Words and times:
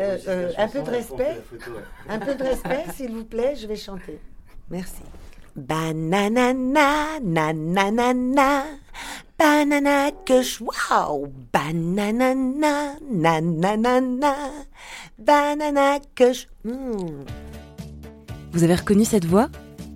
Euh, 0.00 0.16
euh, 0.28 0.52
un 0.56 0.68
peu 0.68 0.80
de 0.80 0.90
respect, 0.90 1.36
un 2.08 2.18
peu 2.18 2.34
de 2.34 2.42
respect, 2.42 2.84
s'il 2.96 3.12
vous 3.12 3.24
plaît, 3.24 3.54
je 3.54 3.66
vais 3.66 3.76
chanter. 3.76 4.18
Merci. 4.70 5.02
Bananana, 5.54 7.20
nananana, 7.20 8.64
banana 9.38 10.10
kush, 10.24 10.62
wow, 10.62 11.26
bananana, 11.52 12.94
nananana, 13.10 14.34
banana 15.18 15.98
kush. 16.16 16.48
hmm. 16.64 17.24
Vous 18.52 18.64
avez 18.64 18.76
reconnu 18.76 19.04
cette 19.04 19.26
voix? 19.26 19.48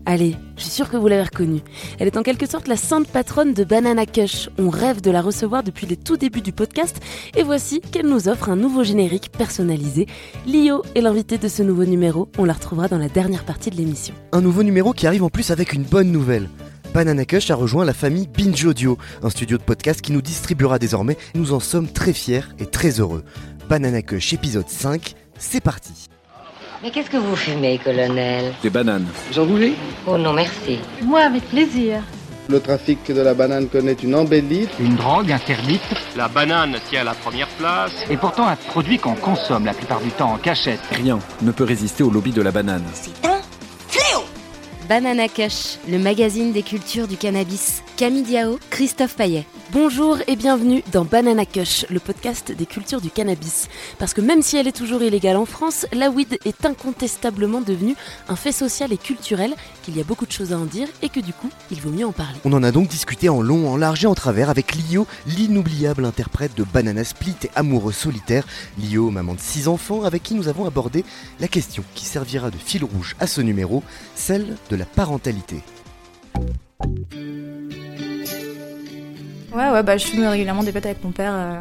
Allez, 0.07 0.37
je 0.57 0.63
suis 0.63 0.71
sûre 0.71 0.91
que 0.91 0.99
vous 0.99 1.09
l'avez 1.09 1.23
reconnue. 1.23 1.63
Elle 1.99 2.09
est 2.09 2.19
en 2.19 2.23
quelque 2.23 2.47
sorte 2.47 2.69
la 2.69 2.77
sainte 2.77 3.09
patronne 3.09 3.55
de 3.55 3.65
Banana 3.65 4.05
Kush. 4.05 4.51
On 4.59 4.69
rêve 4.69 5.01
de 5.01 5.11
la 5.11 5.23
recevoir 5.23 5.63
depuis 5.63 5.87
les 5.87 5.97
tout 5.97 6.19
débuts 6.19 6.43
du 6.43 6.53
podcast 6.53 7.01
et 7.35 7.43
voici 7.43 7.81
qu'elle 7.81 8.07
nous 8.07 8.29
offre 8.29 8.51
un 8.51 8.57
nouveau 8.57 8.85
générique 8.85 9.33
personnalisé. 9.33 10.07
Lio 10.47 10.83
est 10.95 11.01
l'invité 11.01 11.39
de 11.39 11.49
ce 11.49 11.63
nouveau 11.63 11.87
numéro. 11.87 12.29
On 12.37 12.45
la 12.45 12.53
retrouvera 12.53 12.87
dans 12.87 12.99
la 12.99 13.09
dernière 13.09 13.45
partie 13.45 13.71
de 13.71 13.77
l'émission. 13.77 14.15
Un 14.33 14.43
nouveau 14.43 14.63
numéro 14.63 14.93
qui 14.93 15.07
arrive 15.07 15.25
en 15.25 15.31
plus 15.31 15.51
avec 15.51 15.73
une 15.73 15.85
bonne 15.85 16.13
nouvelle. 16.13 16.51
Banana 16.93 17.25
Kush 17.25 17.51
a 17.51 17.55
rejoint 17.55 17.87
la 17.87 17.95
famille 17.95 18.29
Binge 18.29 18.65
Audio, 18.67 18.99
un 19.23 19.31
studio 19.31 19.57
de 19.57 19.63
podcast 19.63 20.03
qui 20.03 20.13
nous 20.13 20.23
distribuera 20.23 20.79
désormais. 20.79 21.17
Nous 21.35 21.55
en 21.55 21.61
sommes 21.61 21.89
très 21.89 22.13
fiers 22.13 22.45
et 22.59 22.67
très 22.67 23.01
heureux. 23.01 23.25
Banana 23.71 24.03
Kush 24.03 24.35
épisode 24.35 24.69
5, 24.69 25.15
c'est 25.39 25.63
parti. 25.63 26.09
Mais 26.85 26.91
qu'est-ce 26.91 27.09
que 27.09 27.17
vous 27.17 27.35
fumez, 27.35 27.79
colonel 27.79 28.53
Des 28.63 28.69
bananes. 28.69 29.07
Vous 29.33 29.39
en 29.39 29.47
voulez? 29.47 29.73
Oh 30.07 30.19
non, 30.19 30.35
merci. 30.35 30.79
Moi, 31.03 31.21
avec 31.21 31.43
plaisir. 31.49 32.03
Le 32.51 32.61
trafic 32.61 33.11
de 33.11 33.23
la 33.23 33.33
banane 33.33 33.69
connaît 33.69 33.95
une 33.95 34.15
embellie. 34.15 34.69
Une 34.79 34.95
drogue 34.95 35.33
interdite? 35.33 35.81
La 36.15 36.29
banane 36.29 36.77
tient 36.91 37.03
la 37.03 37.15
première 37.15 37.49
place. 37.49 38.05
et 38.11 38.19
pourtant 38.19 38.47
un 38.49 38.57
produit 38.57 38.99
qu'on 38.99 39.15
consomme 39.15 39.65
la 39.65 39.73
plupart 39.73 40.03
du 40.03 40.11
temps 40.11 40.35
en 40.35 40.37
cachette. 40.37 40.81
Rien 40.91 41.19
ne 41.41 41.53
peut 41.53 41.65
résister 41.65 42.03
au 42.03 42.11
lobby 42.11 42.33
de 42.33 42.43
la 42.43 42.51
banane. 42.51 42.85
Banana 44.89 45.29
Kush, 45.29 45.79
le 45.89 45.99
magazine 45.99 46.53
des 46.53 46.63
cultures 46.63 47.09
du 47.09 47.17
cannabis. 47.17 47.83
Camille 47.97 48.23
Diao, 48.23 48.59
Christophe 48.69 49.17
Paillet. 49.17 49.47
Bonjour 49.73 50.19
et 50.29 50.37
bienvenue 50.37 50.85
dans 50.93 51.05
Banana 51.05 51.47
Kush, 51.47 51.87
le 51.91 51.99
podcast 51.99 52.53
des 52.53 52.67
cultures 52.67 53.01
du 53.01 53.11
cannabis. 53.11 53.69
Parce 53.99 54.13
que 54.13 54.21
même 54.21 54.43
si 54.43 54.57
elle 54.57 54.69
est 54.69 54.77
toujours 54.77 55.03
illégale 55.03 55.37
en 55.37 55.47
France, 55.47 55.87
la 55.93 56.11
weed 56.11 56.39
est 56.45 56.67
incontestablement 56.67 57.61
devenue 57.61 57.97
un 58.29 58.37
fait 58.37 58.53
social 58.53 58.93
et 58.93 58.97
culturel, 58.97 59.55
qu'il 59.83 59.97
y 59.97 60.01
a 60.01 60.05
beaucoup 60.05 60.27
de 60.27 60.33
choses 60.33 60.53
à 60.53 60.59
en 60.59 60.65
dire 60.65 60.87
et 61.03 61.09
que 61.09 61.19
du 61.19 61.33
coup, 61.33 61.51
il 61.71 61.81
vaut 61.81 61.91
mieux 61.91 62.07
en 62.07 62.13
parler. 62.13 62.39
On 62.45 62.53
en 62.53 62.63
a 62.63 62.71
donc 62.71 62.89
discuté 62.89 63.29
en 63.29 63.41
long, 63.41 63.69
en 63.69 63.77
large 63.77 64.05
et 64.05 64.07
en 64.07 64.15
travers 64.15 64.51
avec 64.51 64.75
Lio, 64.75 65.07
l'inoubliable 65.27 66.05
interprète 66.05 66.55
de 66.57 66.63
Banana 66.63 67.05
Split 67.05 67.37
et 67.45 67.51
amoureux 67.57 67.93
solitaire. 67.93 68.47
Lio, 68.79 69.11
maman 69.11 69.35
de 69.35 69.41
6 69.41 69.67
enfants, 69.69 70.05
avec 70.05 70.23
qui 70.23 70.35
nous 70.35 70.49
avons 70.49 70.67
abordé 70.67 71.05
la 71.41 71.49
question 71.49 71.85
qui 71.95 72.05
servira 72.05 72.51
de 72.51 72.59
fil 72.59 72.85
rouge 72.85 73.17
à 73.19 73.27
ce 73.27 73.41
numéro, 73.41 73.83
celle 74.15 74.57
de 74.71 74.74
la 74.77 74.85
parentalité. 74.85 75.61
Ouais, 79.55 79.71
ouais, 79.71 79.83
bah, 79.83 79.97
je 79.97 80.07
fume 80.07 80.27
régulièrement 80.27 80.65
des 80.65 80.73
pètes 80.73 80.87
avec 80.87 81.05
mon 81.05 81.13
père 81.13 81.33
euh, 81.33 81.61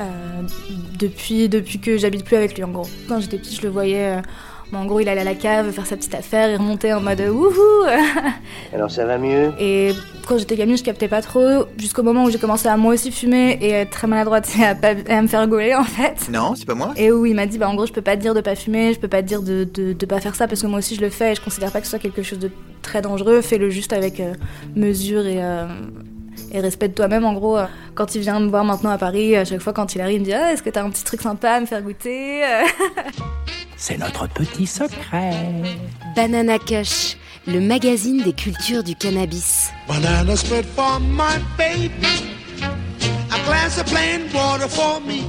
euh, 0.00 0.42
depuis, 0.98 1.48
depuis 1.48 1.78
que 1.78 1.96
j'habite 1.98 2.24
plus 2.24 2.36
avec 2.36 2.56
lui, 2.56 2.64
en 2.64 2.68
gros. 2.68 2.88
Quand 3.08 3.20
j'étais 3.20 3.38
petite, 3.38 3.56
je 3.56 3.62
le 3.62 3.68
voyais. 3.68 4.16
euh, 4.16 4.22
bon, 4.72 4.78
en 4.78 4.84
gros, 4.86 5.00
il 5.00 5.08
allait 5.08 5.20
à 5.20 5.24
la 5.24 5.34
cave 5.34 5.70
faire 5.72 5.86
sa 5.86 5.96
petite 5.96 6.14
affaire, 6.14 6.50
il 6.50 6.56
remontait 6.56 6.92
en 6.92 7.00
mode 7.00 7.20
wouhou 7.20 7.52
Alors 8.74 8.90
ça 8.90 9.04
va 9.06 9.18
mieux? 9.18 9.52
Et 9.60 9.92
quand 10.26 10.38
j'étais 10.38 10.56
gamine, 10.56 10.76
je 10.76 10.82
captais 10.82 11.08
pas 11.08 11.22
trop, 11.22 11.66
jusqu'au 11.78 12.02
moment 12.02 12.24
où 12.24 12.30
j'ai 12.30 12.38
commencé 12.38 12.66
à 12.68 12.76
moi 12.76 12.94
aussi 12.94 13.12
fumer 13.12 13.58
et 13.60 13.74
à 13.74 13.80
être 13.80 13.90
très 13.90 14.06
maladroite 14.06 14.48
et 14.58 14.64
à, 14.64 14.74
pas- 14.74 14.94
à 15.08 15.22
me 15.22 15.28
faire 15.28 15.40
rigoler 15.42 15.74
en 15.74 15.84
fait. 15.84 16.28
Non, 16.30 16.54
c'est 16.56 16.66
pas 16.66 16.74
moi. 16.74 16.92
Et 16.96 17.12
où 17.12 17.26
il 17.26 17.34
m'a 17.34 17.46
dit, 17.46 17.58
bah 17.58 17.68
en 17.68 17.74
gros, 17.74 17.86
je 17.86 17.92
peux 17.92 18.02
pas 18.02 18.16
te 18.16 18.22
dire 18.22 18.34
de 18.34 18.40
pas 18.40 18.54
fumer, 18.56 18.92
je 18.94 18.98
peux 18.98 19.08
pas 19.08 19.22
te 19.22 19.28
dire 19.28 19.42
de, 19.42 19.64
de, 19.72 19.92
de 19.92 20.06
pas 20.06 20.20
faire 20.20 20.34
ça 20.34 20.48
parce 20.48 20.62
que 20.62 20.66
moi 20.66 20.78
aussi 20.80 20.94
je 20.96 21.00
le 21.00 21.10
fais 21.10 21.32
et 21.32 21.34
je 21.36 21.40
considère 21.40 21.70
pas 21.70 21.78
que 21.80 21.86
ce 21.86 21.90
soit 21.90 21.98
quelque 22.00 22.22
chose 22.22 22.38
de 22.40 22.50
très 22.82 23.02
dangereux. 23.02 23.40
Fais-le 23.40 23.70
juste 23.70 23.92
avec 23.92 24.18
euh, 24.20 24.32
mesure 24.74 25.26
et, 25.26 25.42
euh, 25.42 25.66
et 26.52 26.60
respect 26.60 26.88
de 26.88 26.94
toi-même. 26.94 27.24
En 27.24 27.34
gros, 27.34 27.58
quand 27.94 28.14
il 28.16 28.20
vient 28.20 28.40
me 28.40 28.48
voir 28.48 28.64
maintenant 28.64 28.90
à 28.90 28.98
Paris, 28.98 29.36
à 29.36 29.44
chaque 29.44 29.60
fois 29.60 29.72
quand 29.72 29.94
il 29.94 30.00
arrive, 30.00 30.16
il 30.16 30.20
me 30.20 30.24
dit, 30.24 30.32
ah, 30.34 30.52
est-ce 30.52 30.62
que 30.62 30.70
t'as 30.70 30.82
un 30.82 30.90
petit 30.90 31.04
truc 31.04 31.20
sympa 31.22 31.50
à 31.52 31.60
me 31.60 31.66
faire 31.66 31.82
goûter? 31.82 32.42
C'est 33.76 33.98
notre 33.98 34.26
petit 34.28 34.66
secret. 34.66 35.34
Banana 36.14 36.58
Kush, 36.58 37.16
le 37.46 37.60
magazine 37.60 38.22
des 38.22 38.32
cultures 38.32 38.82
du 38.82 38.94
cannabis. 38.94 39.70
Banana 39.86 40.34
split 40.34 40.64
for 40.64 40.98
my 41.00 41.38
baby. 41.58 41.90
A 43.30 43.38
glass 43.46 43.78
of 43.78 43.86
plain 43.86 44.22
water 44.32 44.68
for 44.68 45.00
me. 45.00 45.24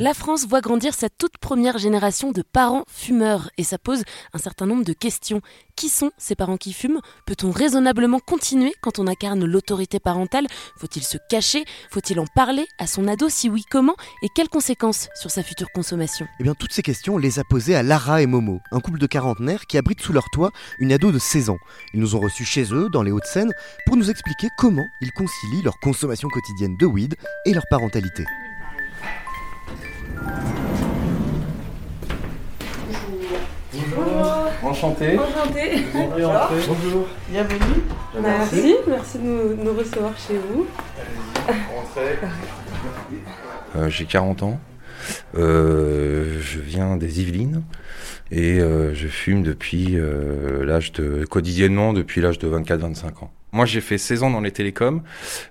La 0.00 0.14
France 0.14 0.46
voit 0.46 0.60
grandir 0.60 0.94
sa 0.94 1.08
toute 1.08 1.38
première 1.38 1.78
génération 1.78 2.32
de 2.32 2.42
parents 2.42 2.84
fumeurs 2.88 3.50
et 3.58 3.64
ça 3.64 3.78
pose 3.78 4.02
un 4.32 4.38
certain 4.38 4.66
nombre 4.66 4.84
de 4.84 4.92
questions. 4.92 5.40
Qui 5.76 5.88
sont 5.88 6.10
ces 6.18 6.34
parents 6.34 6.56
qui 6.56 6.72
fument? 6.72 7.00
Peut-on 7.24 7.50
raisonnablement 7.50 8.18
continuer 8.18 8.72
quand 8.80 8.98
on 8.98 9.06
incarne 9.06 9.44
l'autorité 9.44 10.00
parentale? 10.00 10.46
Faut-il 10.76 11.04
se 11.04 11.18
cacher? 11.28 11.64
Faut-il 11.90 12.18
en 12.18 12.26
parler 12.34 12.66
à 12.78 12.86
son 12.86 13.06
ado? 13.06 13.28
Si 13.28 13.48
oui, 13.48 13.64
comment? 13.70 13.94
Et 14.22 14.28
quelles 14.34 14.48
conséquences 14.48 15.08
sur 15.14 15.30
sa 15.30 15.42
future 15.42 15.70
consommation? 15.72 16.26
Eh 16.40 16.42
bien, 16.42 16.54
toutes 16.54 16.72
ces 16.72 16.82
questions, 16.82 17.14
on 17.14 17.18
les 17.18 17.38
a 17.38 17.44
posées 17.44 17.76
à 17.76 17.82
Lara 17.82 18.22
et 18.22 18.26
Momo, 18.26 18.60
un 18.72 18.80
couple 18.80 18.98
de 18.98 19.06
quarantenaires 19.06 19.66
qui 19.66 19.78
abrite 19.78 20.00
sous 20.00 20.12
leur 20.12 20.28
toit 20.30 20.50
une 20.80 20.92
ado 20.92 21.12
de 21.12 21.18
16 21.18 21.50
ans. 21.50 21.58
Ils 21.94 22.00
nous 22.00 22.16
ont 22.16 22.20
reçus 22.20 22.44
chez 22.44 22.74
eux, 22.74 22.88
dans 22.92 23.02
les 23.02 23.12
Hauts-de-Seine, 23.12 23.52
pour 23.86 23.96
nous 23.96 24.10
expliquer 24.10 24.48
comment 24.58 24.86
ils 25.00 25.12
concilient 25.12 25.62
leur 25.62 25.78
consommation 25.78 26.28
quotidienne 26.28 26.76
de 26.76 26.86
weed 26.86 27.14
et 27.46 27.54
leur 27.54 27.64
parentalité. 27.70 28.24
Enchanté. 34.62 35.18
Enchanté. 35.18 35.84
Bonjour. 35.94 37.06
Bienvenue. 37.28 37.82
Merci. 38.20 38.54
Merci, 38.54 38.74
merci 38.86 39.18
de 39.18 39.22
nous, 39.24 39.64
nous 39.64 39.74
recevoir 39.74 40.12
chez 40.18 40.38
vous. 40.38 40.66
Euh, 43.76 43.88
J'ai 43.88 44.06
40 44.06 44.42
ans. 44.44 44.60
Euh, 45.36 46.40
je 46.40 46.58
viens 46.58 46.96
des 46.96 47.20
Yvelines 47.20 47.62
et 48.30 48.60
euh, 48.60 48.94
je 48.94 49.08
fume 49.08 49.42
depuis 49.42 49.98
euh, 49.98 50.64
l'âge 50.64 50.92
de 50.92 51.24
quotidiennement 51.24 51.92
depuis 51.92 52.20
l'âge 52.20 52.38
de 52.38 52.48
24-25 52.48 53.24
ans. 53.24 53.30
Moi, 53.52 53.64
j'ai 53.64 53.80
fait 53.80 53.98
16 53.98 54.22
ans 54.24 54.30
dans 54.30 54.40
les 54.40 54.50
télécoms 54.50 55.02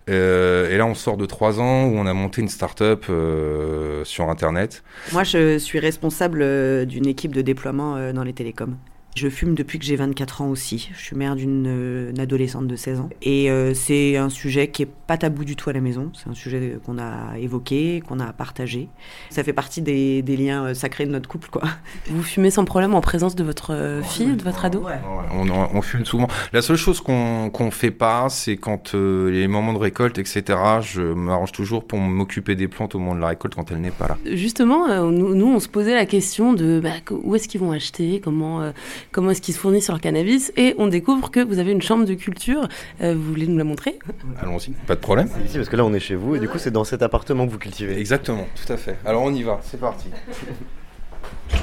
euh, 0.10 0.70
et 0.70 0.78
là, 0.78 0.86
on 0.86 0.94
sort 0.94 1.18
de 1.18 1.26
3 1.26 1.60
ans 1.60 1.86
où 1.86 1.98
on 1.98 2.06
a 2.06 2.14
monté 2.14 2.42
une 2.42 2.48
start-up 2.48 3.06
euh, 3.10 4.04
sur 4.04 4.30
Internet. 4.30 4.84
Moi, 5.14 5.24
je 5.24 5.58
suis 5.58 5.80
responsable 5.80 6.42
euh, 6.42 6.86
d'une 6.86 7.08
équipe 7.08 7.34
de 7.34 7.42
déploiement 7.42 8.14
dans 8.14 8.24
les 8.24 8.34
télécoms. 8.34 8.78
Je 9.18 9.30
fume 9.30 9.56
depuis 9.56 9.80
que 9.80 9.86
j'ai 9.86 9.96
24 9.96 10.42
ans 10.44 10.50
aussi. 10.50 10.92
Je 10.96 11.02
suis 11.02 11.16
mère 11.16 11.36
d'une 11.36 11.66
euh, 11.68 12.12
adolescente 12.20 12.68
de 12.68 12.76
16 12.76 13.00
ans. 13.00 13.10
Et 13.24 13.50
euh, 13.50 13.74
c'est 13.74 14.16
un 14.16 14.30
sujet 14.30 14.68
qui 14.68 14.84
est 14.84 14.90
pas 15.08 15.18
tabou 15.18 15.44
du 15.44 15.56
tout 15.56 15.72
à 15.72 15.74
la 15.74 15.82
maison. 15.82 16.12
C'est 16.14 16.30
un 16.30 16.36
sujet 16.36 16.78
qu'on 16.86 17.00
a 17.00 17.36
évoqué, 17.40 18.04
qu'on 18.08 18.20
a 18.20 18.32
partagé. 18.32 18.90
Ça 19.32 19.44
fait 19.44 19.54
partie 19.54 19.82
des, 19.82 20.22
des 20.22 20.38
liens 20.38 20.66
euh, 20.66 20.74
sacrés 20.76 21.08
de 21.08 21.12
notre 21.12 21.28
couple, 21.28 21.50
quoi. 21.50 21.64
Vous 22.12 22.22
fumez 22.22 22.52
sans 22.52 22.64
problème 22.64 22.94
en 22.94 23.02
présence 23.02 23.34
de 23.36 23.44
votre 23.44 23.74
euh, 23.74 24.04
fille, 24.04 24.36
de 24.36 24.44
votre 24.44 24.64
ado? 24.66 24.86
On, 25.34 25.50
on- 25.50 25.70
on 25.74 25.82
fume 25.82 26.06
souvent. 26.06 26.28
La 26.54 26.62
seule 26.62 26.78
chose 26.78 27.02
qu'on 27.02 27.50
qu'on 27.50 27.72
fait 27.72 27.90
pas, 27.92 28.28
c'est 28.30 28.56
quand 28.58 28.94
euh, 28.94 29.32
les 29.32 29.48
moments 29.48 29.74
de 29.74 29.80
récolte, 29.80 30.20
etc. 30.20 30.44
Je 30.84 31.02
m'arrange 31.02 31.54
toujours 31.54 31.86
pour 31.88 31.98
m'occuper 31.98 32.54
des 32.54 32.68
plantes 32.68 32.94
au 32.94 33.00
moment 33.00 33.16
de 33.16 33.22
la 33.22 33.30
récolte 33.30 33.56
quand 33.56 33.72
elle 33.72 33.82
n'est 33.82 33.90
pas 33.90 34.10
là. 34.10 34.18
Justement, 34.32 34.88
euh, 34.90 35.10
nous, 35.10 35.34
nous, 35.34 35.48
on 35.48 35.60
se 35.60 35.70
posait 35.70 35.96
la 35.96 36.06
question 36.06 36.54
de 36.54 36.80
bah, 36.84 36.92
où 37.24 37.36
est-ce 37.36 37.48
qu'ils 37.48 37.62
vont 37.62 37.72
acheter, 37.72 38.22
comment, 38.24 38.62
euh, 38.62 38.72
comment 39.12 39.32
est-ce 39.32 39.42
qu'ils 39.42 39.54
se 39.54 39.60
fournissent 39.60 39.88
leur 39.90 40.00
cannabis, 40.02 40.52
et 40.58 40.76
on 40.78 40.88
découvre 40.88 41.32
que 41.32 41.40
vous 41.40 41.60
avez 41.60 41.72
une 41.72 41.82
chambre 41.82 42.06
de 42.06 42.14
culture. 42.14 42.68
Euh, 43.02 43.14
vous 43.16 43.24
voulez 43.24 43.48
nous 43.48 43.58
la 43.58 43.64
montrer? 43.64 43.98
Allons-y, 44.42 44.72
pas 44.86 44.96
de 44.96 45.00
problème. 45.00 45.30
Ici, 45.46 45.58
parce 45.58 45.70
que 45.70 45.76
là, 45.76 45.86
on 45.86 45.94
est 45.94 46.00
chez 46.00 46.16
vous, 46.16 46.36
et 46.36 46.40
du 46.40 46.48
coup, 46.50 46.58
c'est 46.58 46.72
dans 46.72 46.84
cet 46.84 47.02
appartement 47.02 47.46
que 47.46 47.52
vous 47.52 47.58
cultivez. 47.60 47.98
Exactement, 48.00 48.48
tout 48.56 48.72
à 48.72 48.78
fait. 48.78 48.98
Alors 49.06 49.24
on 49.24 49.34
y 49.34 49.44
va, 49.44 49.60
c'est 49.64 49.80
parti. 49.80 50.10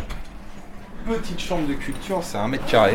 Petite 1.07 1.41
chambre 1.41 1.69
de 1.69 1.75
culture, 1.75 2.21
c'est 2.23 2.39
un 2.39 2.49
mètre 2.49 2.65
carré. 2.67 2.95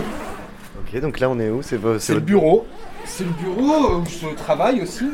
Ok, 0.82 1.00
donc 1.00 1.20
là, 1.20 1.30
on 1.30 1.40
est 1.40 1.50
où? 1.50 1.62
C'est 1.62 1.78
vo- 1.78 2.00
C'est 2.00 2.14
le 2.14 2.20
votre- 2.20 2.26
bureau. 2.26 2.66
C'est 3.06 3.24
le 3.24 3.30
bureau 3.32 3.98
où 4.00 4.04
je 4.06 4.28
travaille 4.36 4.82
aussi. 4.82 5.06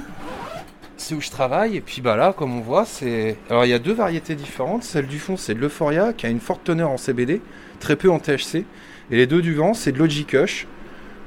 c'est 0.98 1.14
où 1.14 1.22
je 1.22 1.30
travaille. 1.30 1.76
Et 1.76 1.82
puis 1.82 2.02
bah 2.02 2.16
là, 2.16 2.34
comme 2.34 2.56
on 2.58 2.62
voit, 2.62 2.86
c'est. 2.86 3.38
Alors 3.50 3.66
il 3.66 3.70
y 3.70 3.74
a 3.74 3.80
deux 3.80 3.94
variétés 3.94 4.36
différentes. 4.36 4.84
Celle 4.84 5.08
du 5.08 5.20
fond, 5.20 5.36
c'est 5.38 5.54
de 5.54 5.60
l'Euphoria, 5.60 6.14
qui 6.14 6.26
a 6.26 6.30
une 6.30 6.40
forte 6.40 6.64
teneur 6.64 6.90
en 6.90 6.98
CBD, 6.98 7.42
très 7.80 7.96
peu 7.98 8.10
en 8.10 8.18
THC. 8.20 8.64
Et 9.12 9.18
les 9.18 9.28
deux 9.28 9.42
du 9.42 9.54
vent, 9.54 9.74
c'est 9.74 9.92
de 9.92 10.00
l'Ogikush, 10.00 10.68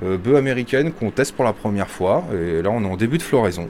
euh, 0.03 0.17
bœuf 0.19 0.37
américaine 0.37 0.93
qu'on 0.93 1.11
teste 1.11 1.35
pour 1.35 1.45
la 1.45 1.53
première 1.53 1.89
fois. 1.89 2.25
Et 2.35 2.63
là, 2.63 2.71
on 2.71 2.83
est 2.83 2.87
en 2.87 2.97
début 2.97 3.19
de 3.19 3.23
floraison. 3.23 3.69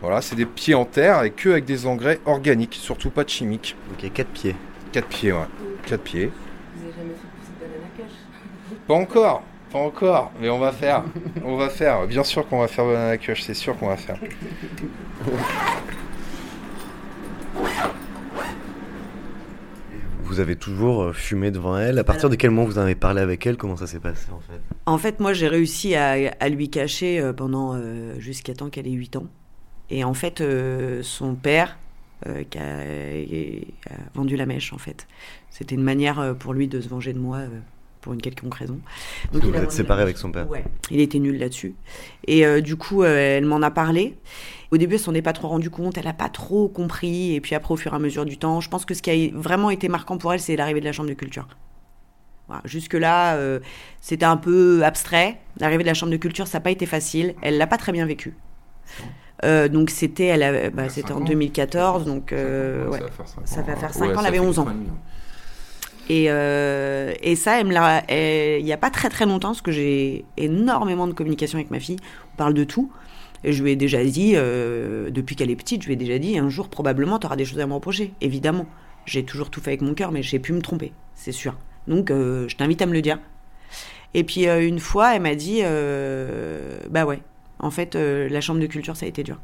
Voilà, 0.00 0.20
c'est 0.20 0.36
des 0.36 0.46
pieds 0.46 0.74
en 0.74 0.84
terre 0.84 1.22
et 1.22 1.30
que 1.30 1.50
avec 1.50 1.64
des 1.64 1.86
engrais 1.86 2.20
organiques, 2.26 2.74
surtout 2.74 3.10
pas 3.10 3.24
de 3.24 3.30
chimiques. 3.30 3.76
Ok, 3.92 4.10
4 4.12 4.28
pieds. 4.28 4.56
4 4.92 5.06
pieds, 5.06 5.32
ouais. 5.32 5.38
4 5.86 6.00
pieds. 6.00 6.30
Vous 6.76 6.84
avez 6.84 6.92
jamais 6.92 7.14
fait 7.14 7.28
pousser 7.38 7.52
de 7.52 7.66
banana 7.66 7.88
kush? 7.96 8.76
Pas 8.86 8.94
encore, 8.94 9.42
pas 9.72 9.78
encore, 9.78 10.32
mais 10.40 10.50
on 10.50 10.58
va 10.58 10.72
faire. 10.72 11.04
on 11.44 11.56
va 11.56 11.68
faire. 11.68 12.06
Bien 12.06 12.24
sûr 12.24 12.46
qu'on 12.46 12.60
va 12.60 12.68
faire 12.68 12.84
banana 12.84 13.16
kush, 13.16 13.42
c'est 13.42 13.54
sûr 13.54 13.76
qu'on 13.78 13.88
va 13.88 13.96
faire. 13.96 14.18
Vous 20.34 20.40
avez 20.40 20.56
toujours 20.56 21.02
euh, 21.04 21.12
fumé 21.12 21.52
devant 21.52 21.78
elle. 21.78 21.96
À 22.00 22.02
partir 22.02 22.28
de 22.28 22.34
quel 22.34 22.50
moment 22.50 22.66
vous 22.66 22.78
en 22.78 22.82
avez 22.82 22.96
parlé 22.96 23.20
avec 23.20 23.46
elle? 23.46 23.56
Comment 23.56 23.76
ça 23.76 23.86
s'est 23.86 24.00
passé 24.00 24.26
en 24.32 24.40
fait? 24.40 24.60
En 24.84 24.98
fait, 24.98 25.20
moi, 25.20 25.32
j'ai 25.32 25.46
réussi 25.46 25.94
à, 25.94 26.14
à 26.40 26.48
lui 26.48 26.70
cacher 26.70 27.20
euh, 27.20 27.32
pendant 27.32 27.74
euh, 27.76 28.18
jusqu'à 28.18 28.52
temps 28.52 28.68
qu'elle 28.68 28.88
ait 28.88 28.90
8 28.90 29.14
ans. 29.14 29.26
Et 29.90 30.02
en 30.02 30.12
fait, 30.12 30.40
euh, 30.40 31.04
son 31.04 31.36
père, 31.36 31.78
euh, 32.26 32.42
qui 32.50 32.58
a, 32.58 33.92
a 33.92 33.96
vendu 34.16 34.34
la 34.34 34.44
mèche, 34.46 34.72
en 34.72 34.78
fait. 34.78 35.06
C'était 35.50 35.76
une 35.76 35.84
manière 35.84 36.34
pour 36.36 36.52
lui 36.52 36.66
de 36.66 36.80
se 36.80 36.88
venger 36.88 37.12
de 37.12 37.20
moi 37.20 37.42
pour 38.04 38.12
une 38.12 38.20
quelconque 38.20 38.54
raison. 38.54 38.78
Parce 39.32 39.42
que 39.42 39.48
il 39.48 39.52
vous 39.52 39.80
êtes 39.80 39.88
la 39.88 39.94
avec 39.96 40.18
son 40.18 40.30
père. 40.30 40.48
Ouais, 40.50 40.62
il 40.90 41.00
était 41.00 41.18
nul 41.18 41.38
là-dessus. 41.38 41.74
Et 42.26 42.44
euh, 42.44 42.60
du 42.60 42.76
coup, 42.76 43.02
euh, 43.02 43.38
elle 43.38 43.46
m'en 43.46 43.62
a 43.62 43.70
parlé. 43.70 44.14
Au 44.70 44.76
début, 44.76 44.96
elle 44.96 45.00
s'en 45.00 45.14
est 45.14 45.22
pas 45.22 45.32
trop 45.32 45.48
rendue 45.48 45.70
compte, 45.70 45.96
elle 45.96 46.06
a 46.06 46.12
pas 46.12 46.28
trop 46.28 46.68
compris. 46.68 47.34
Et 47.34 47.40
puis 47.40 47.54
après, 47.54 47.72
au 47.72 47.78
fur 47.78 47.94
et 47.94 47.96
à 47.96 47.98
mesure 47.98 48.26
du 48.26 48.36
temps, 48.36 48.60
je 48.60 48.68
pense 48.68 48.84
que 48.84 48.92
ce 48.92 49.00
qui 49.00 49.10
a 49.10 49.38
vraiment 49.38 49.70
été 49.70 49.88
marquant 49.88 50.18
pour 50.18 50.34
elle, 50.34 50.40
c'est 50.40 50.54
l'arrivée 50.54 50.80
de 50.80 50.84
la 50.84 50.92
chambre 50.92 51.08
de 51.08 51.14
culture. 51.14 51.48
Voilà, 52.46 52.60
Jusque-là, 52.66 53.36
euh, 53.36 53.60
c'était 54.02 54.26
un 54.26 54.36
peu 54.36 54.84
abstrait. 54.84 55.40
L'arrivée 55.58 55.82
de 55.82 55.88
la 55.88 55.94
chambre 55.94 56.12
de 56.12 56.18
culture, 56.18 56.46
ça 56.46 56.58
n'a 56.58 56.62
pas 56.62 56.72
été 56.72 56.84
facile. 56.84 57.34
Elle 57.40 57.56
l'a 57.56 57.66
pas 57.66 57.78
très 57.78 57.92
bien 57.92 58.04
vécu. 58.04 58.36
Euh, 59.44 59.68
donc 59.68 59.90
c'était, 59.90 60.38
bah, 60.70 60.88
c'était 60.88 61.12
en 61.12 61.20
2014, 61.20 62.04
donc 62.04 62.32
euh, 62.32 62.86
ouais, 62.88 63.00
ça 63.44 63.62
va 63.62 63.76
faire 63.76 63.92
5 63.92 64.16
ans, 64.16 64.20
elle 64.20 64.26
avait 64.26 64.38
11 64.38 64.58
ans. 64.60 64.66
Et, 66.10 66.26
euh, 66.28 67.14
et 67.22 67.34
ça, 67.36 67.60
Il 67.60 67.66
n'y 68.64 68.72
a 68.72 68.76
pas 68.76 68.90
très 68.90 69.08
très 69.08 69.26
longtemps, 69.26 69.48
parce 69.48 69.62
que 69.62 69.72
j'ai 69.72 70.24
énormément 70.36 71.06
de 71.06 71.12
communication 71.12 71.58
avec 71.58 71.70
ma 71.70 71.80
fille. 71.80 71.96
On 72.34 72.36
parle 72.36 72.54
de 72.54 72.64
tout. 72.64 72.90
Et 73.42 73.52
je 73.52 73.62
lui 73.62 73.72
ai 73.72 73.76
déjà 73.76 74.02
dit, 74.02 74.32
euh, 74.36 75.10
depuis 75.10 75.36
qu'elle 75.36 75.50
est 75.50 75.56
petite, 75.56 75.82
je 75.82 75.86
lui 75.86 75.94
ai 75.94 75.96
déjà 75.96 76.18
dit, 76.18 76.38
un 76.38 76.48
jour 76.48 76.68
probablement, 76.68 77.18
tu 77.18 77.26
auras 77.26 77.36
des 77.36 77.44
choses 77.44 77.60
à 77.60 77.66
me 77.66 77.74
reprocher. 77.74 78.12
Évidemment. 78.20 78.66
J'ai 79.06 79.22
toujours 79.22 79.50
tout 79.50 79.60
fait 79.60 79.70
avec 79.70 79.82
mon 79.82 79.92
cœur, 79.92 80.12
mais 80.12 80.22
j'ai 80.22 80.38
pu 80.38 80.54
me 80.54 80.62
tromper, 80.62 80.92
c'est 81.14 81.30
sûr. 81.30 81.54
Donc 81.86 82.10
euh, 82.10 82.48
je 82.48 82.56
t'invite 82.56 82.80
à 82.80 82.86
me 82.86 82.94
le 82.94 83.02
dire. 83.02 83.18
Et 84.14 84.24
puis 84.24 84.46
une 84.46 84.78
fois, 84.78 85.14
elle 85.14 85.20
m'a 85.20 85.34
dit, 85.34 85.60
bah 86.88 87.04
ouais, 87.04 87.20
en 87.58 87.70
fait, 87.70 87.96
la 87.96 88.40
chambre 88.40 88.60
de 88.60 88.66
culture, 88.66 88.96
ça 88.96 89.04
a 89.04 89.08
été 89.10 89.22
dur. 89.22 89.38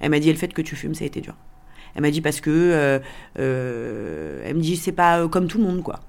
Elle 0.00 0.10
m'a 0.10 0.18
dit, 0.18 0.28
et 0.28 0.32
le 0.32 0.38
fait 0.38 0.52
que 0.52 0.62
tu 0.62 0.74
fumes, 0.74 0.94
ça 0.94 1.04
a 1.04 1.06
été 1.06 1.20
dur. 1.20 1.36
Elle 1.96 2.02
m'a 2.02 2.10
dit 2.10 2.20
parce 2.20 2.40
que, 2.40 2.50
euh, 2.50 2.98
euh, 3.38 4.42
elle 4.44 4.54
me 4.54 4.60
dit, 4.60 4.76
c'est 4.76 4.92
pas 4.92 5.20
euh, 5.20 5.28
comme 5.28 5.48
tout 5.48 5.58
le 5.58 5.64
monde, 5.64 5.82
quoi. 5.82 6.00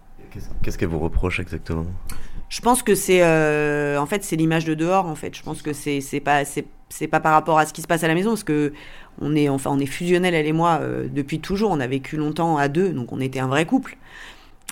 Qu'est-ce 0.62 0.78
qu'elle 0.78 0.89
vous 0.89 1.00
reproche 1.00 1.39
exactement? 1.39 1.86
Je 2.50 2.62
pense 2.62 2.84
que 2.84 2.94
c'est, 2.94 3.24
en 3.98 4.06
fait, 4.06 4.24
c'est 4.24 4.36
l'image 4.36 4.66
de 4.66 4.74
dehors. 4.74 5.06
En 5.06 5.16
fait, 5.16 5.36
je 5.36 5.42
pense 5.42 5.62
que 5.62 5.74
c'est, 5.74 6.01
c'est 6.01 6.19
pas, 6.19 6.45
c'est, 6.45 6.66
c'est 6.89 7.07
pas 7.07 7.19
par 7.19 7.31
rapport 7.34 7.57
à 7.57 7.66
ce 7.66 7.74
qui 7.74 7.81
se 7.81 7.88
passe 7.88 8.04
à 8.04 8.07
la 8.07 8.13
maison, 8.13 8.31
parce 8.31 8.44
que 8.44 8.74
on 9.19 9.36
est, 9.36 9.50
enfin, 9.50 9.72
on 9.74 9.80
est 9.80 9.88
fusionnels 9.88 10.36
elle 10.36 10.45
et 10.45 10.54
moi 10.54 10.80
depuis 11.12 11.39
toujours. 11.39 11.72
On 11.72 11.80
a 11.80 11.88
vécu 11.88 12.18
longtemps 12.18 12.57
à 12.57 12.68
deux, 12.68 12.90
donc 12.94 13.12
on 13.12 13.19
était 13.19 13.40
un 13.40 13.48
vrai 13.48 13.66
couple. 13.66 13.98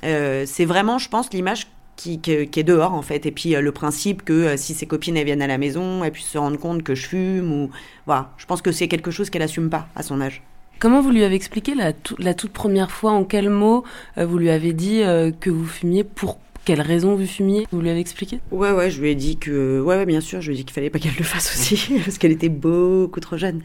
C'est 0.03 0.65
vraiment, 0.65 0.99
je 0.99 1.09
pense, 1.09 1.33
l'image 1.33 1.67
qui, 1.95 2.19
qui, 2.19 2.47
qui 2.47 2.59
est 2.59 2.63
dehors, 2.63 2.93
en 2.93 3.01
fait. 3.01 3.25
Et 3.25 3.31
puis 3.31 3.55
euh, 3.55 3.61
le 3.61 3.71
principe 3.71 4.23
que 4.23 4.33
euh, 4.33 4.57
si 4.57 4.73
ses 4.73 4.85
copines 4.85 5.17
elles 5.17 5.25
viennent 5.25 5.41
à 5.41 5.47
la 5.47 5.57
maison, 5.57 6.03
elles 6.03 6.11
puissent 6.11 6.27
se 6.27 6.37
rendre 6.37 6.57
compte 6.57 6.83
que 6.83 6.95
je 6.95 7.07
fume 7.07 7.51
ou 7.51 7.69
voilà. 8.05 8.31
Je 8.37 8.45
pense 8.45 8.61
que 8.61 8.71
c'est 8.71 8.87
quelque 8.87 9.11
chose 9.11 9.29
qu'elle 9.29 9.41
assume 9.41 9.69
pas 9.69 9.87
à 9.95 10.03
son 10.03 10.21
âge. 10.21 10.43
Comment 10.79 11.01
vous 11.01 11.11
lui 11.11 11.23
avez 11.23 11.35
expliqué 11.35 11.73
la, 11.73 11.93
tout- 11.93 12.15
la 12.19 12.33
toute 12.33 12.51
première 12.51 12.91
fois, 12.91 13.11
en 13.11 13.23
quels 13.23 13.49
mots 13.49 13.83
euh, 14.17 14.25
vous 14.25 14.37
lui 14.37 14.49
avez 14.49 14.73
dit 14.73 15.01
euh, 15.03 15.31
que 15.31 15.49
vous 15.49 15.65
fumiez, 15.65 16.03
pour 16.03 16.37
quelles 16.65 16.81
raisons 16.81 17.15
vous 17.15 17.25
fumiez 17.25 17.65
Vous 17.71 17.79
lui 17.81 17.89
avez 17.89 17.99
expliqué? 17.99 18.39
Ouais, 18.51 18.71
ouais, 18.71 18.89
je 18.91 19.01
lui 19.01 19.11
ai 19.11 19.15
dit 19.15 19.37
que. 19.37 19.79
Ouais, 19.81 19.95
ouais, 19.95 20.05
bien 20.05 20.21
sûr, 20.21 20.41
je 20.41 20.47
lui 20.49 20.55
ai 20.55 20.57
dit 20.57 20.65
qu'il 20.65 20.73
fallait 20.73 20.89
pas 20.89 20.99
qu'elle 20.99 21.15
le 21.17 21.23
fasse 21.23 21.53
aussi, 21.55 21.93
parce 22.05 22.17
qu'elle 22.17 22.31
était 22.31 22.49
beaucoup 22.49 23.19
trop 23.19 23.37
jeune. 23.37 23.61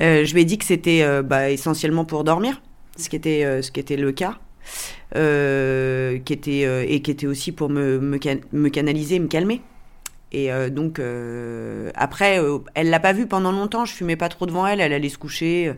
Euh, 0.00 0.24
je 0.24 0.32
lui 0.34 0.42
ai 0.42 0.44
dit 0.44 0.58
que 0.58 0.64
c'était 0.64 1.04
bah, 1.22 1.50
essentiellement 1.50 2.04
pour 2.04 2.22
dormir, 2.24 2.60
ce 2.96 3.08
qui 3.08 3.16
était, 3.16 3.60
ce 3.62 3.70
qui 3.70 3.80
était 3.80 3.96
le 3.96 4.12
cas. 4.12 4.38
Qui 5.14 6.32
était, 6.32 6.86
et 6.92 7.02
qui 7.02 7.10
était 7.10 7.26
aussi 7.26 7.52
pour 7.52 7.68
me, 7.70 7.98
me, 7.98 8.18
can- 8.18 8.40
me 8.52 8.68
canaliser, 8.68 9.18
me 9.18 9.26
calmer. 9.28 9.60
Et 10.32 10.48
donc, 10.70 11.00
après, 11.94 12.40
euh, 12.40 12.58
elle 12.74 12.90
l'a 12.90 12.98
pas 13.00 13.12
vu 13.12 13.26
pendant 13.26 13.52
longtemps, 13.52 13.84
je 13.84 13.92
fumais 13.92 14.16
pas 14.16 14.28
trop 14.28 14.46
devant 14.46 14.66
elle, 14.66 14.80
elle 14.80 14.92
allait 14.92 15.08
se 15.08 15.18
coucher. 15.18 15.72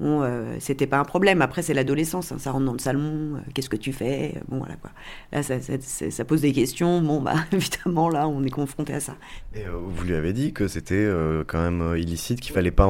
Euh, 0.00 0.52
Bon, 0.52 0.56
c'était 0.60 0.86
pas 0.86 0.98
un 0.98 1.04
problème. 1.04 1.40
Après, 1.42 1.62
c'est 1.62 1.72
l'adolescence, 1.74 2.30
hein, 2.32 2.36
ça 2.38 2.50
rentre 2.50 2.66
dans 2.66 2.72
le 2.74 2.78
salon. 2.78 3.36
euh, 3.36 3.38
Qu'est-ce 3.54 3.70
que 3.70 3.76
tu 3.76 3.92
fais? 3.92 4.34
Bon, 4.48 4.58
voilà 4.58 4.74
quoi. 4.76 4.90
Là, 5.32 5.42
ça, 5.42 5.60
ça, 5.60 5.74
ça- 5.80 6.10
ça 6.10 6.24
pose 6.24 6.42
des 6.42 6.52
questions. 6.52 7.00
Bon, 7.00 7.20
bah, 7.20 7.34
évidemment, 7.52 8.08
là, 8.10 8.28
on 8.28 8.42
est 8.44 8.50
confronté 8.50 8.92
à 8.92 9.00
ça. 9.00 9.16
Et 9.54 9.60
euh, 9.64 9.70
vous 9.72 10.04
lui 10.04 10.14
avez 10.14 10.32
dit 10.32 10.52
que 10.52 10.68
c'était 10.68 10.94
euh, 10.96 11.44
quand 11.46 11.60
même 11.62 11.96
illicite, 11.96 12.40
qu'il 12.40 12.52
fallait 12.52 12.70
pas 12.70 12.86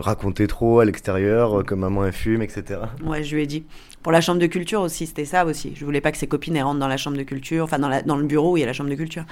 raconter 0.00 0.46
trop 0.46 0.80
à 0.80 0.84
l'extérieur, 0.84 1.64
que 1.64 1.74
maman 1.74 2.04
elle 2.06 2.12
fume, 2.12 2.42
etc. 2.42 2.80
Ouais, 3.04 3.22
je 3.22 3.34
lui 3.36 3.42
ai 3.42 3.46
dit. 3.46 3.64
Pour 4.02 4.12
la 4.12 4.20
chambre 4.20 4.40
de 4.40 4.46
culture 4.46 4.80
aussi, 4.80 5.06
c'était 5.06 5.26
ça 5.26 5.44
aussi. 5.44 5.72
Je 5.76 5.84
voulais 5.84 6.00
pas 6.00 6.10
que 6.10 6.18
ses 6.18 6.26
copines 6.26 6.56
elles 6.56 6.62
rentrent 6.62 6.80
dans 6.80 6.88
la 6.88 6.96
chambre 6.96 7.16
de 7.18 7.22
culture, 7.22 7.64
enfin 7.64 7.78
dans, 7.78 7.88
la, 7.88 8.00
dans 8.02 8.16
le 8.16 8.24
bureau 8.24 8.52
où 8.52 8.56
il 8.56 8.60
y 8.60 8.62
a 8.62 8.66
la 8.66 8.72
chambre 8.72 8.88
de 8.90 8.94
culture. 8.94 9.24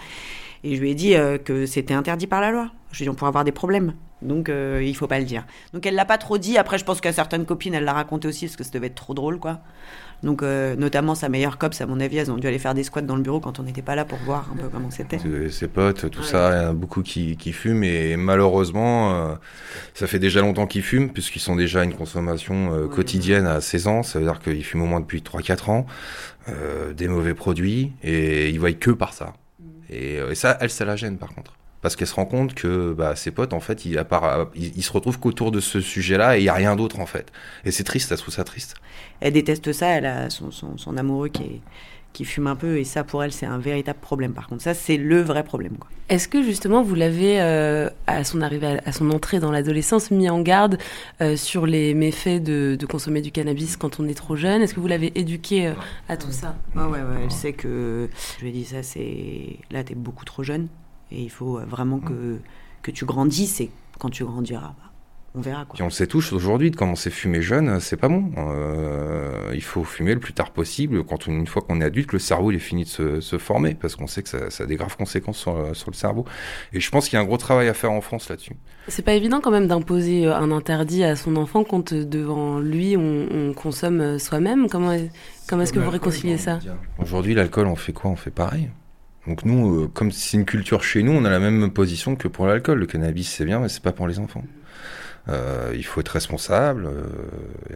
Et 0.64 0.74
je 0.74 0.80
lui 0.80 0.90
ai 0.90 0.94
dit 0.94 1.14
euh, 1.14 1.38
que 1.38 1.66
c'était 1.66 1.94
interdit 1.94 2.26
par 2.26 2.40
la 2.40 2.50
loi. 2.50 2.70
Je 2.92 2.98
lui 2.98 3.04
ai 3.04 3.06
dit 3.06 3.10
on 3.10 3.14
pourrait 3.14 3.28
avoir 3.28 3.44
des 3.44 3.52
problèmes. 3.52 3.94
Donc 4.20 4.48
euh, 4.48 4.82
il 4.84 4.96
faut 4.96 5.06
pas 5.06 5.20
le 5.20 5.24
dire. 5.24 5.44
Donc 5.72 5.86
elle 5.86 5.94
l'a 5.94 6.04
pas 6.04 6.18
trop 6.18 6.38
dit. 6.38 6.58
Après, 6.58 6.76
je 6.78 6.84
pense 6.84 7.00
qu'à 7.00 7.12
certaines 7.12 7.46
copines, 7.46 7.74
elle 7.74 7.84
l'a 7.84 7.92
raconté 7.92 8.26
aussi 8.26 8.46
parce 8.46 8.56
que 8.56 8.64
ça 8.64 8.70
devait 8.72 8.88
être 8.88 8.96
trop 8.96 9.14
drôle, 9.14 9.38
quoi. 9.38 9.60
Donc 10.24 10.42
euh, 10.42 10.74
notamment 10.74 11.14
sa 11.14 11.28
meilleure 11.28 11.58
copse, 11.58 11.80
à 11.80 11.86
mon 11.86 12.00
avis, 12.00 12.16
elles 12.16 12.32
ont 12.32 12.36
dû 12.36 12.48
aller 12.48 12.58
faire 12.58 12.74
des 12.74 12.82
squats 12.82 13.02
dans 13.02 13.14
le 13.14 13.22
bureau 13.22 13.38
quand 13.38 13.60
on 13.60 13.62
n'était 13.62 13.82
pas 13.82 13.94
là 13.94 14.04
pour 14.04 14.18
voir 14.18 14.50
un 14.52 14.56
peu 14.56 14.68
comment 14.68 14.90
c'était. 14.90 15.20
Ses- 15.50 15.68
potes, 15.68 16.10
tout 16.10 16.24
ça, 16.24 16.50
il 16.50 16.62
y 16.62 16.66
en 16.66 16.70
a 16.70 16.72
beaucoup 16.72 17.02
qui, 17.02 17.36
qui 17.36 17.52
fument 17.52 17.84
et 17.84 18.16
malheureusement, 18.16 19.12
euh, 19.14 19.34
ça 19.94 20.08
fait 20.08 20.18
déjà 20.18 20.40
longtemps 20.40 20.66
qu'ils 20.66 20.82
fument 20.82 21.10
puisqu'ils 21.10 21.38
sont 21.40 21.54
déjà 21.54 21.82
à 21.82 21.84
une 21.84 21.94
consommation 21.94 22.88
quotidienne 22.88 23.46
à 23.46 23.60
16 23.60 23.86
ans, 23.86 24.02
ça 24.02 24.18
veut 24.18 24.24
dire 24.24 24.40
qu'ils 24.40 24.64
fument 24.64 24.82
au 24.82 24.86
moins 24.86 25.00
depuis 25.00 25.20
3-4 25.20 25.70
ans, 25.70 25.86
des 26.96 27.06
mauvais 27.06 27.34
produits 27.34 27.92
et 28.02 28.48
ils 28.50 28.58
voient 28.58 28.72
que 28.72 28.90
par 28.90 29.12
ça. 29.12 29.34
Et, 29.90 30.18
euh, 30.18 30.30
et 30.30 30.34
ça, 30.34 30.56
elle, 30.60 30.70
ça 30.70 30.84
la 30.84 30.96
gêne 30.96 31.18
par 31.18 31.34
contre. 31.34 31.54
Parce 31.80 31.94
qu'elle 31.94 32.08
se 32.08 32.14
rend 32.14 32.26
compte 32.26 32.54
que 32.54 32.92
bah, 32.92 33.14
ses 33.14 33.30
potes, 33.30 33.52
en 33.52 33.60
fait, 33.60 33.84
ils, 33.84 33.94
se 33.94 34.92
retrouvent 34.92 35.20
qu'autour 35.20 35.52
de 35.52 35.60
ce 35.60 35.80
sujet-là 35.80 36.36
et 36.36 36.40
il 36.40 36.42
n'y 36.42 36.48
a 36.48 36.54
rien 36.54 36.74
d'autre 36.74 36.98
en 36.98 37.06
fait. 37.06 37.30
Et 37.64 37.70
c'est 37.70 37.84
triste, 37.84 38.10
elle 38.10 38.18
trouve 38.18 38.34
ça 38.34 38.42
triste. 38.42 38.74
Elle 39.20 39.34
déteste 39.34 39.72
ça. 39.72 39.88
Elle 39.90 40.06
a 40.06 40.28
son, 40.28 40.50
son, 40.50 40.76
son 40.76 40.96
amoureux 40.96 41.28
qui 41.28 41.44
est 41.44 41.60
qui 42.12 42.24
fume 42.24 42.46
un 42.46 42.56
peu 42.56 42.78
et 42.78 42.84
ça 42.84 43.04
pour 43.04 43.22
elle 43.22 43.32
c'est 43.32 43.46
un 43.46 43.58
véritable 43.58 43.98
problème 44.00 44.32
par 44.32 44.48
contre 44.48 44.62
ça 44.62 44.74
c'est 44.74 44.96
le 44.96 45.20
vrai 45.20 45.44
problème 45.44 45.76
quoi. 45.78 45.88
Est-ce 46.08 46.26
que 46.26 46.42
justement 46.42 46.82
vous 46.82 46.94
l'avez, 46.94 47.38
euh, 47.38 47.90
à 48.06 48.24
son 48.24 48.40
arrivée, 48.40 48.78
à, 48.84 48.92
son 48.92 49.10
entrée 49.10 49.40
dans 49.40 49.50
l'adolescence, 49.50 50.10
mis 50.10 50.30
en 50.30 50.40
garde 50.40 50.78
euh, 51.20 51.36
sur 51.36 51.66
les 51.66 51.92
méfaits 51.92 52.42
de, 52.42 52.76
de 52.80 52.86
consommer 52.86 53.20
du 53.20 53.30
cannabis 53.30 53.76
quand 53.76 54.00
on 54.00 54.08
est 54.08 54.14
trop 54.14 54.34
jeune? 54.34 54.62
Est-ce 54.62 54.72
que 54.72 54.80
vous 54.80 54.86
l'avez 54.86 55.12
éduqué 55.18 55.66
euh, 55.66 55.74
à 56.08 56.16
tout 56.16 56.32
ça? 56.32 56.56
Ouais, 56.74 56.84
ouais, 56.84 57.02
ouais, 57.02 57.20
elle 57.24 57.30
sait 57.30 57.52
que. 57.52 58.08
Je 58.38 58.42
lui 58.42 58.48
ai 58.48 58.52
dit 58.52 58.64
ça, 58.64 58.82
c'est. 58.82 59.58
Là, 59.70 59.84
t'es 59.84 59.94
beaucoup 59.94 60.24
trop 60.24 60.42
jeune. 60.42 60.68
Et 61.12 61.22
il 61.22 61.30
faut 61.30 61.60
vraiment 61.66 61.98
que, 61.98 62.38
que 62.80 62.90
tu 62.90 63.04
grandisses. 63.04 63.60
Et 63.60 63.70
quand 63.98 64.08
tu 64.08 64.24
grandiras, 64.24 64.74
bah, 64.78 64.87
on 65.38 65.40
verra 65.40 65.64
quoi. 65.64 65.74
Puis 65.74 65.82
on 65.82 65.86
le 65.86 65.90
sait 65.92 66.06
tous 66.06 66.32
aujourd'hui, 66.32 66.70
de 66.70 66.76
commencer 66.76 67.08
à 67.08 67.12
fumer 67.12 67.40
jeune, 67.40 67.80
c'est 67.80 67.96
pas 67.96 68.08
bon. 68.08 68.30
Euh, 68.36 69.52
il 69.54 69.62
faut 69.62 69.84
fumer 69.84 70.14
le 70.14 70.20
plus 70.20 70.32
tard 70.32 70.50
possible, 70.50 71.04
quand 71.04 71.28
on- 71.28 71.32
une 71.32 71.46
fois 71.46 71.62
qu'on 71.62 71.80
est 71.80 71.84
adulte, 71.84 72.12
le 72.12 72.18
cerveau 72.18 72.50
il 72.50 72.56
est 72.56 72.60
fini 72.60 72.84
de 72.84 72.88
se, 72.88 73.20
se 73.20 73.38
former, 73.38 73.74
parce 73.74 73.96
qu'on 73.96 74.06
sait 74.06 74.22
que 74.22 74.28
ça, 74.28 74.50
ça 74.50 74.64
a 74.64 74.66
des 74.66 74.76
graves 74.76 74.96
conséquences 74.96 75.38
sur, 75.38 75.56
le- 75.56 75.74
sur 75.74 75.90
le 75.90 75.96
cerveau. 75.96 76.24
Et 76.72 76.80
je 76.80 76.90
pense 76.90 77.08
qu'il 77.08 77.16
y 77.16 77.20
a 77.20 77.22
un 77.22 77.26
gros 77.26 77.36
travail 77.38 77.68
à 77.68 77.74
faire 77.74 77.92
en 77.92 78.00
France 78.00 78.28
là-dessus. 78.28 78.52
C'est 78.88 79.04
pas 79.04 79.14
évident 79.14 79.40
quand 79.40 79.50
même 79.50 79.66
d'imposer 79.68 80.26
euh, 80.26 80.36
un 80.36 80.50
interdit 80.50 81.04
à 81.04 81.16
son 81.16 81.36
enfant 81.36 81.64
quand 81.64 81.92
euh, 81.92 82.04
devant 82.04 82.58
lui 82.58 82.96
on, 82.96 83.26
on 83.32 83.52
consomme 83.54 84.00
euh, 84.00 84.18
soi-même. 84.18 84.68
Comment, 84.68 84.92
est- 84.92 85.10
comment 85.48 85.62
est-ce 85.62 85.72
que 85.72 85.78
vous 85.80 85.90
réconciliez 85.90 86.38
ça? 86.38 86.58
Aujourd'hui, 86.98 87.34
l'alcool, 87.34 87.66
on 87.66 87.76
fait 87.76 87.92
quoi? 87.92 88.10
On 88.10 88.16
fait 88.16 88.30
pareil. 88.30 88.70
Donc 89.26 89.44
nous, 89.44 89.82
euh, 89.84 89.88
comme 89.92 90.10
c'est 90.10 90.38
une 90.38 90.46
culture 90.46 90.82
chez 90.82 91.02
nous, 91.02 91.12
on 91.12 91.24
a 91.26 91.30
la 91.30 91.38
même 91.38 91.70
position 91.70 92.16
que 92.16 92.28
pour 92.28 92.46
l'alcool. 92.46 92.78
Le 92.78 92.86
cannabis, 92.86 93.28
c'est 93.28 93.44
bien, 93.44 93.60
mais 93.60 93.68
c'est 93.68 93.82
pas 93.82 93.92
pour 93.92 94.08
les 94.08 94.18
enfants. 94.18 94.42
Euh, 95.28 95.72
il 95.74 95.84
faut 95.84 96.00
être 96.00 96.08
responsable. 96.08 96.86
euh, 96.86 97.02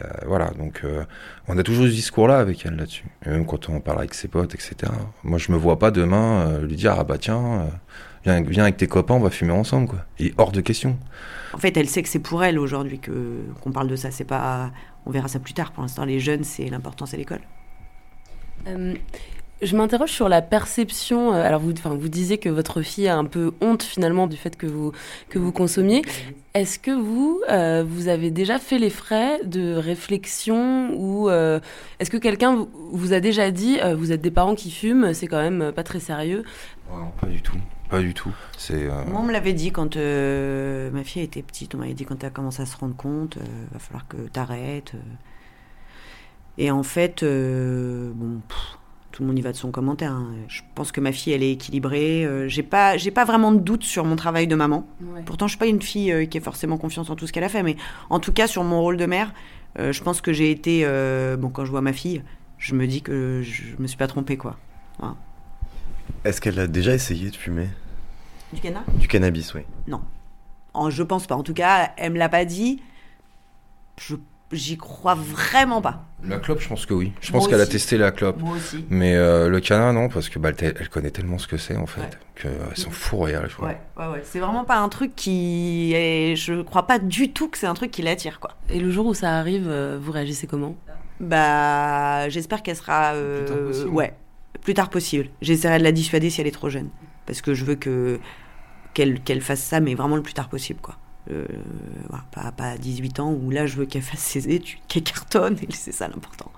euh, 0.01 0.09
voilà, 0.27 0.51
donc 0.59 0.81
euh, 0.85 1.05
on 1.49 1.59
a 1.59 1.63
toujours 1.63 1.85
eu 1.85 1.91
ce 1.91 1.95
discours-là 1.95 2.39
avec 2.39 2.65
elle 2.65 2.77
là-dessus. 2.77 3.05
Et 3.27 3.29
même 3.29 3.45
quand 3.47 3.69
on 3.69 3.81
parle 3.81 3.99
avec 3.99 4.15
ses 4.15 4.29
potes, 4.29 4.55
etc. 4.55 4.75
Moi, 5.23 5.39
je 5.39 5.53
me 5.53 5.57
vois 5.59 5.79
pas 5.79 5.91
demain 5.91 6.47
euh, 6.47 6.67
lui 6.67 6.77
dire 6.77 6.95
ah 6.99 7.05
bah 7.05 7.19
tiens, 7.19 7.63
euh, 7.63 7.67
viens, 8.25 8.43
viens 8.43 8.63
avec 8.63 8.79
tes 8.79 8.87
copains, 8.87 9.15
on 9.15 9.21
va 9.21 9.31
fumer 9.31 9.53
ensemble, 9.53 9.89
quoi. 9.89 9.99
Il 10.19 10.29
est 10.29 10.35
hors 10.39 10.53
de 10.53 10.61
question. 10.63 10.99
En 11.53 11.59
fait, 11.59 11.77
elle 11.77 11.89
sait 11.89 12.03
que 12.03 12.09
c'est 12.09 12.19
pour 12.21 12.43
elle 12.43 12.59
aujourd'hui 12.59 12.99
que 12.99 13.43
qu'on 13.61 13.73
parle 13.73 13.89
de 13.89 13.97
ça. 13.97 14.11
C'est 14.11 14.25
pas, 14.25 14.71
on 15.05 15.11
verra 15.11 15.29
ça 15.29 15.39
plus 15.39 15.53
tard. 15.53 15.73
Pour 15.73 15.83
l'instant, 15.83 16.07
les 16.07 16.21
jeunes, 16.21 16.45
c'est 16.45 16.71
l'important, 16.71 17.05
c'est 17.05 17.19
l'école. 17.19 17.41
Euh, 18.67 18.95
je 19.63 19.77
m'interroge 19.77 20.11
sur 20.11 20.29
la 20.29 20.43
perception. 20.43 21.33
euh, 21.35 21.43
Alors, 21.43 21.61
vous, 21.61 21.73
enfin, 21.73 21.95
vous 21.95 22.09
disiez 22.09 22.39
que 22.39 22.49
votre 22.49 22.83
fille 22.83 23.09
a 23.09 23.17
un 23.17 23.25
peu 23.25 23.53
honte 23.61 23.83
finalement 23.83 24.27
du 24.27 24.37
fait 24.37 24.57
que 24.57 24.67
vous, 24.67 24.93
que 25.29 25.39
vous 25.39 25.53
consommiez. 25.53 26.03
Est-ce 26.55 26.79
que 26.79 26.91
vous, 26.91 27.41
euh, 27.49 27.85
vous 27.87 28.09
avez 28.09 28.31
déjà 28.31 28.59
fait 28.59 28.79
les 28.79 28.91
frais 28.91 29.41
de 29.45 29.75
réflexion 29.75 30.91
ou 30.95 31.31
euh, 31.31 31.61
est-ce 31.99 32.11
que 32.11 32.19
quelqu'un 32.19 32.67
vous, 32.93 33.13
a 33.15 33.21
déjà 33.21 33.51
dit 33.51 33.79
euh, 33.81 33.95
vous 33.95 34.13
êtes 34.13 34.21
des 34.21 34.31
parents 34.31 34.55
qui 34.55 34.71
fument, 34.71 35.15
c'est 35.15 35.27
quand 35.29 35.41
même 35.41 35.73
pas 35.73 35.83
très 35.83 36.01
sérieux? 36.01 36.45
Pas 37.21 37.27
du 37.27 37.41
tout, 37.41 37.57
pas 37.89 38.01
du 38.01 38.13
tout. 38.13 38.33
C'est 38.59 38.85
euh, 38.85 39.05
Moi, 39.07 39.21
on 39.21 39.25
me 39.25 39.33
l'avait 39.33 39.55
dit 39.55 39.73
quand 39.73 39.97
euh, 39.97 40.91
ma 40.91 41.05
fille 41.05 41.23
était 41.23 41.41
petite. 41.43 41.75
On 41.75 41.79
m'avait 41.79 41.95
dit 41.95 42.05
quand 42.05 42.19
tu 42.19 42.27
as 42.27 42.31
commencé 42.31 42.61
à 42.61 42.67
se 42.67 42.77
rendre 42.77 42.97
compte, 42.97 43.39
euh, 43.39 43.45
va 43.73 43.79
falloir 43.79 44.07
que 44.07 44.19
tu 44.31 44.39
arrêtes. 44.39 44.93
Et 46.59 46.71
en 46.71 46.83
fait, 46.83 47.23
euh, 47.23 48.13
bon, 48.15 48.41
pff, 48.47 48.79
tout 49.13 49.23
le 49.23 49.29
monde 49.29 49.39
y 49.39 49.43
va 49.43 49.53
de 49.53 49.57
son 49.57 49.71
commentaire. 49.71 50.13
hein. 50.13 50.27
Je 50.49 50.63
pense 50.75 50.91
que 50.91 51.01
ma 51.01 51.13
fille, 51.13 51.33
elle 51.35 51.43
est 51.43 51.53
équilibrée. 51.53 52.25
Euh, 52.25 52.49
j'ai 52.49 52.63
pas, 52.63 52.97
j'ai 52.97 53.11
pas 53.11 53.25
vraiment 53.25 53.53
de 53.53 53.59
doute 53.61 53.85
sur 53.85 54.05
mon 54.05 54.17
travail 54.17 54.47
de 54.47 54.55
maman. 54.57 54.87
Ouais. 55.03 55.23
Pourtant, 55.25 55.47
je 55.47 55.53
suis 55.53 55.59
pas 55.59 55.67
une 55.67 55.83
fille 55.83 56.11
euh, 56.11 56.25
qui 56.27 56.39
a 56.39 56.41
forcément 56.41 56.79
confiance 56.79 57.11
en 57.11 57.15
tout 57.17 57.27
ce 57.27 57.33
qu'elle 57.33 57.45
a 57.45 57.49
fait, 57.49 57.63
mais 57.63 57.77
en 58.11 58.19
tout 58.19 58.33
cas, 58.33 58.47
sur 58.47 58.65
mon 58.65 58.81
rôle 58.81 58.97
de 58.97 59.07
mère, 59.07 59.33
euh, 59.79 59.93
je 59.93 60.03
pense 60.03 60.21
que 60.21 60.33
j'ai 60.33 60.51
été. 60.51 60.83
euh, 60.85 61.37
bon, 61.37 61.51
quand 61.51 61.65
je 61.65 61.71
vois 61.71 61.83
ma 61.83 61.93
fille, 61.93 62.23
je 62.59 62.75
me 62.75 62.87
dis 62.87 63.03
que 63.03 63.43
je 63.43 63.77
me 63.79 63.87
suis 63.87 63.97
pas 63.99 64.07
trompée, 64.09 64.37
quoi. 64.37 64.57
Voilà. 64.99 65.15
Est-ce 66.25 66.41
qu'elle 66.41 66.59
a 66.59 66.67
déjà 66.67 66.95
essayé 66.95 67.31
de 67.31 67.37
fumer? 67.37 67.69
Du 68.53 68.61
canard? 68.61 68.85
Du 68.99 69.09
cannabis, 69.09 69.55
oui. 69.55 69.63
Non. 69.89 70.01
En- 70.75 70.91
je 70.91 71.03
pense 71.03 71.27
pas. 71.27 71.35
En 71.37 71.43
tout 71.43 71.55
cas, 71.55 71.93
elle 71.97 72.13
me 72.13 72.19
l'a 72.19 72.29
pas 72.29 72.45
dit. 72.45 72.81
Je 74.01 74.17
j'y 74.53 74.77
crois 74.77 75.15
vraiment 75.15 75.81
pas. 75.81 76.07
La 76.25 76.39
clope, 76.39 76.61
je 76.61 76.69
pense 76.69 76.87
que 76.87 76.95
oui. 76.95 77.13
Je 77.21 77.33
pense 77.33 77.49
qu'elle 77.49 77.61
a 77.61 77.67
testé 77.67 77.99
la 77.99 78.13
clope. 78.13 78.41
Moi 78.41 78.57
aussi. 78.57 78.85
Mais 78.91 79.17
euh, 79.17 79.49
le 79.49 79.59
canard, 79.61 79.93
non, 79.93 80.09
parce 80.09 80.29
que 80.29 80.39
bah, 80.39 80.51
elle, 80.57 80.77
elle 80.79 80.89
connaît 80.89 81.11
tellement 81.11 81.39
ce 81.39 81.49
que 81.49 81.57
c'est, 81.57 81.75
en 81.77 81.87
fait, 81.87 82.19
qu'elle 82.37 82.53
s'en 82.75 82.91
fout 82.91 83.19
royal, 83.19 83.47
je 83.49 83.55
crois. 83.57 83.69
Ouais, 83.69 83.81
ouais, 83.97 84.07
ouais. 84.07 84.23
C'est 84.25 84.39
vraiment 84.39 84.65
pas 84.65 84.79
un 84.79 84.89
truc 84.89 85.17
qui 85.17 85.93
est. 85.95 86.37
Je 86.37 86.63
crois 86.63 86.87
pas 86.87 86.99
du 87.01 87.33
tout 87.33 87.49
que 87.49 87.59
c'est 87.59 87.67
un 87.67 87.75
truc 87.75 87.91
qui 87.91 88.03
l'attire, 88.03 88.39
quoi. 88.39 88.53
Et 88.69 88.79
le 88.79 88.91
jour 88.91 89.07
où 89.07 89.15
ça 89.15 89.37
arrive, 89.37 89.67
euh, 89.69 89.99
vous 90.01 90.13
réagissez 90.13 90.47
comment? 90.47 90.77
Bah, 91.19 92.29
j'espère 92.29 92.63
qu'elle 92.63 92.77
sera. 92.77 93.15
euh, 93.15 93.87
ouais, 93.87 94.15
plus 94.63 94.75
tard 94.75 94.91
possible. 94.91 95.29
J'essaierai 95.41 95.79
de 95.79 95.85
la 95.85 95.93
dissuader 95.93 96.31
si 96.31 96.41
elle 96.41 96.47
est 96.47 96.53
trop 96.53 96.69
jeune, 96.69 96.89
parce 97.27 97.41
que 97.43 97.55
je 97.55 97.65
veux 97.65 97.75
que 97.75 98.21
qu'elle 98.95 99.21
qu'elle 99.21 99.41
fasse 99.41 99.61
ça, 99.63 99.81
mais 99.81 99.95
vraiment 99.95 100.17
le 100.17 100.23
plus 100.23 100.35
tard 100.35 100.49
possible, 100.49 100.81
quoi. 100.81 100.97
Euh, 101.31 101.45
pas, 102.33 102.53
pas 102.53 102.71
à 102.71 102.77
18 102.77 103.21
ans 103.21 103.33
où 103.33 103.51
là 103.51 103.67
je 103.67 103.77
veux 103.77 103.87
qu'elle 103.87 104.03
fasse 104.03 104.21
ses 104.21 104.49
études, 104.49 104.81
qu'elle 104.89 105.05
cartonne, 105.05 105.57
et 105.63 105.73
c'est 105.73 105.93
ça 105.93 106.09
l'important. 106.09 106.51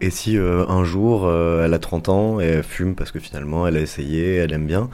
Et 0.00 0.10
si 0.10 0.36
euh, 0.36 0.66
un 0.68 0.84
jour 0.84 1.24
euh, 1.24 1.64
elle 1.64 1.74
a 1.74 1.78
30 1.78 2.08
ans 2.08 2.40
et 2.40 2.44
elle 2.44 2.62
fume 2.62 2.94
parce 2.94 3.10
que 3.10 3.18
finalement 3.18 3.66
elle 3.66 3.76
a 3.76 3.80
essayé, 3.80 4.36
elle 4.36 4.52
aime 4.52 4.66
bien, 4.66 4.90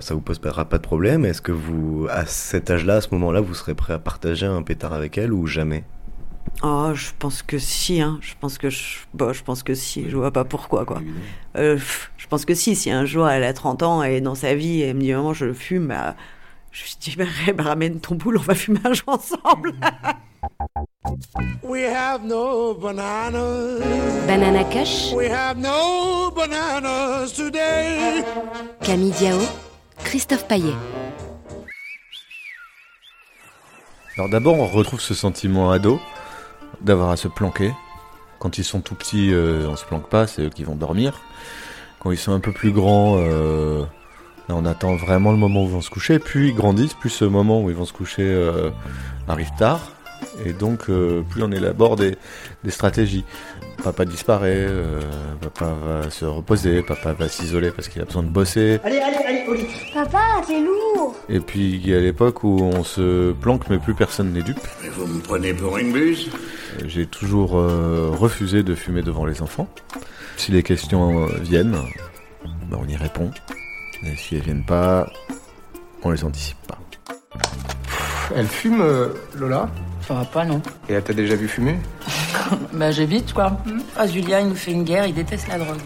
ça 0.00 0.14
vous 0.14 0.22
posera 0.22 0.64
pas 0.64 0.78
de 0.78 0.82
problème 0.82 1.26
Est-ce 1.26 1.42
que 1.42 1.52
vous, 1.52 2.06
à 2.10 2.24
cet 2.24 2.70
âge-là, 2.70 2.96
à 2.96 3.00
ce 3.02 3.08
moment-là, 3.12 3.42
vous 3.42 3.52
serez 3.52 3.74
prêt 3.74 3.92
à 3.92 3.98
partager 3.98 4.46
un 4.46 4.62
pétard 4.62 4.94
avec 4.94 5.18
elle 5.18 5.30
ou 5.30 5.46
jamais? 5.46 5.84
Oh, 6.62 6.92
je 6.94 7.10
pense 7.18 7.42
que 7.42 7.58
si, 7.58 8.00
hein. 8.00 8.18
Je 8.20 8.34
pense 8.38 8.58
que 8.58 8.70
je, 8.70 8.98
bah, 9.12 9.32
je 9.32 9.42
pense 9.42 9.62
que 9.62 9.74
si. 9.74 10.08
Je 10.08 10.16
vois 10.16 10.30
pas 10.30 10.44
pourquoi, 10.44 10.84
quoi. 10.84 11.02
Euh, 11.56 11.78
je 12.16 12.26
pense 12.26 12.44
que 12.44 12.54
si. 12.54 12.76
Si 12.76 12.90
un 12.90 13.04
jour 13.04 13.28
elle 13.28 13.44
a 13.44 13.52
30 13.52 13.82
ans 13.82 14.02
et 14.02 14.20
dans 14.20 14.34
sa 14.34 14.54
vie 14.54 14.80
elle 14.82 14.96
me 14.96 15.00
dit 15.00 15.12
maman 15.12 15.32
je 15.34 15.52
fume, 15.52 15.88
bah, 15.88 16.16
je 16.74 16.82
lui 16.82 16.96
dis 17.00 17.16
bah, 17.16 17.24
bah, 17.54 17.62
ramène 17.62 18.00
ton 18.00 18.16
boule, 18.16 18.36
on 18.36 18.42
va 18.42 18.54
fumer 18.54 18.80
un 18.84 18.92
jour 18.92 19.10
ensemble. 19.10 19.74
We 21.62 21.84
have 21.84 22.24
no 22.24 22.74
bananas. 22.74 23.80
Banana 24.26 24.64
Kush, 24.64 25.12
We 25.14 25.30
have 25.30 25.56
no 25.56 26.32
bananas 26.32 27.32
today. 27.32 28.24
Camille 28.82 29.12
Diao, 29.12 29.38
Christophe 29.98 30.48
Paillet. 30.48 30.74
Alors 34.16 34.28
d'abord, 34.28 34.58
on 34.58 34.66
retrouve 34.66 35.00
ce 35.00 35.14
sentiment 35.14 35.70
ado 35.70 36.00
d'avoir 36.80 37.10
à 37.10 37.16
se 37.16 37.28
planquer. 37.28 37.72
Quand 38.40 38.58
ils 38.58 38.64
sont 38.64 38.80
tout 38.80 38.96
petits, 38.96 39.32
euh, 39.32 39.68
on 39.68 39.76
se 39.76 39.84
planque 39.84 40.08
pas, 40.08 40.26
c'est 40.26 40.42
eux 40.42 40.50
qui 40.50 40.64
vont 40.64 40.74
dormir. 40.74 41.20
Quand 42.00 42.10
ils 42.10 42.18
sont 42.18 42.32
un 42.32 42.40
peu 42.40 42.52
plus 42.52 42.72
grands, 42.72 43.16
euh, 43.18 43.84
on 44.52 44.66
attend 44.66 44.96
vraiment 44.96 45.32
le 45.32 45.38
moment 45.38 45.62
où 45.62 45.66
ils 45.66 45.72
vont 45.72 45.80
se 45.80 45.90
coucher. 45.90 46.18
Puis 46.18 46.48
ils 46.48 46.54
grandissent, 46.54 46.94
plus 46.94 47.10
ce 47.10 47.24
moment 47.24 47.62
où 47.62 47.70
ils 47.70 47.76
vont 47.76 47.84
se 47.84 47.92
coucher 47.92 48.24
euh, 48.24 48.70
arrive 49.28 49.50
tard. 49.58 49.92
Et 50.44 50.52
donc, 50.52 50.88
euh, 50.88 51.22
plus 51.22 51.42
on 51.42 51.52
élabore 51.52 51.96
des, 51.96 52.16
des 52.62 52.70
stratégies. 52.70 53.24
Papa 53.82 54.04
disparaît, 54.04 54.66
euh, 54.66 55.00
papa 55.40 55.74
va 55.84 56.10
se 56.10 56.24
reposer, 56.24 56.82
papa 56.82 57.12
va 57.12 57.28
s'isoler 57.28 57.70
parce 57.70 57.88
qu'il 57.88 58.00
a 58.00 58.04
besoin 58.04 58.22
de 58.22 58.28
bosser. 58.28 58.80
Allez, 58.84 58.98
allez, 58.98 59.16
allez, 59.16 59.58
lit. 59.58 59.66
Papa, 59.92 60.20
t'es 60.46 60.60
lourd. 60.60 61.14
Et 61.28 61.40
puis 61.40 61.74
il 61.74 61.86
y 61.86 61.94
a 61.94 62.00
l'époque 62.00 62.44
où 62.44 62.60
on 62.62 62.82
se 62.84 63.32
planque 63.32 63.68
mais 63.68 63.78
plus 63.78 63.94
personne 63.94 64.32
n'est 64.32 64.42
dupe. 64.42 64.60
Vous 64.92 65.06
me 65.06 65.20
prenez 65.20 65.52
pour 65.52 65.76
une 65.76 65.92
buse? 65.92 66.30
J'ai 66.86 67.06
toujours 67.06 67.58
euh, 67.58 68.10
refusé 68.10 68.62
de 68.62 68.74
fumer 68.74 69.02
devant 69.02 69.26
les 69.26 69.42
enfants. 69.42 69.68
Si 70.36 70.50
les 70.52 70.62
questions 70.62 71.24
euh, 71.24 71.28
viennent, 71.42 71.76
ben, 72.70 72.78
on 72.80 72.88
y 72.88 72.96
répond. 72.96 73.30
Et 74.02 74.16
si 74.16 74.36
elles 74.36 74.42
viennent 74.42 74.64
pas, 74.64 75.06
on 76.02 76.10
les 76.10 76.24
anticipe 76.24 76.58
pas. 76.66 76.78
Elle 78.34 78.46
fume, 78.46 78.80
euh, 78.80 79.08
Lola? 79.36 79.68
Ça 80.06 80.14
va 80.14 80.24
pas, 80.24 80.44
non. 80.44 80.60
Et 80.88 80.94
elle 80.94 81.02
t'a 81.02 81.12
déjà 81.12 81.34
vu 81.34 81.48
fumer? 81.48 81.78
Bah, 82.72 82.90
j'évite, 82.90 83.32
quoi. 83.32 83.56
Ah, 83.96 84.06
Julien, 84.06 84.40
il 84.40 84.48
nous 84.48 84.54
fait 84.54 84.72
une 84.72 84.84
guerre, 84.84 85.06
il 85.06 85.14
déteste 85.14 85.48
la 85.48 85.58
drogue. 85.58 85.78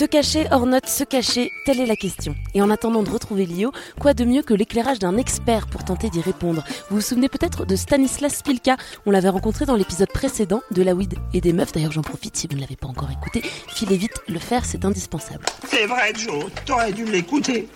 Se 0.00 0.06
cacher, 0.06 0.46
hors 0.50 0.64
note, 0.64 0.86
se 0.86 1.04
cacher, 1.04 1.52
telle 1.66 1.78
est 1.78 1.84
la 1.84 1.94
question. 1.94 2.34
Et 2.54 2.62
en 2.62 2.70
attendant 2.70 3.02
de 3.02 3.10
retrouver 3.10 3.44
Lio, 3.44 3.70
quoi 4.00 4.14
de 4.14 4.24
mieux 4.24 4.40
que 4.40 4.54
l'éclairage 4.54 4.98
d'un 4.98 5.18
expert 5.18 5.66
pour 5.66 5.84
tenter 5.84 6.08
d'y 6.08 6.22
répondre? 6.22 6.64
Vous 6.88 6.96
vous 6.96 7.02
souvenez 7.02 7.28
peut-être 7.28 7.66
de 7.66 7.76
Stanislas 7.76 8.36
Spilka 8.36 8.78
On 9.04 9.10
l'avait 9.10 9.28
rencontré 9.28 9.66
dans 9.66 9.76
l'épisode 9.76 10.08
précédent 10.08 10.62
de 10.70 10.82
La 10.82 10.94
Weed 10.94 11.16
et 11.34 11.42
des 11.42 11.52
Meufs. 11.52 11.72
D'ailleurs, 11.72 11.92
j'en 11.92 12.00
profite 12.00 12.34
si 12.34 12.46
vous 12.46 12.56
ne 12.56 12.62
l'avez 12.62 12.76
pas 12.76 12.86
encore 12.86 13.10
écouté. 13.10 13.42
Filez 13.68 13.98
vite, 13.98 14.22
le 14.26 14.38
faire, 14.38 14.64
c'est 14.64 14.86
indispensable. 14.86 15.44
C'est 15.68 15.84
vrai, 15.84 16.14
Joe, 16.16 16.46
t'aurais 16.64 16.92
dû 16.92 17.04
l'écouter. 17.04 17.68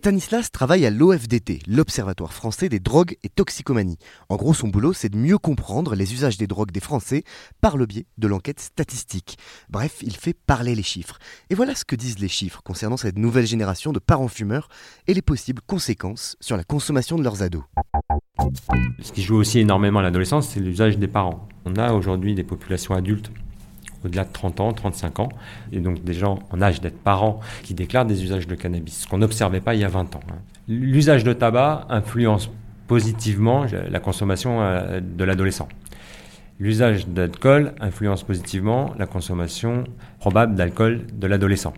Stanislas 0.00 0.50
travaille 0.50 0.86
à 0.86 0.90
l'OFDT, 0.90 1.58
l'Observatoire 1.68 2.32
français 2.32 2.70
des 2.70 2.80
drogues 2.80 3.18
et 3.22 3.28
toxicomanie. 3.28 3.98
En 4.30 4.36
gros, 4.36 4.54
son 4.54 4.68
boulot, 4.68 4.94
c'est 4.94 5.10
de 5.10 5.18
mieux 5.18 5.36
comprendre 5.36 5.94
les 5.94 6.14
usages 6.14 6.38
des 6.38 6.46
drogues 6.46 6.70
des 6.70 6.80
Français 6.80 7.22
par 7.60 7.76
le 7.76 7.84
biais 7.84 8.06
de 8.16 8.26
l'enquête 8.26 8.60
statistique. 8.60 9.36
Bref, 9.68 9.98
il 10.00 10.16
fait 10.16 10.32
parler 10.32 10.74
les 10.74 10.82
chiffres. 10.82 11.18
Et 11.50 11.54
voilà 11.54 11.74
ce 11.74 11.84
que 11.84 11.96
disent 11.96 12.18
les 12.18 12.28
chiffres 12.28 12.62
concernant 12.62 12.96
cette 12.96 13.18
nouvelle 13.18 13.46
génération 13.46 13.92
de 13.92 13.98
parents 13.98 14.28
fumeurs 14.28 14.70
et 15.06 15.12
les 15.12 15.20
possibles 15.20 15.60
conséquences 15.66 16.34
sur 16.40 16.56
la 16.56 16.64
consommation 16.64 17.18
de 17.18 17.22
leurs 17.22 17.42
ados. 17.42 17.64
Ce 19.02 19.12
qui 19.12 19.22
joue 19.22 19.36
aussi 19.36 19.58
énormément 19.58 19.98
à 19.98 20.02
l'adolescence, 20.02 20.48
c'est 20.48 20.60
l'usage 20.60 20.96
des 20.96 21.08
parents. 21.08 21.46
On 21.66 21.76
a 21.76 21.92
aujourd'hui 21.92 22.34
des 22.34 22.42
populations 22.42 22.94
adultes 22.94 23.30
au-delà 24.04 24.24
de 24.24 24.32
30 24.32 24.60
ans, 24.60 24.72
35 24.72 25.20
ans, 25.20 25.28
et 25.72 25.80
donc 25.80 26.02
des 26.02 26.14
gens 26.14 26.38
en 26.50 26.62
âge 26.62 26.80
d'être 26.80 26.98
parents 26.98 27.40
qui 27.62 27.74
déclarent 27.74 28.06
des 28.06 28.22
usages 28.22 28.46
de 28.46 28.54
cannabis, 28.54 29.02
ce 29.02 29.06
qu'on 29.06 29.18
n'observait 29.18 29.60
pas 29.60 29.74
il 29.74 29.80
y 29.80 29.84
a 29.84 29.88
20 29.88 30.16
ans. 30.16 30.20
hein. 30.30 30.36
L'usage 30.68 31.24
de 31.24 31.32
tabac 31.32 31.86
influence 31.88 32.50
positivement 32.86 33.66
la 33.90 34.00
consommation 34.00 34.60
euh, 34.60 35.00
de 35.00 35.24
l'adolescent. 35.24 35.68
L'usage 36.58 37.08
d'alcool 37.08 37.72
influence 37.80 38.22
positivement 38.22 38.92
la 38.98 39.06
consommation 39.06 39.84
probable 40.18 40.54
d'alcool 40.54 41.06
de 41.12 41.26
l'adolescent. 41.26 41.72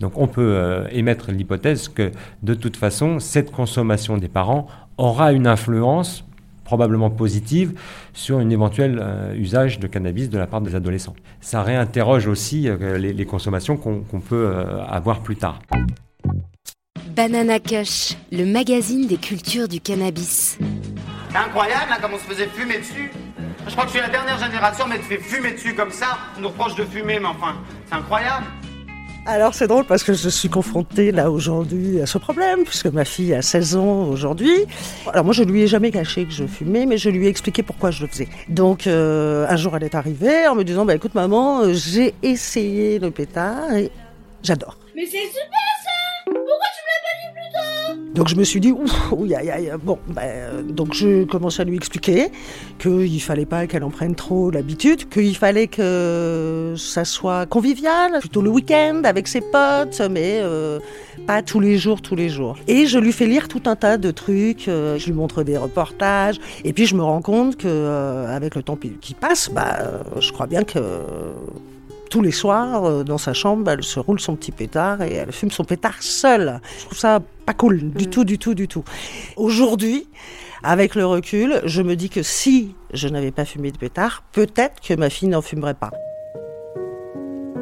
Donc 0.00 0.18
on 0.18 0.26
peut 0.26 0.54
euh, 0.56 0.88
émettre 0.90 1.30
l'hypothèse 1.30 1.88
que 1.88 2.10
de 2.42 2.54
toute 2.54 2.76
façon, 2.76 3.20
cette 3.20 3.52
consommation 3.52 4.18
des 4.18 4.28
parents 4.28 4.66
aura 4.98 5.32
une 5.32 5.46
influence 5.46 6.25
probablement 6.66 7.10
positive 7.10 7.78
sur 8.12 8.38
un 8.38 8.50
éventuel 8.50 8.98
euh, 9.00 9.34
usage 9.36 9.78
de 9.78 9.86
cannabis 9.86 10.28
de 10.28 10.36
la 10.36 10.48
part 10.48 10.60
des 10.60 10.74
adolescents. 10.74 11.14
Ça 11.40 11.62
réinterroge 11.62 12.26
aussi 12.26 12.68
euh, 12.68 12.98
les, 12.98 13.12
les 13.12 13.24
consommations 13.24 13.76
qu'on 13.76 14.20
peut 14.20 14.50
euh, 14.52 14.84
avoir 14.84 15.20
plus 15.20 15.36
tard. 15.36 15.60
Banana 17.14 17.60
Kush, 17.60 18.16
le 18.32 18.44
magazine 18.44 19.06
des 19.06 19.16
cultures 19.16 19.68
du 19.68 19.80
cannabis. 19.80 20.58
C'est 21.30 21.38
incroyable 21.38 21.90
hein, 21.92 21.98
comme 22.02 22.14
on 22.14 22.18
se 22.18 22.24
faisait 22.24 22.48
fumer 22.48 22.78
dessus. 22.78 23.10
Je 23.66 23.72
crois 23.72 23.84
que 23.84 23.90
je 23.90 23.96
suis 23.96 24.02
la 24.02 24.10
dernière 24.10 24.38
génération 24.38 24.84
à 24.86 24.88
m'être 24.88 25.04
fait 25.04 25.18
fumer 25.18 25.52
dessus 25.52 25.74
comme 25.74 25.90
ça. 25.90 26.18
On 26.36 26.40
nous 26.42 26.48
reproche 26.48 26.74
de 26.74 26.84
fumer, 26.84 27.18
mais 27.20 27.28
enfin, 27.28 27.54
c'est 27.88 27.94
incroyable. 27.94 28.46
Alors 29.28 29.54
c'est 29.54 29.66
drôle 29.66 29.84
parce 29.84 30.04
que 30.04 30.12
je 30.12 30.28
suis 30.28 30.48
confrontée 30.48 31.10
là 31.10 31.32
aujourd'hui 31.32 32.00
à 32.00 32.06
ce 32.06 32.16
problème, 32.16 32.62
puisque 32.62 32.86
ma 32.86 33.04
fille 33.04 33.34
a 33.34 33.42
16 33.42 33.74
ans 33.74 34.04
aujourd'hui. 34.04 34.54
Alors 35.12 35.24
moi 35.24 35.34
je 35.34 35.42
lui 35.42 35.62
ai 35.62 35.66
jamais 35.66 35.90
caché 35.90 36.26
que 36.26 36.30
je 36.30 36.46
fumais, 36.46 36.86
mais 36.86 36.96
je 36.96 37.10
lui 37.10 37.26
ai 37.26 37.28
expliqué 37.28 37.64
pourquoi 37.64 37.90
je 37.90 38.02
le 38.02 38.08
faisais. 38.08 38.28
Donc 38.48 38.86
euh, 38.86 39.44
un 39.48 39.56
jour 39.56 39.76
elle 39.76 39.82
est 39.82 39.96
arrivée 39.96 40.46
en 40.46 40.54
me 40.54 40.62
disant, 40.62 40.84
bah 40.84 40.94
écoute 40.94 41.16
maman, 41.16 41.72
j'ai 41.72 42.14
essayé 42.22 43.00
le 43.00 43.10
pétard 43.10 43.74
et 43.74 43.90
j'adore. 44.44 44.78
Mais 44.94 45.06
c'est 45.06 45.26
super 45.26 45.65
Donc 48.16 48.28
je 48.28 48.34
me 48.34 48.44
suis 48.44 48.60
dit, 48.60 48.72
ouf, 48.72 49.12
ouh, 49.12 49.24
aïe, 49.24 49.50
aïe, 49.50 49.72
bon, 49.84 49.98
ben, 50.08 50.66
donc 50.66 50.94
je 50.94 51.24
commence 51.24 51.60
à 51.60 51.64
lui 51.64 51.76
expliquer 51.76 52.28
qu'il 52.78 53.20
fallait 53.20 53.44
pas 53.44 53.66
qu'elle 53.66 53.84
en 53.84 53.90
prenne 53.90 54.14
trop 54.14 54.50
l'habitude, 54.50 55.10
qu'il 55.10 55.36
fallait 55.36 55.66
que 55.66 56.72
ça 56.78 57.04
soit 57.04 57.44
convivial, 57.44 58.18
plutôt 58.20 58.40
le 58.40 58.48
week-end 58.48 59.02
avec 59.04 59.28
ses 59.28 59.42
potes, 59.42 60.00
mais 60.10 60.40
euh, 60.40 60.78
pas 61.26 61.42
tous 61.42 61.60
les 61.60 61.76
jours, 61.76 62.00
tous 62.00 62.16
les 62.16 62.30
jours. 62.30 62.56
Et 62.68 62.86
je 62.86 62.98
lui 62.98 63.12
fais 63.12 63.26
lire 63.26 63.48
tout 63.48 63.62
un 63.66 63.76
tas 63.76 63.98
de 63.98 64.10
trucs, 64.10 64.66
euh, 64.68 64.98
je 64.98 65.04
lui 65.04 65.12
montre 65.12 65.42
des 65.42 65.58
reportages, 65.58 66.40
et 66.64 66.72
puis 66.72 66.86
je 66.86 66.94
me 66.94 67.02
rends 67.02 67.20
compte 67.20 67.56
que 67.56 67.68
euh, 67.68 68.34
avec 68.34 68.54
le 68.54 68.62
temps 68.62 68.76
qui 68.76 69.12
passe, 69.12 69.50
bah, 69.50 69.76
euh, 69.80 70.20
je 70.20 70.32
crois 70.32 70.46
bien 70.46 70.64
que 70.64 70.78
tous 72.08 72.22
les 72.22 72.30
soirs, 72.30 72.84
euh, 72.84 73.04
dans 73.04 73.18
sa 73.18 73.32
chambre, 73.32 73.70
elle 73.70 73.82
se 73.82 74.00
roule 74.00 74.20
son 74.20 74.36
petit 74.36 74.52
pétard 74.52 75.02
et 75.02 75.14
elle 75.14 75.32
fume 75.32 75.50
son 75.50 75.64
pétard 75.64 76.00
seule. 76.00 76.60
Je 76.78 76.84
trouve 76.86 76.98
ça 76.98 77.20
pas 77.44 77.54
cool, 77.54 77.90
du 77.90 78.08
tout, 78.08 78.24
du 78.24 78.38
tout, 78.38 78.54
du 78.54 78.68
tout. 78.68 78.84
Aujourd'hui, 79.36 80.08
avec 80.62 80.94
le 80.94 81.06
recul, 81.06 81.60
je 81.64 81.82
me 81.82 81.94
dis 81.96 82.08
que 82.08 82.22
si 82.22 82.74
je 82.92 83.08
n'avais 83.08 83.30
pas 83.30 83.44
fumé 83.44 83.70
de 83.70 83.78
pétard, 83.78 84.22
peut-être 84.32 84.80
que 84.80 84.94
ma 84.94 85.10
fille 85.10 85.28
n'en 85.28 85.42
fumerait 85.42 85.74
pas. 85.74 85.90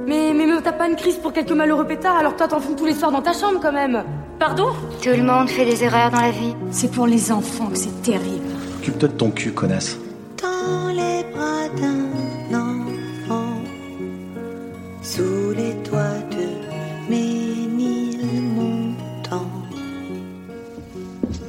Mais, 0.07 0.33
mais, 0.35 0.47
mais 0.47 0.61
t'as 0.63 0.73
pas 0.73 0.89
une 0.89 0.97
crise 0.97 1.17
pour 1.17 1.33
quelques 1.33 1.53
malheureux 1.53 1.87
pétards 1.87 2.17
alors 2.17 2.37
toi 2.37 2.47
t'en 2.47 2.61
fumes 2.61 2.77
tous 2.77 2.85
les 2.85 2.93
soirs 2.93 3.11
dans 3.11 3.23
ta 3.23 3.33
chambre 3.33 3.59
quand 3.63 3.73
même 3.73 4.05
Pardon? 4.39 4.71
Tout 5.03 5.11
le 5.11 5.23
monde 5.23 5.49
fait 5.49 5.65
des 5.65 5.85
erreurs 5.85 6.11
dans 6.11 6.21
la 6.21 6.31
vie. 6.31 6.55
C'est 6.71 6.91
pour 6.91 7.07
les 7.07 7.31
enfants 7.31 7.69
que 7.69 7.79
c'est 7.79 8.03
terrible. 8.03 8.45
Occupe-toi 8.79 9.09
de 9.09 9.15
ton 9.15 9.31
cul, 9.31 9.53
connasse. 9.53 9.99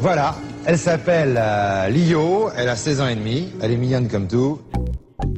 Voilà, 0.05 0.35
elle 0.67 0.77
s'appelle 0.77 1.35
euh, 1.35 1.89
Lio, 1.89 2.51
elle 2.55 2.69
a 2.69 2.75
16 2.75 3.01
ans 3.01 3.07
et 3.07 3.15
demi, 3.15 3.51
elle 3.59 3.71
est 3.71 3.75
mignonne 3.75 4.07
comme 4.07 4.27
tout. 4.27 4.61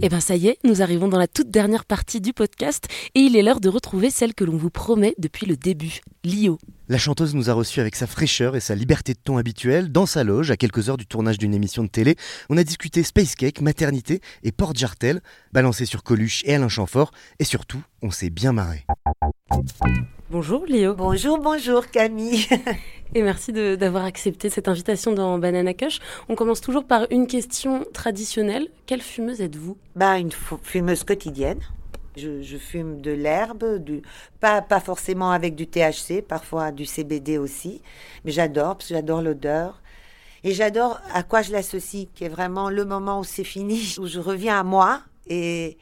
Eh 0.01 0.09
bien 0.09 0.19
ça 0.19 0.35
y 0.35 0.47
est, 0.47 0.57
nous 0.65 0.81
arrivons 0.81 1.07
dans 1.07 1.17
la 1.17 1.29
toute 1.29 1.49
dernière 1.49 1.85
partie 1.85 2.19
du 2.19 2.33
podcast 2.33 2.89
et 3.15 3.21
il 3.21 3.37
est 3.37 3.43
l'heure 3.43 3.61
de 3.61 3.69
retrouver 3.69 4.09
celle 4.09 4.33
que 4.33 4.43
l'on 4.43 4.57
vous 4.57 4.69
promet 4.69 5.15
depuis 5.19 5.45
le 5.45 5.55
début, 5.55 6.01
Lio. 6.25 6.57
La 6.89 6.97
chanteuse 6.97 7.33
nous 7.33 7.49
a 7.49 7.53
reçus 7.53 7.79
avec 7.79 7.95
sa 7.95 8.07
fraîcheur 8.07 8.57
et 8.57 8.59
sa 8.59 8.75
liberté 8.75 9.13
de 9.13 9.19
ton 9.23 9.37
habituelle 9.37 9.89
dans 9.89 10.05
sa 10.05 10.25
loge 10.25 10.51
à 10.51 10.57
quelques 10.57 10.89
heures 10.89 10.97
du 10.97 11.07
tournage 11.07 11.37
d'une 11.37 11.53
émission 11.53 11.83
de 11.83 11.89
télé. 11.89 12.17
On 12.49 12.57
a 12.57 12.65
discuté 12.65 13.03
space 13.03 13.35
cake, 13.35 13.61
maternité 13.61 14.19
et 14.43 14.51
porte 14.51 14.77
jartel, 14.77 15.21
balancé 15.53 15.85
sur 15.85 16.03
Coluche 16.03 16.43
et 16.43 16.55
Alain 16.55 16.67
Chamfort 16.67 17.11
et 17.39 17.45
surtout, 17.45 17.81
on 18.01 18.11
s'est 18.11 18.29
bien 18.29 18.51
marré. 18.51 18.85
Bonjour 20.29 20.65
Léo. 20.65 20.93
Bonjour, 20.93 21.37
bonjour 21.39 21.87
Camille. 21.87 22.45
Et 23.15 23.21
merci 23.21 23.53
d'avoir 23.53 24.03
accepté 24.03 24.49
cette 24.49 24.67
invitation 24.67 25.13
dans 25.13 25.37
Banana 25.39 25.73
Cush. 25.73 25.99
On 26.27 26.35
commence 26.35 26.59
toujours 26.59 26.83
par 26.85 27.07
une 27.11 27.27
question 27.27 27.85
traditionnelle. 27.93 28.67
Quelle 28.85 29.01
fumeuse 29.01 29.39
êtes-vous? 29.41 29.77
Bah, 29.95 30.17
une 30.19 30.31
fu- 30.31 30.55
fumeuse 30.61 31.05
quotidienne. 31.05 31.59
Je, 32.17 32.41
je 32.41 32.57
fume 32.57 32.99
de 32.99 33.11
l'herbe, 33.11 33.77
du 33.77 34.01
pas, 34.41 34.61
pas 34.61 34.79
forcément 34.81 35.31
avec 35.31 35.55
du 35.55 35.67
THC, 35.67 36.21
parfois 36.27 36.71
du 36.71 36.85
CBD 36.85 37.37
aussi, 37.37 37.81
mais 38.25 38.31
j'adore 38.31 38.75
parce 38.75 38.89
que 38.89 38.95
j'adore 38.95 39.21
l'odeur. 39.21 39.81
Et 40.43 40.51
j'adore 40.51 40.99
à 41.13 41.23
quoi 41.23 41.41
je 41.43 41.51
l'associe, 41.51 42.07
qui 42.13 42.23
est 42.25 42.29
vraiment 42.29 42.69
le 42.69 42.83
moment 42.85 43.19
où 43.19 43.23
c'est 43.23 43.43
fini, 43.43 43.95
où 43.99 44.07
je 44.07 44.19
reviens 44.19 44.59
à 44.59 44.63
moi 44.63 45.01
et 45.29 45.77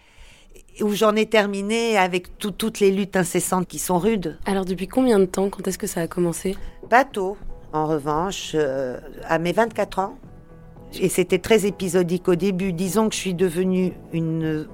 où 0.82 0.90
j'en 0.94 1.16
ai 1.16 1.26
terminé 1.26 1.98
avec 1.98 2.38
tout- 2.38 2.52
toutes 2.52 2.80
les 2.80 2.92
luttes 2.92 3.16
incessantes 3.16 3.68
qui 3.68 3.80
sont 3.80 3.98
rudes. 3.98 4.38
Alors 4.46 4.66
depuis 4.66 4.88
combien 4.88 5.20
de 5.20 5.26
temps 5.26 5.50
Quand 5.50 5.68
est-ce 5.68 5.78
que 5.78 5.88
ça 5.88 6.02
a 6.02 6.08
commencé? 6.08 6.56
Pas 6.90 7.06
tôt, 7.06 7.38
en 7.74 7.86
revanche, 7.88 8.52
euh, 8.56 9.00
à 9.28 9.40
mes 9.40 9.52
24 9.54 10.00
ans. 10.00 10.16
Et 11.00 11.10
c'était 11.10 11.40
très 11.40 11.66
épisodique 11.66 12.28
au 12.28 12.36
début. 12.36 12.72
Disons 12.74 13.10
que 13.10 13.16
je 13.16 13.20
suis 13.20 13.34
devenue 13.34 13.94
une, 14.14 14.68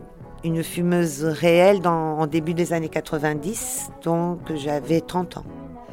une 0.43 0.63
fumeuse 0.63 1.23
réelle 1.23 1.79
dans, 1.81 2.19
en 2.19 2.27
début 2.27 2.53
des 2.53 2.73
années 2.73 2.89
90, 2.89 3.89
donc 4.03 4.39
j'avais 4.55 5.01
30 5.01 5.37
ans. 5.37 5.45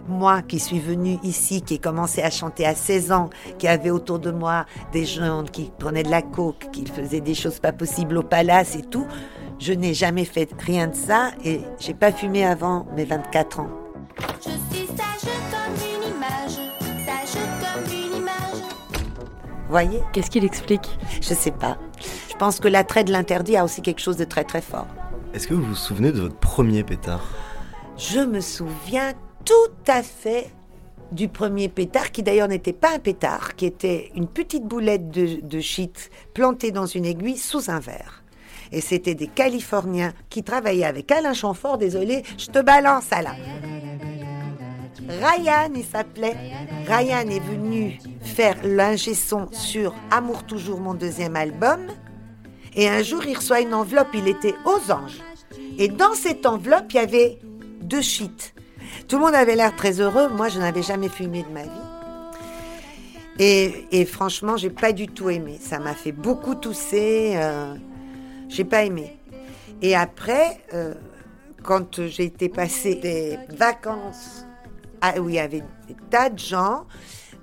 Moi 0.07 0.41
qui 0.43 0.59
suis 0.59 0.81
venue 0.81 1.19
ici, 1.23 1.61
qui 1.62 1.75
ai 1.75 1.79
commencé 1.79 2.23
à 2.23 2.31
chanter 2.31 2.65
à 2.67 2.75
16 2.75 3.12
ans, 3.12 3.29
qui 3.59 3.69
avait 3.69 3.91
autour 3.91 4.19
de 4.19 4.31
moi 4.31 4.65
des 4.93 5.05
gens 5.05 5.45
qui 5.45 5.71
prenaient 5.79 6.03
de 6.03 6.11
la 6.11 6.23
coke, 6.23 6.69
qui 6.73 6.87
faisaient 6.87 7.21
des 7.21 7.35
choses 7.35 7.59
pas 7.59 7.73
possibles 7.73 8.17
au 8.17 8.23
palace 8.23 8.75
et 8.77 8.83
tout, 8.83 9.07
je 9.59 9.73
n'ai 9.73 9.94
jamais 9.94 10.25
fait 10.25 10.49
rien 10.59 10.87
de 10.88 10.94
ça 10.94 11.31
et 11.44 11.61
j'ai 11.79 11.94
pas 11.94 12.12
fumé 12.12 12.44
avant 12.44 12.87
mes 12.94 13.05
24 13.05 13.61
ans. 13.61 13.71
Je 14.40 14.51
suis 14.77 14.87
sage 14.87 15.33
comme 15.51 15.75
une 15.75 16.16
image, 16.16 16.59
sage 17.05 17.42
comme 17.61 17.92
une 17.92 18.16
image. 18.16 18.62
Voyez? 19.68 20.01
Qu'est-ce 20.12 20.31
qu'il 20.31 20.44
explique? 20.44 20.99
Je 21.21 21.35
sais 21.35 21.51
pas. 21.51 21.79
Je 22.29 22.35
pense 22.37 22.61
que 22.61 22.68
l'attrait 22.68 23.05
de 23.05 23.12
l'interdit 23.12 23.57
a 23.57 23.64
aussi 23.64 23.83
quelque 23.83 24.01
chose 24.01 24.16
de 24.16 24.25
très 24.25 24.44
très 24.44 24.62
fort. 24.62 24.87
Est-ce 25.35 25.49
que 25.49 25.55
vous 25.55 25.64
vous 25.64 25.75
souvenez 25.75 26.12
de 26.12 26.21
votre 26.21 26.37
premier 26.37 26.85
pétard? 26.85 27.27
Je 27.97 28.21
me 28.21 28.40
souviens 28.40 29.12
tout 29.44 29.53
à 29.87 30.03
fait 30.03 30.51
du 31.11 31.29
premier 31.29 31.68
pétard, 31.68 32.12
qui 32.12 32.23
d'ailleurs 32.23 32.49
n'était 32.49 32.73
pas 32.73 32.94
un 32.94 32.99
pétard, 32.99 33.57
qui 33.57 33.66
était 33.66 34.11
une 34.14 34.29
petite 34.29 34.64
boulette 34.64 35.11
de, 35.11 35.40
de 35.42 35.61
shit 35.61 36.11
plantée 36.35 36.71
dans 36.71 36.87
une 36.87 37.05
aiguille 37.05 37.38
sous 37.38 37.71
un 37.71 37.81
verre. 37.81 38.23
Et 38.73 38.81
c'était 38.81 39.15
des 39.15 39.29
Californiens 39.29 40.13
qui 40.29 40.43
travaillaient 40.43 40.85
avec 40.85 41.11
Alain 41.11 41.35
Chamfort, 41.35 41.79
désolé, 41.79 42.23
je 42.37 42.47
te 42.47 42.61
balance 42.61 43.07
Alain. 43.11 43.37
Ryan, 45.09 45.71
il 45.75 45.85
s'appelait. 45.85 46.37
Ryan 46.87 47.29
est 47.31 47.41
venu 47.41 47.99
faire 48.21 48.57
l'ingé 48.63 49.15
son 49.15 49.49
sur 49.53 49.95
Amour 50.11 50.45
toujours, 50.45 50.81
mon 50.81 50.95
deuxième 50.95 51.37
album. 51.37 51.81
Et 52.75 52.89
un 52.89 53.03
jour, 53.03 53.25
il 53.27 53.37
reçoit 53.37 53.61
une 53.61 53.75
enveloppe, 53.75 54.09
il 54.15 54.29
était 54.29 54.55
aux 54.65 54.93
anges. 54.93 55.21
Et 55.79 55.89
dans 55.89 56.13
cette 56.15 56.45
enveloppe, 56.45 56.87
il 56.91 56.97
y 56.97 56.99
avait 56.99 57.39
deux 57.81 58.03
shit. 58.03 58.55
Tout 59.09 59.17
le 59.17 59.25
monde 59.25 59.35
avait 59.35 59.57
l'air 59.57 59.75
très 59.75 60.01
heureux. 60.01 60.29
Moi, 60.29 60.49
je 60.49 60.59
n'avais 60.59 60.83
jamais 60.83 61.09
fumé 61.09 61.43
de 61.43 61.53
ma 61.53 61.63
vie. 61.63 61.69
Et, 63.39 63.87
et 63.93 64.05
franchement, 64.05 64.57
j'ai 64.57 64.71
pas 64.71 64.93
du 64.93 65.07
tout 65.07 65.31
aimé. 65.31 65.59
Ça 65.61 65.79
m'a 65.79 65.95
fait 65.95 66.13
beaucoup 66.13 66.55
tousser. 66.55 67.35
Euh, 67.37 67.75
j'ai 68.49 68.65
pas 68.65 68.85
aimé. 68.85 69.19
Et 69.83 69.95
après, 69.95 70.61
euh, 70.75 70.95
quand 71.63 72.07
j'ai 72.07 72.25
été 72.25 72.49
passer 72.49 72.95
des 72.97 73.39
vacances 73.51 74.47
ah, 75.01 75.21
où 75.21 75.29
il 75.29 75.37
y 75.37 75.39
avait 75.39 75.63
des 75.87 75.97
tas 76.11 76.31
de 76.31 76.39
gens, 76.39 76.87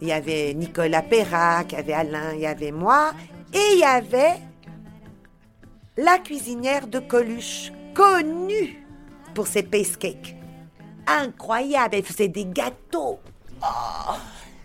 il 0.02 0.10
y 0.10 0.12
avait 0.12 0.54
Nicolas 0.54 1.02
Perrac, 1.02 1.72
il 1.72 1.76
y 1.76 1.80
avait 1.80 1.94
Alain, 1.94 2.34
il 2.34 2.42
y 2.42 2.46
avait 2.46 2.72
moi, 2.72 3.12
et 3.54 3.74
il 3.74 3.80
y 3.80 3.84
avait 3.84 4.36
la 5.98 6.18
cuisinière 6.18 6.88
de 6.88 7.00
Coluche, 7.00 7.72
connue 7.94 8.86
pour 9.34 9.48
ses 9.48 9.64
pace 9.64 9.96
cakes. 9.96 10.36
Incroyable, 11.08 11.96
elle 11.96 12.04
faisait 12.04 12.28
des 12.28 12.46
gâteaux. 12.46 13.20
Oh, 13.62 14.16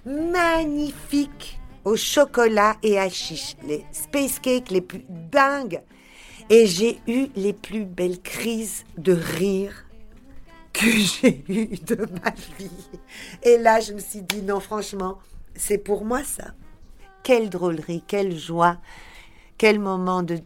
magnifiques 0.05 1.61
au 1.85 1.97
chocolat 1.97 2.77
et 2.83 2.99
à 2.99 3.09
chiche. 3.09 3.57
Les 3.67 3.85
space 3.93 4.39
cakes 4.39 4.71
les 4.71 4.81
plus 4.81 5.05
dingues. 5.09 5.81
Et 6.51 6.67
j'ai 6.67 6.99
eu 7.07 7.29
les 7.37 7.53
plus 7.53 7.85
belles 7.85 8.21
crises 8.21 8.85
de 8.99 9.13
rire 9.13 9.87
que 10.73 10.91
j'ai 10.91 11.45
eues 11.49 11.79
de 11.87 12.07
ma 12.25 12.31
vie. 12.59 12.71
Et 13.45 13.57
là, 13.57 13.81
je 13.81 13.93
me 13.93 14.01
suis 14.01 14.23
dit, 14.23 14.43
non, 14.43 14.59
franchement, 14.61 15.19
c'est 15.55 15.79
pour 15.79 16.05
moi 16.05 16.25
ça. 16.25 16.49
Quelle 17.23 17.51
drôlerie, 17.51 18.03
quelle 18.07 18.37
joie, 18.37 18.79
quel 19.59 19.79
moment 19.79 20.25
de, 20.25 20.39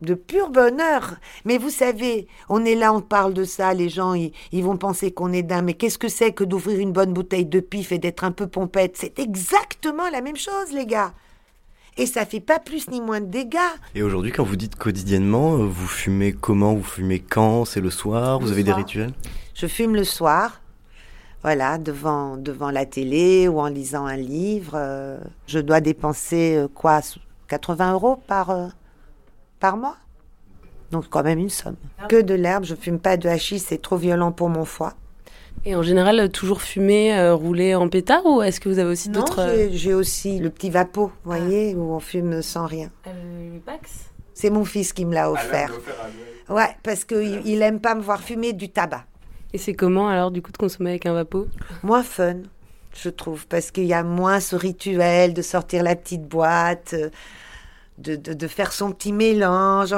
de 0.00 0.14
pur 0.14 0.50
bonheur. 0.50 1.16
Mais 1.44 1.58
vous 1.58 1.70
savez, 1.70 2.28
on 2.48 2.64
est 2.64 2.76
là, 2.76 2.92
on 2.92 3.00
parle 3.00 3.34
de 3.34 3.44
ça, 3.44 3.74
les 3.74 3.88
gens, 3.88 4.14
ils, 4.14 4.32
vont 4.62 4.76
penser 4.76 5.10
qu'on 5.10 5.32
est 5.32 5.42
dingue. 5.42 5.64
Mais 5.64 5.74
qu'est-ce 5.74 5.98
que 5.98 6.08
c'est 6.08 6.32
que 6.32 6.44
d'ouvrir 6.44 6.78
une 6.78 6.92
bonne 6.92 7.12
bouteille 7.12 7.46
de 7.46 7.60
pif 7.60 7.90
et 7.90 7.98
d'être 7.98 8.22
un 8.22 8.32
peu 8.32 8.46
pompette? 8.46 8.96
C'est 8.96 9.18
exactement 9.18 10.08
la 10.10 10.20
même 10.20 10.36
chose, 10.36 10.72
les 10.72 10.86
gars. 10.86 11.14
Et 11.96 12.06
ça 12.06 12.26
fait 12.26 12.40
pas 12.40 12.58
plus 12.58 12.90
ni 12.90 13.00
moins 13.00 13.20
de 13.20 13.26
dégâts. 13.26 13.58
Et 13.94 14.02
aujourd'hui, 14.02 14.32
quand 14.32 14.42
vous 14.44 14.56
dites 14.56 14.74
quotidiennement, 14.76 15.54
euh, 15.54 15.64
vous 15.66 15.86
fumez 15.86 16.32
comment? 16.32 16.74
Vous 16.74 16.82
fumez 16.82 17.20
quand? 17.20 17.64
C'est 17.64 17.80
le 17.80 17.90
soir? 17.90 18.40
Vous 18.40 18.50
avez 18.50 18.64
des 18.64 18.72
rituels? 18.72 19.12
Je 19.54 19.66
fume 19.68 19.94
le 19.94 20.02
soir, 20.02 20.60
voilà, 21.42 21.78
devant, 21.78 22.36
devant 22.36 22.70
la 22.72 22.84
télé 22.84 23.46
ou 23.46 23.60
en 23.60 23.68
lisant 23.68 24.06
un 24.06 24.16
livre. 24.16 24.72
euh, 24.74 25.18
je 25.46 25.60
dois 25.60 25.80
dépenser 25.80 26.56
euh, 26.56 26.66
quoi 26.66 27.00
80 27.46 27.92
euros 27.92 28.16
par, 28.26 28.50
euh, 28.50 28.66
par 29.60 29.76
mois? 29.76 29.96
Donc 30.90 31.06
quand 31.10 31.22
même 31.22 31.38
une 31.38 31.50
somme. 31.50 31.76
Que 32.08 32.20
de 32.20 32.34
l'herbe, 32.34 32.64
je 32.64 32.74
fume 32.74 32.98
pas 32.98 33.16
de 33.16 33.28
hachis, 33.28 33.60
c'est 33.60 33.80
trop 33.80 33.96
violent 33.96 34.32
pour 34.32 34.48
mon 34.48 34.64
foie. 34.64 34.94
Et 35.66 35.74
en 35.74 35.82
général, 35.82 36.20
euh, 36.20 36.28
toujours 36.28 36.60
fumé, 36.60 37.16
euh, 37.16 37.34
roulé 37.34 37.74
en 37.74 37.88
pétard 37.88 38.24
ou 38.26 38.42
est-ce 38.42 38.60
que 38.60 38.68
vous 38.68 38.78
avez 38.78 38.90
aussi 38.90 39.08
d'autres... 39.08 39.46
j'ai- 39.48 39.72
j'ai 39.72 39.94
aussi 39.94 40.38
le 40.38 40.50
petit 40.50 40.68
vapeau, 40.70 41.06
vous 41.24 41.30
voyez, 41.30 41.74
où 41.74 41.94
on 41.94 42.00
fume 42.00 42.42
sans 42.42 42.66
rien. 42.66 42.90
Euh, 43.06 43.58
Pax? 43.64 43.90
C'est 44.34 44.50
mon 44.50 44.64
fils 44.64 44.92
qui 44.92 45.04
me 45.06 45.14
l'a 45.14 45.30
offert. 45.30 45.72
Ouais, 46.50 46.76
parce 46.82 47.04
qu'il 47.04 47.40
il 47.46 47.62
aime 47.62 47.80
pas 47.80 47.94
me 47.94 48.02
voir 48.02 48.20
fumer 48.20 48.52
du 48.52 48.68
tabac. 48.68 49.04
Et 49.54 49.58
c'est 49.58 49.72
comment 49.74 50.08
alors 50.08 50.30
du 50.32 50.42
coup 50.42 50.50
de 50.52 50.56
consommer 50.58 50.90
avec 50.90 51.06
un 51.06 51.14
vapeau? 51.14 51.46
Moins 51.82 52.02
fun, 52.02 52.38
je 52.94 53.08
trouve, 53.08 53.46
parce 53.46 53.70
qu'il 53.70 53.84
y 53.84 53.94
a 53.94 54.02
moins 54.02 54.40
ce 54.40 54.56
rituel 54.56 55.32
de 55.32 55.40
sortir 55.42 55.82
la 55.84 55.94
petite 55.96 56.24
boîte, 56.28 56.90
euh, 56.94 57.08
de, 57.98 58.16
de, 58.16 58.48
faire 58.48 58.72
son 58.72 58.92
petit 58.92 59.12
mélange. 59.12 59.94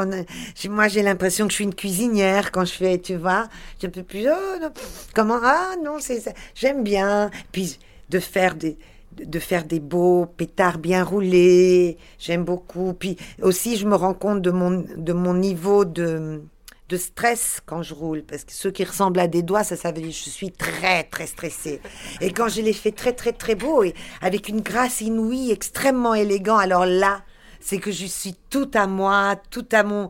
Moi, 0.69 0.89
j'ai 0.89 1.03
l'impression 1.03 1.47
que 1.47 1.51
je 1.51 1.57
suis 1.57 1.65
une 1.65 1.75
cuisinière 1.75 2.53
quand 2.53 2.65
je 2.65 2.73
fais, 2.73 2.99
tu 2.99 3.17
vois. 3.17 3.49
Je 3.83 3.87
peux 3.87 4.03
plus, 4.03 4.27
oh, 4.29 4.67
comment, 5.15 5.39
ah 5.43 5.75
non, 5.83 5.97
c'est 6.01 6.21
ça. 6.21 6.33
J'aime 6.55 6.83
bien. 6.85 7.31
Puis 7.53 7.79
de 8.11 8.21
faire 8.21 8.55
des 8.55 8.79
de- 9.17 9.25
de 9.25 9.39
faire 9.39 9.65
des 9.65 9.81
beaux 9.81 10.27
pétards 10.27 10.79
bien 10.79 11.03
roulés, 11.03 11.97
j'aime 12.19 12.45
beaucoup. 12.45 12.93
Puis 12.93 13.17
aussi, 13.41 13.77
je 13.77 13.87
me 13.87 13.95
rends 13.95 14.15
compte 14.15 14.43
de 14.43 14.51
mon, 14.51 14.85
de 14.97 15.13
mon 15.13 15.35
niveau 15.35 15.85
de, 15.85 16.43
de 16.89 16.97
stress 16.97 17.61
quand 17.65 17.83
je 17.83 17.95
roule, 17.95 18.23
parce 18.23 18.45
que 18.45 18.53
ceux 18.53 18.71
qui 18.71 18.85
ressemblent 18.85 19.21
à 19.21 19.27
des 19.27 19.43
doigts, 19.43 19.65
ça, 19.65 19.77
ça 19.77 19.91
veut 19.91 20.03
dire 20.03 20.11
que 20.11 20.17
je 20.17 20.31
suis 20.31 20.53
très, 20.53 21.05
très 21.05 21.27
stressée. 21.27 21.81
Et 22.21 22.31
quand 22.33 22.49
je 22.49 22.61
les 22.61 22.73
fais 22.73 22.93
très, 22.93 23.13
très, 23.13 23.33
très 23.33 23.55
beaux, 23.55 23.83
et 23.83 23.95
avec 24.21 24.49
une 24.49 24.61
grâce 24.61 25.01
inouïe, 25.01 25.51
extrêmement 25.51 26.15
élégant, 26.15 26.59
alors 26.59 26.87
là, 26.87 27.23
c'est 27.61 27.79
que 27.79 27.91
je 27.91 28.07
suis 28.07 28.35
tout 28.51 28.71
à 28.75 28.87
moi, 28.87 29.37
tout 29.51 29.67
à 29.73 29.83
mon... 29.83 30.09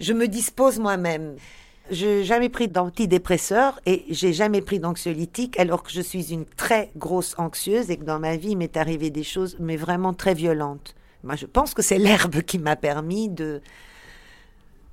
Je 0.00 0.12
me 0.12 0.28
dispose 0.28 0.78
moi-même. 0.78 1.36
Je 1.90 2.06
n'ai 2.06 2.24
jamais 2.24 2.48
pris 2.48 2.68
d'antidépresseur 2.68 3.80
et 3.84 4.04
j'ai 4.10 4.32
jamais 4.32 4.60
pris 4.60 4.78
d'anxiolytique 4.78 5.58
alors 5.58 5.82
que 5.82 5.90
je 5.90 6.00
suis 6.00 6.32
une 6.32 6.44
très 6.44 6.92
grosse 6.96 7.34
anxieuse 7.36 7.90
et 7.90 7.96
que 7.96 8.04
dans 8.04 8.20
ma 8.20 8.36
vie 8.36 8.54
m'est 8.54 8.76
arrivé 8.76 9.10
des 9.10 9.24
choses 9.24 9.56
mais 9.58 9.76
vraiment 9.76 10.14
très 10.14 10.34
violentes. 10.34 10.94
Moi 11.24 11.34
je 11.34 11.46
pense 11.46 11.74
que 11.74 11.82
c'est 11.82 11.98
l'herbe 11.98 12.42
qui 12.42 12.60
m'a 12.60 12.76
permis 12.76 13.28
de, 13.28 13.60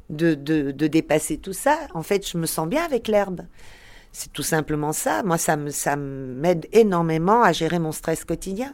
de, 0.09 0.33
de, 0.33 0.71
de 0.71 0.87
dépasser 0.87 1.37
tout 1.37 1.53
ça. 1.53 1.77
En 1.93 2.01
fait 2.01 2.27
je 2.27 2.37
me 2.37 2.47
sens 2.47 2.67
bien 2.67 2.83
avec 2.83 3.07
l'herbe. 3.07 3.41
C'est 4.11 4.33
tout 4.33 4.41
simplement 4.41 4.91
ça. 4.93 5.21
Moi 5.21 5.37
ça 5.37 5.55
me 5.55 5.69
ça 5.69 5.95
m'aide 5.95 6.67
énormément 6.71 7.43
à 7.43 7.51
gérer 7.51 7.77
mon 7.77 7.91
stress 7.91 8.25
quotidien. 8.25 8.73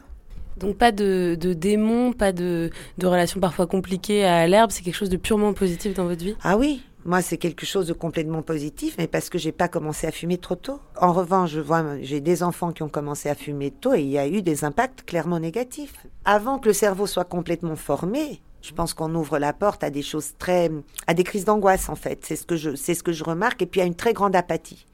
Donc 0.56 0.76
pas 0.76 0.92
de, 0.92 1.36
de 1.38 1.52
démons, 1.52 2.12
pas 2.12 2.32
de, 2.32 2.70
de 2.98 3.06
relations 3.06 3.40
parfois 3.40 3.66
compliquées 3.66 4.24
à 4.24 4.46
l'herbe, 4.46 4.70
c'est 4.70 4.82
quelque 4.82 4.94
chose 4.94 5.10
de 5.10 5.16
purement 5.16 5.52
positif 5.52 5.94
dans 5.94 6.04
votre 6.04 6.24
vie? 6.24 6.36
Ah 6.42 6.56
oui, 6.56 6.82
moi 7.04 7.22
c'est 7.22 7.38
quelque 7.38 7.66
chose 7.66 7.86
de 7.86 7.92
complètement 7.92 8.42
positif, 8.42 8.94
mais 8.98 9.08
parce 9.08 9.28
que 9.30 9.38
j'ai 9.38 9.52
pas 9.52 9.68
commencé 9.68 10.06
à 10.06 10.12
fumer 10.12 10.38
trop 10.38 10.54
tôt. 10.54 10.80
En 11.00 11.12
revanche, 11.12 11.50
je 11.50 11.60
vois, 11.60 11.84
j'ai 12.02 12.20
des 12.20 12.42
enfants 12.42 12.72
qui 12.72 12.82
ont 12.82 12.88
commencé 12.88 13.28
à 13.28 13.34
fumer 13.34 13.72
tôt 13.72 13.94
et 13.94 14.02
il 14.02 14.08
y 14.08 14.18
a 14.18 14.28
eu 14.28 14.42
des 14.42 14.64
impacts 14.64 15.04
clairement 15.04 15.40
négatifs. 15.40 16.06
Avant 16.24 16.58
que 16.58 16.68
le 16.68 16.72
cerveau 16.72 17.06
soit 17.06 17.24
complètement 17.24 17.76
formé, 17.76 18.40
je 18.62 18.72
pense 18.72 18.94
qu'on 18.94 19.14
ouvre 19.14 19.38
la 19.38 19.52
porte 19.52 19.84
à 19.84 19.90
des 19.90 20.02
choses 20.02 20.34
très, 20.38 20.70
à 21.06 21.14
des 21.14 21.24
crises 21.24 21.44
d'angoisse 21.44 21.88
en 21.88 21.96
fait. 21.96 22.20
C'est 22.22 22.36
ce 22.36 22.46
que 22.46 22.56
je, 22.56 22.76
c'est 22.76 22.94
ce 22.94 23.02
que 23.02 23.12
je 23.12 23.24
remarque 23.24 23.60
et 23.60 23.66
puis 23.66 23.80
à 23.80 23.84
une 23.84 23.94
très 23.96 24.12
grande 24.12 24.36
apathie. 24.36 24.86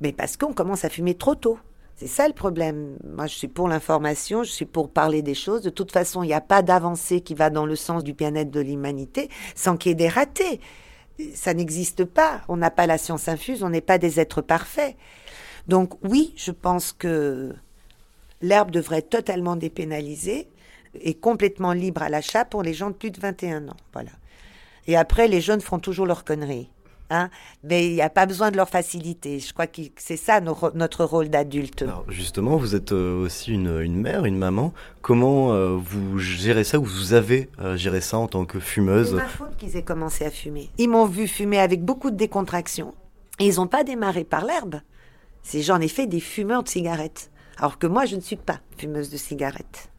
Mais 0.00 0.12
parce 0.12 0.36
qu'on 0.36 0.52
commence 0.52 0.84
à 0.84 0.88
fumer 0.88 1.14
trop 1.14 1.34
tôt. 1.34 1.58
C'est 1.98 2.06
ça 2.06 2.28
le 2.28 2.32
problème. 2.34 2.96
Moi, 3.04 3.26
je 3.26 3.34
suis 3.34 3.48
pour 3.48 3.66
l'information, 3.66 4.44
je 4.44 4.52
suis 4.52 4.66
pour 4.66 4.88
parler 4.88 5.20
des 5.20 5.34
choses. 5.34 5.62
De 5.62 5.70
toute 5.70 5.90
façon, 5.90 6.22
il 6.22 6.28
n'y 6.28 6.32
a 6.32 6.40
pas 6.40 6.62
d'avancée 6.62 7.22
qui 7.22 7.34
va 7.34 7.50
dans 7.50 7.66
le 7.66 7.74
sens 7.74 8.04
du 8.04 8.12
bien-être 8.12 8.52
de 8.52 8.60
l'humanité 8.60 9.28
sans 9.56 9.76
qu'il 9.76 9.90
y 9.90 9.92
ait 9.92 9.96
des 9.96 10.08
ratés. 10.08 10.60
Ça 11.34 11.54
n'existe 11.54 12.04
pas. 12.04 12.42
On 12.46 12.56
n'a 12.56 12.70
pas 12.70 12.86
la 12.86 12.98
science 12.98 13.26
infuse, 13.26 13.64
on 13.64 13.70
n'est 13.70 13.80
pas 13.80 13.98
des 13.98 14.20
êtres 14.20 14.42
parfaits. 14.42 14.94
Donc 15.66 15.94
oui, 16.08 16.34
je 16.36 16.52
pense 16.52 16.92
que 16.92 17.52
l'herbe 18.42 18.70
devrait 18.70 18.98
être 18.98 19.10
totalement 19.10 19.56
dépénalisée 19.56 20.48
et 21.00 21.14
complètement 21.14 21.72
libre 21.72 22.02
à 22.04 22.08
l'achat 22.08 22.44
pour 22.44 22.62
les 22.62 22.74
gens 22.74 22.90
de 22.90 22.94
plus 22.94 23.10
de 23.10 23.20
21 23.20 23.66
ans. 23.70 23.76
Voilà. 23.92 24.12
Et 24.86 24.96
après, 24.96 25.26
les 25.26 25.40
jeunes 25.40 25.60
feront 25.60 25.80
toujours 25.80 26.06
leurs 26.06 26.24
conneries. 26.24 26.70
Hein 27.10 27.30
Mais 27.64 27.86
il 27.86 27.94
n'y 27.94 28.02
a 28.02 28.10
pas 28.10 28.26
besoin 28.26 28.50
de 28.50 28.56
leur 28.56 28.68
faciliter. 28.68 29.40
Je 29.40 29.52
crois 29.52 29.66
que 29.66 29.82
c'est 29.96 30.16
ça 30.16 30.40
notre 30.40 31.04
rôle 31.04 31.28
d'adulte. 31.28 31.84
Justement, 32.08 32.56
vous 32.56 32.74
êtes 32.74 32.92
euh, 32.92 33.24
aussi 33.24 33.52
une, 33.52 33.80
une 33.80 33.96
mère, 33.96 34.24
une 34.24 34.36
maman. 34.36 34.72
Comment 35.00 35.52
euh, 35.52 35.76
vous 35.76 36.18
gérez 36.18 36.64
ça? 36.64 36.78
Ou 36.78 36.84
vous 36.84 37.14
avez 37.14 37.48
euh, 37.60 37.76
géré 37.76 38.00
ça 38.00 38.18
en 38.18 38.26
tant 38.26 38.44
que 38.44 38.60
C'est 38.60 38.66
fumeuse 38.66 39.14
ma 39.14 39.24
faute 39.24 39.56
qu'ils 39.56 39.76
aient 39.76 39.82
commencé 39.82 40.24
à 40.24 40.30
fumer. 40.30 40.70
Ils 40.78 40.88
m'ont 40.88 41.06
vu 41.06 41.26
fumer 41.26 41.58
avec 41.58 41.82
beaucoup 41.82 42.10
de 42.10 42.16
décontraction 42.16 42.94
et 43.38 43.46
ils 43.46 43.56
n'ont 43.56 43.66
pas 43.66 43.84
démarré 43.84 44.24
par 44.24 44.44
l'herbe. 44.44 44.80
C'est 45.42 45.62
j'en 45.62 45.80
ai 45.80 45.88
fait 45.88 46.06
des 46.06 46.20
fumeurs 46.20 46.62
de 46.62 46.68
cigarettes. 46.68 47.30
Alors 47.56 47.78
que 47.78 47.86
moi, 47.86 48.04
je 48.04 48.16
ne 48.16 48.20
suis 48.20 48.36
pas 48.36 48.60
fumeuse 48.76 49.10
de 49.10 49.16
cigarettes. 49.16 49.90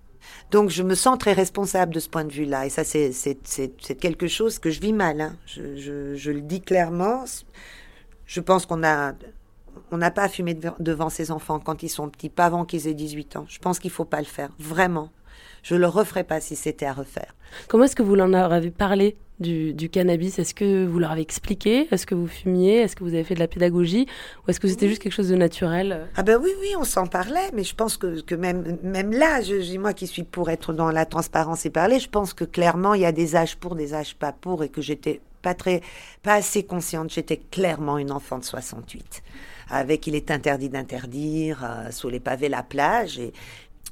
Donc 0.52 0.70
je 0.70 0.84
me 0.84 0.96
sens 0.96 1.18
très 1.18 1.34
responsable 1.34 1.94
de 1.94 2.00
ce 2.00 2.10
point 2.10 2.26
de 2.26 2.32
vue-là. 2.32 2.66
Et 2.66 2.70
ça, 2.70 2.84
c'est, 2.84 3.12
quelque 4.00 4.28
chose 4.28 4.60
que 4.60 4.70
je 4.70 4.80
vis 4.80 4.94
mal. 4.94 5.22
hein. 5.22 5.36
Je, 5.46 6.32
le 6.32 6.42
dis 6.42 6.62
clairement. 6.62 7.26
Je 8.26 8.40
pense 8.42 8.66
qu'on 8.66 8.84
a... 8.84 9.14
On 9.92 9.98
n'a 9.98 10.12
pas 10.12 10.24
à 10.24 10.30
fumer 10.30 10.56
dev- 10.56 10.74
devant 10.80 11.10
ses 11.10 11.32
enfants 11.32 11.60
quand 11.60 11.84
ils 11.84 11.90
sont 11.90 12.10
petits, 12.10 12.30
pas 12.30 12.46
avant 12.46 12.66
qu'ils 12.66 12.88
aient 12.88 12.94
18 12.94 13.38
ans. 13.38 13.46
Je 13.48 13.60
pense 13.60 13.80
qu'il 13.80 13.92
faut 13.92 14.06
pas 14.06 14.20
le 14.20 14.26
faire, 14.26 14.50
vraiment. 14.60 15.10
Je 15.64 15.76
le 15.76 15.88
referais 15.88 16.24
pas 16.24 16.42
si 16.42 16.56
c'était 16.56 16.86
à 16.86 16.94
refaire. 16.94 17.34
Comment 17.68 17.86
est-ce 17.86 17.96
que 17.96 18.04
vous 18.04 18.16
leur 18.16 18.52
avez 18.52 18.72
parlé? 18.72 19.16
Du, 19.40 19.74
du 19.74 19.90
cannabis 19.90 20.40
Est-ce 20.40 20.54
que 20.54 20.86
vous 20.86 21.00
leur 21.00 21.12
avez 21.12 21.22
expliqué? 21.22 21.88
Est-ce 21.92 22.06
que 22.06 22.16
vous 22.16 22.28
fumiez? 22.28 22.78
Est-ce 22.78 22.96
que 22.96 23.04
vous 23.04 23.14
avez 23.14 23.24
fait 23.24 23.36
de 23.36 23.40
la 23.40 23.48
pédagogie? 23.48 24.06
Ou 24.46 24.52
est-ce 24.52 24.60
que 24.60 24.68
c'était 24.68 24.88
juste 24.88 25.02
quelque 25.02 25.14
chose 25.14 25.30
de 25.30 25.36
naturel? 25.36 26.08
Ah 26.16 26.24
ben 26.24 26.40
oui, 26.42 26.52
oui, 26.60 26.74
on 26.78 26.84
s'en 26.84 27.08
parlait, 27.08 27.50
mais 27.54 27.64
je 27.64 27.76
pense 27.76 27.98
que, 27.98 28.22
que 28.22 28.36
même, 28.36 28.78
même 28.84 29.12
là, 29.12 29.42
je, 29.42 29.78
moi 29.78 29.94
qui 29.94 30.08
suis 30.08 30.24
pour 30.24 30.50
être 30.50 30.74
dans 30.74 30.92
la 30.92 31.06
transparence 31.06 31.66
et 31.66 31.70
parler, 31.70 32.00
je 32.00 32.10
pense 32.10 32.34
que 32.34 32.44
clairement, 32.44 32.94
il 32.94 33.02
y 33.02 33.06
a 33.06 33.12
des 33.12 33.36
âges 33.36 33.56
pour, 33.56 33.76
des 33.76 33.94
âges 33.94 34.16
pas 34.16 34.34
pour, 34.34 34.64
et 34.64 34.70
que 34.70 34.82
j'étais 34.82 35.22
pas 35.42 35.54
très, 35.54 35.82
pas 36.22 36.34
assez 36.34 36.64
consciente. 36.64 37.12
J'étais 37.12 37.38
clairement 37.38 37.98
une 37.98 38.12
enfant 38.12 38.40
de 38.40 38.44
68, 38.44 39.24
avec 39.70 40.06
il 40.08 40.16
est 40.16 40.32
interdit 40.32 40.70
d'interdire, 40.70 41.64
euh, 41.64 41.92
sous 41.92 42.10
les 42.10 42.20
pavés 42.20 42.50
la 42.50 42.64
plage, 42.64 43.20
et, 43.20 43.32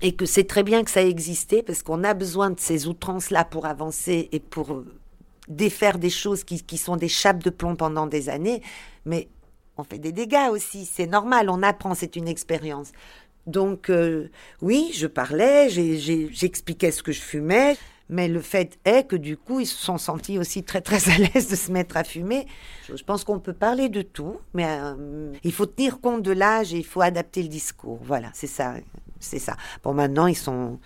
et 0.01 0.13
que 0.13 0.25
c'est 0.25 0.43
très 0.45 0.63
bien 0.63 0.83
que 0.83 0.91
ça 0.91 1.03
existait, 1.03 1.63
parce 1.63 1.83
qu'on 1.83 2.03
a 2.03 2.13
besoin 2.13 2.49
de 2.49 2.59
ces 2.59 2.87
outrances-là 2.87 3.45
pour 3.45 3.65
avancer 3.65 4.27
et 4.31 4.39
pour 4.39 4.83
défaire 5.47 5.97
des 5.97 6.09
choses 6.09 6.43
qui, 6.43 6.61
qui 6.63 6.77
sont 6.77 6.97
des 6.97 7.07
chapes 7.07 7.43
de 7.43 7.49
plomb 7.49 7.75
pendant 7.75 8.07
des 8.07 8.29
années, 8.29 8.61
mais 9.05 9.29
on 9.77 9.83
fait 9.83 9.99
des 9.99 10.11
dégâts 10.11 10.49
aussi, 10.51 10.85
c'est 10.85 11.07
normal, 11.07 11.49
on 11.49 11.63
apprend, 11.63 11.93
c'est 11.93 12.15
une 12.15 12.27
expérience. 12.27 12.91
Donc 13.45 13.89
euh, 13.89 14.29
oui, 14.61 14.91
je 14.93 15.07
parlais, 15.07 15.69
j'expliquais 15.69 16.91
ce 16.91 17.01
que 17.01 17.11
je 17.11 17.21
fumais, 17.21 17.77
mais 18.09 18.27
le 18.27 18.41
fait 18.41 18.77
est 18.85 19.07
que 19.07 19.15
du 19.15 19.37
coup, 19.37 19.59
ils 19.59 19.65
se 19.65 19.77
sont 19.77 19.97
sentis 19.97 20.37
aussi 20.37 20.63
très 20.63 20.81
très 20.81 21.09
à 21.09 21.17
l'aise 21.17 21.47
de 21.49 21.55
se 21.55 21.71
mettre 21.71 21.95
à 21.97 22.03
fumer. 22.03 22.47
Je 22.93 23.03
pense 23.03 23.23
qu'on 23.23 23.39
peut 23.39 23.53
parler 23.53 23.89
de 23.89 24.01
tout, 24.01 24.37
mais 24.53 24.65
euh, 24.67 25.31
il 25.43 25.53
faut 25.53 25.65
tenir 25.65 26.01
compte 26.01 26.23
de 26.23 26.31
l'âge 26.31 26.73
et 26.73 26.77
il 26.77 26.85
faut 26.85 27.01
adapter 27.01 27.41
le 27.41 27.49
discours. 27.49 27.99
Voilà, 28.03 28.29
c'est 28.33 28.47
ça, 28.47 28.75
c'est 29.19 29.39
ça. 29.39 29.55
Bon, 29.83 29.93
maintenant, 29.93 30.27
ils 30.27 30.35
sont 30.35 30.79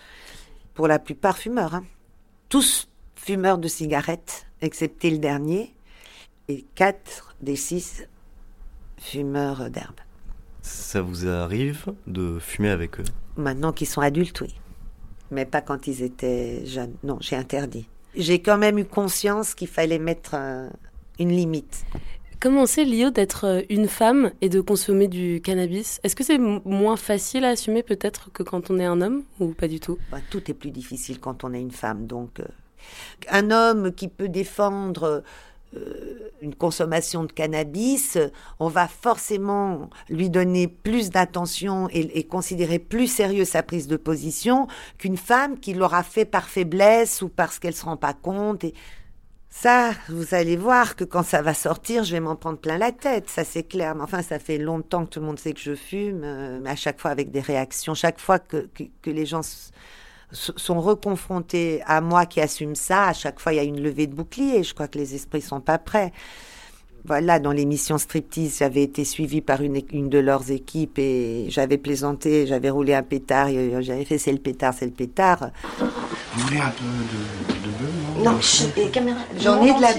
pour 0.74 0.88
la 0.88 1.00
plupart 1.00 1.38
fumeurs, 1.38 1.76
hein. 1.76 1.84
tous 2.47 2.88
fumeurs 3.15 3.58
de 3.58 3.67
cigarettes, 3.67 4.47
excepté 4.62 5.10
le 5.10 5.17
dernier, 5.17 5.74
et 6.47 6.65
quatre 6.76 7.36
des 7.41 7.56
six 7.56 8.04
fumeurs 8.97 9.69
d'herbe. 9.69 10.00
Ça 10.62 11.02
vous 11.02 11.28
arrive 11.28 11.86
de 12.08 12.38
fumer 12.39 12.69
avec 12.69 13.00
eux? 13.00 13.06
Maintenant 13.38 13.71
qu'ils 13.71 13.88
sont 13.88 14.02
adultes, 14.02 14.41
oui. 14.41 14.56
Mais 15.32 15.45
pas 15.45 15.62
quand 15.62 15.88
ils 15.88 16.04
étaient 16.04 16.65
jeunes. 16.65 16.93
Non, 17.04 17.17
j'ai 17.21 17.36
interdit. 17.36 17.88
J'ai 18.15 18.41
quand 18.41 18.58
même 18.58 18.78
eu 18.78 18.86
conscience 18.86 19.56
qu'il 19.56 19.69
fallait 19.69 20.00
mettre 20.00 20.36
une 21.19 21.30
limite. 21.30 21.86
Comment 22.41 22.65
c'est, 22.65 22.86
Lio, 22.86 23.12
d'être 23.12 23.45
euh, 23.45 23.62
une 23.69 23.88
femme 23.88 24.32
et 24.41 24.50
de 24.50 24.62
consommer 24.62 25.08
du 25.08 25.41
cannabis? 25.41 26.00
Est-ce 26.04 26.15
que 26.15 26.24
c'est 26.24 26.39
moins 26.39 26.97
facile 26.97 27.45
à 27.45 27.50
assumer 27.50 27.84
peut-être 27.84 28.32
que 28.34 28.41
quand 28.41 28.71
on 28.71 28.80
est 28.80 28.86
un 28.86 29.00
homme 29.00 29.24
ou 29.39 29.50
pas 29.50 29.67
du 29.67 29.80
tout? 29.80 30.00
Bah, 30.12 30.17
tout 30.32 30.50
est 30.50 30.56
plus 30.56 30.71
difficile 30.71 31.19
quand 31.19 31.43
on 31.43 31.54
est 31.54 31.62
une 31.62 31.71
femme. 31.71 32.08
Donc, 32.08 32.39
euh, 32.39 32.45
un 33.30 33.52
homme 33.52 33.94
qui 33.94 34.08
peut 34.08 34.30
défendre 34.30 35.24
euh, 35.78 36.32
une 36.41 36.56
consommation 36.56 37.24
de 37.24 37.32
cannabis, 37.32 38.17
on 38.60 38.67
va 38.67 38.88
forcément 38.88 39.89
lui 40.10 40.30
donner 40.30 40.67
plus 40.67 41.12
d'attention 41.12 41.88
et, 41.91 42.24
considérer 42.24 42.80
plus 42.80 43.08
sérieux 43.08 43.46
sa 43.46 43.63
prise 43.63 43.88
de 43.88 43.96
position 43.96 44.67
qu'une 44.98 45.17
femme 45.17 45.60
qui 45.60 45.74
l'aura 45.74 46.04
fait 46.04 46.26
par 46.26 46.50
faiblesse 46.50 47.22
ou 47.22 47.30
parce 47.30 47.60
qu'elle 47.60 47.76
se 47.76 47.86
rend 47.86 47.96
pas 47.96 48.13
compte. 48.13 48.63
Et 48.63 48.74
ça, 49.50 49.91
vous 50.10 50.34
allez 50.34 50.58
voir 50.58 50.96
que 50.96 51.04
quand 51.04 51.24
ça 51.24 51.41
va 51.41 51.54
sortir, 51.54 52.04
je 52.04 52.13
vais 52.13 52.20
m'en 52.20 52.36
prendre 52.36 52.58
plein 52.58 52.78
la 52.78 52.91
tête, 52.91 53.30
ça 53.30 53.44
c'est 53.44 53.63
clair. 53.63 53.96
Mais 53.96 54.02
enfin, 54.02 54.24
ça 54.24 54.39
fait 54.39 54.58
longtemps 54.58 55.06
que 55.06 55.12
tout 55.12 55.20
le 55.20 55.28
monde 55.28 55.39
sait 55.39 55.54
que 55.54 55.60
je 55.60 55.76
fume, 55.76 56.22
euh, 56.24 56.60
mais 56.62 56.72
à 56.72 56.76
chaque 56.76 57.00
fois 57.00 57.12
avec 57.12 57.32
des 57.32 57.41
réactions, 57.41 57.94
chaque 57.94 58.20
fois 58.20 58.39
que, 58.39 58.67
les 59.06 59.26
gens 59.26 59.41
sont 60.32 60.80
reconfrontés 60.82 61.82
à 61.86 62.02
moi 62.02 62.26
qui 62.26 62.41
assume 62.41 62.76
ça. 62.76 63.06
À 63.08 63.13
chaque 63.13 63.39
fois, 63.39 63.54
il 63.54 63.58
y 63.58 63.60
a 63.60 63.63
une 63.63 63.82
levée 63.82 64.08
de 64.08 64.13
bouclier. 64.15 64.63
Je 64.63 64.74
crois 64.74 64.88
que 64.88 64.98
les 64.98 65.15
esprits 65.15 65.41
sont 65.41 65.60
pas 65.62 65.78
prêts. 65.78 66.12
Voilà, 67.04 67.39
dans 67.39 67.52
l'émission 67.52 67.98
Striptease, 67.98 68.58
j'avais 68.60 68.84
été 68.84 69.06
suivie 69.06 69.41
par 69.41 69.62
une, 69.63 69.82
une 69.91 70.08
de 70.08 70.20
leurs 70.20 70.52
équipes 70.52 71.00
et 71.00 71.48
j'avais 71.50 71.80
plaisanté, 71.80 72.46
j'avais 72.46 72.70
roulé 72.70 72.94
un 72.94 73.02
pétard, 73.02 73.48
et 73.48 73.82
j'avais 73.82 74.06
fait 74.06 74.20
c'est 74.20 74.32
le 74.32 74.38
pétard, 74.38 74.76
c'est 74.78 74.86
le 74.86 74.91
pétard. 74.91 75.50
Vous 75.80 76.41
voulez 76.46 76.60
un 76.60 76.70
peu 76.70 76.84
de, 76.86 77.54
de 77.56 77.72
bœuf 77.80 78.24
Non, 78.24 78.88
caméras. 78.91 79.17
J'en 79.39 79.63
ai 79.63 79.74
de 79.74 79.82
la 79.82 79.94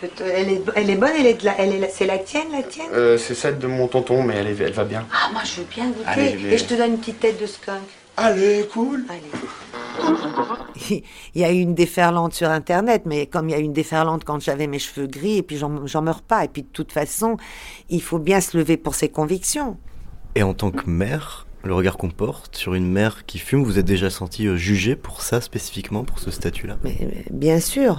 peu. 0.00 0.24
Elle 0.24 0.48
est, 0.50 0.62
elle 0.74 0.90
est 0.90 0.96
bonne, 0.96 1.12
elle 1.20 1.26
est 1.26 1.40
de 1.40 1.44
la, 1.44 1.56
elle 1.60 1.88
c'est 1.88 2.06
la 2.06 2.18
tienne, 2.18 2.48
la 2.50 2.64
tienne? 2.64 2.88
Euh, 2.94 3.16
C'est 3.16 3.36
celle 3.36 3.58
de 3.60 3.68
mon 3.68 3.86
tonton, 3.86 4.24
mais 4.24 4.34
elle, 4.34 4.48
est- 4.48 4.60
elle 4.60 4.72
va 4.72 4.84
bien. 4.84 5.06
Ah, 5.12 5.30
moi 5.32 5.42
je 5.44 5.60
veux 5.60 5.66
bien 5.72 5.86
goûter. 5.86 6.02
Allez, 6.04 6.34
vais- 6.34 6.54
Et 6.54 6.58
je 6.58 6.64
te 6.64 6.74
donne 6.74 6.94
une 6.94 6.98
petite 6.98 7.20
tête 7.20 7.40
de 7.40 7.46
skunk. 7.46 7.78
Allez, 8.22 8.68
cool. 8.70 9.04
Il 10.90 11.40
y 11.40 11.44
a 11.44 11.50
eu 11.50 11.56
une 11.56 11.74
déferlante 11.74 12.34
sur 12.34 12.50
Internet, 12.50 13.04
mais 13.06 13.26
comme 13.26 13.48
il 13.48 13.52
y 13.52 13.54
a 13.54 13.58
eu 13.58 13.62
une 13.62 13.72
déferlante 13.72 14.24
quand 14.24 14.40
j'avais 14.40 14.66
mes 14.66 14.78
cheveux 14.78 15.06
gris, 15.06 15.38
et 15.38 15.42
puis 15.42 15.56
j'en 15.56 16.02
meurs 16.02 16.20
pas. 16.20 16.44
Et 16.44 16.48
puis 16.48 16.62
de 16.62 16.68
toute 16.68 16.92
façon, 16.92 17.38
il 17.88 18.02
faut 18.02 18.18
bien 18.18 18.42
se 18.42 18.58
lever 18.58 18.76
pour 18.76 18.94
ses 18.94 19.08
convictions. 19.08 19.78
Et 20.34 20.42
en 20.42 20.52
tant 20.52 20.70
que 20.70 20.88
mère, 20.88 21.46
le 21.64 21.74
regard 21.74 21.96
qu'on 21.96 22.10
porte 22.10 22.56
sur 22.56 22.74
une 22.74 22.90
mère 22.90 23.24
qui 23.24 23.38
fume, 23.38 23.62
vous 23.62 23.78
êtes 23.78 23.86
déjà 23.86 24.10
senti 24.10 24.46
euh, 24.46 24.56
jugé 24.56 24.96
pour 24.96 25.22
ça 25.22 25.40
spécifiquement, 25.40 26.04
pour 26.04 26.18
ce 26.18 26.30
statut-là? 26.30 26.76
Bien 27.30 27.60
sûr. 27.60 27.98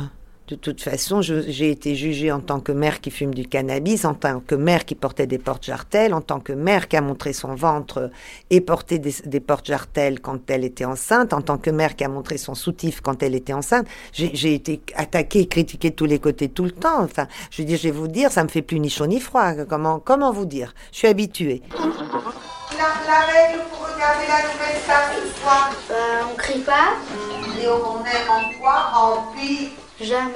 De 0.51 0.57
toute 0.57 0.81
façon, 0.81 1.21
j'ai 1.21 1.71
été 1.71 1.95
jugée 1.95 2.29
en 2.29 2.41
tant 2.41 2.59
que 2.59 2.73
mère 2.73 2.99
qui 2.99 3.09
fume 3.09 3.33
du 3.33 3.47
cannabis, 3.47 4.03
en 4.03 4.13
tant 4.13 4.41
que 4.41 4.53
mère 4.53 4.83
qui 4.83 4.95
portait 4.95 5.25
des 5.25 5.37
porte-jartelles, 5.37 6.13
en 6.13 6.19
tant 6.19 6.41
que 6.41 6.51
mère 6.51 6.89
qui 6.89 6.97
a 6.97 7.01
montré 7.01 7.31
son 7.31 7.55
ventre 7.55 8.11
et 8.49 8.59
porté 8.59 8.99
des, 8.99 9.13
des 9.23 9.39
porte-jartelles 9.39 10.19
quand 10.19 10.49
elle 10.49 10.65
était 10.65 10.83
enceinte, 10.83 11.31
en 11.31 11.41
tant 11.41 11.57
que 11.57 11.69
mère 11.69 11.95
qui 11.95 12.03
a 12.03 12.09
montré 12.09 12.37
son 12.37 12.53
soutif 12.53 12.99
quand 12.99 13.23
elle 13.23 13.33
était 13.33 13.53
enceinte. 13.53 13.87
J'ai 14.11 14.53
été 14.53 14.81
attaquée 14.95 15.39
et 15.39 15.47
critiquée 15.47 15.91
de 15.91 15.95
tous 15.95 16.05
les 16.05 16.19
côtés 16.19 16.49
tout 16.49 16.65
le 16.65 16.71
temps. 16.71 17.01
Enfin, 17.01 17.27
je 17.49 17.61
veux 17.61 17.65
dire, 17.65 17.77
je 17.77 17.83
vais 17.83 17.91
vous 17.91 18.09
dire, 18.09 18.29
ça 18.29 18.43
me 18.43 18.49
fait 18.49 18.61
plus 18.61 18.81
ni 18.81 18.89
chaud 18.89 19.07
ni 19.07 19.21
froid. 19.21 19.53
Comment, 19.69 19.99
comment 19.99 20.33
vous 20.33 20.45
dire? 20.45 20.73
Je 20.91 20.97
suis 20.97 21.07
habituée. 21.07 21.61
La, 21.71 23.19
règle 23.21 23.61
pour 23.69 23.85
regarder 23.85 24.27
la 24.27 24.41
nouvelle 24.51 24.81
star 24.83 25.11
ce 25.13 25.41
soir 25.41 25.71
on 26.29 26.35
crie 26.35 26.59
pas 26.59 26.95
Et 27.61 27.67
on 27.67 28.03
est 28.03 28.29
en 28.29 28.59
quoi? 28.59 28.91
En 28.95 29.31
Jamais. 30.01 30.33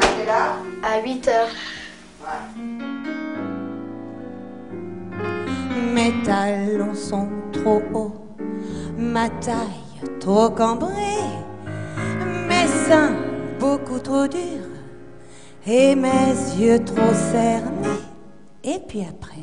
À 0.00 0.06
quelle 0.16 0.28
heure 0.28 0.56
À 0.82 1.02
8 1.02 1.28
heures. 1.28 1.48
Mes 5.92 6.12
talons 6.22 6.94
sont 6.94 7.28
trop 7.52 7.82
hauts, 7.92 8.14
ma 8.96 9.28
taille 9.28 10.08
trop 10.20 10.48
cambrée, 10.50 10.92
mes 12.48 12.66
seins 12.66 13.14
beaucoup 13.58 13.98
trop 13.98 14.26
durs 14.26 14.38
et 15.66 15.94
mes 15.94 16.34
yeux 16.58 16.82
trop 16.84 17.12
cernés. 17.32 18.02
Et 18.64 18.78
puis 18.78 19.02
après, 19.08 19.42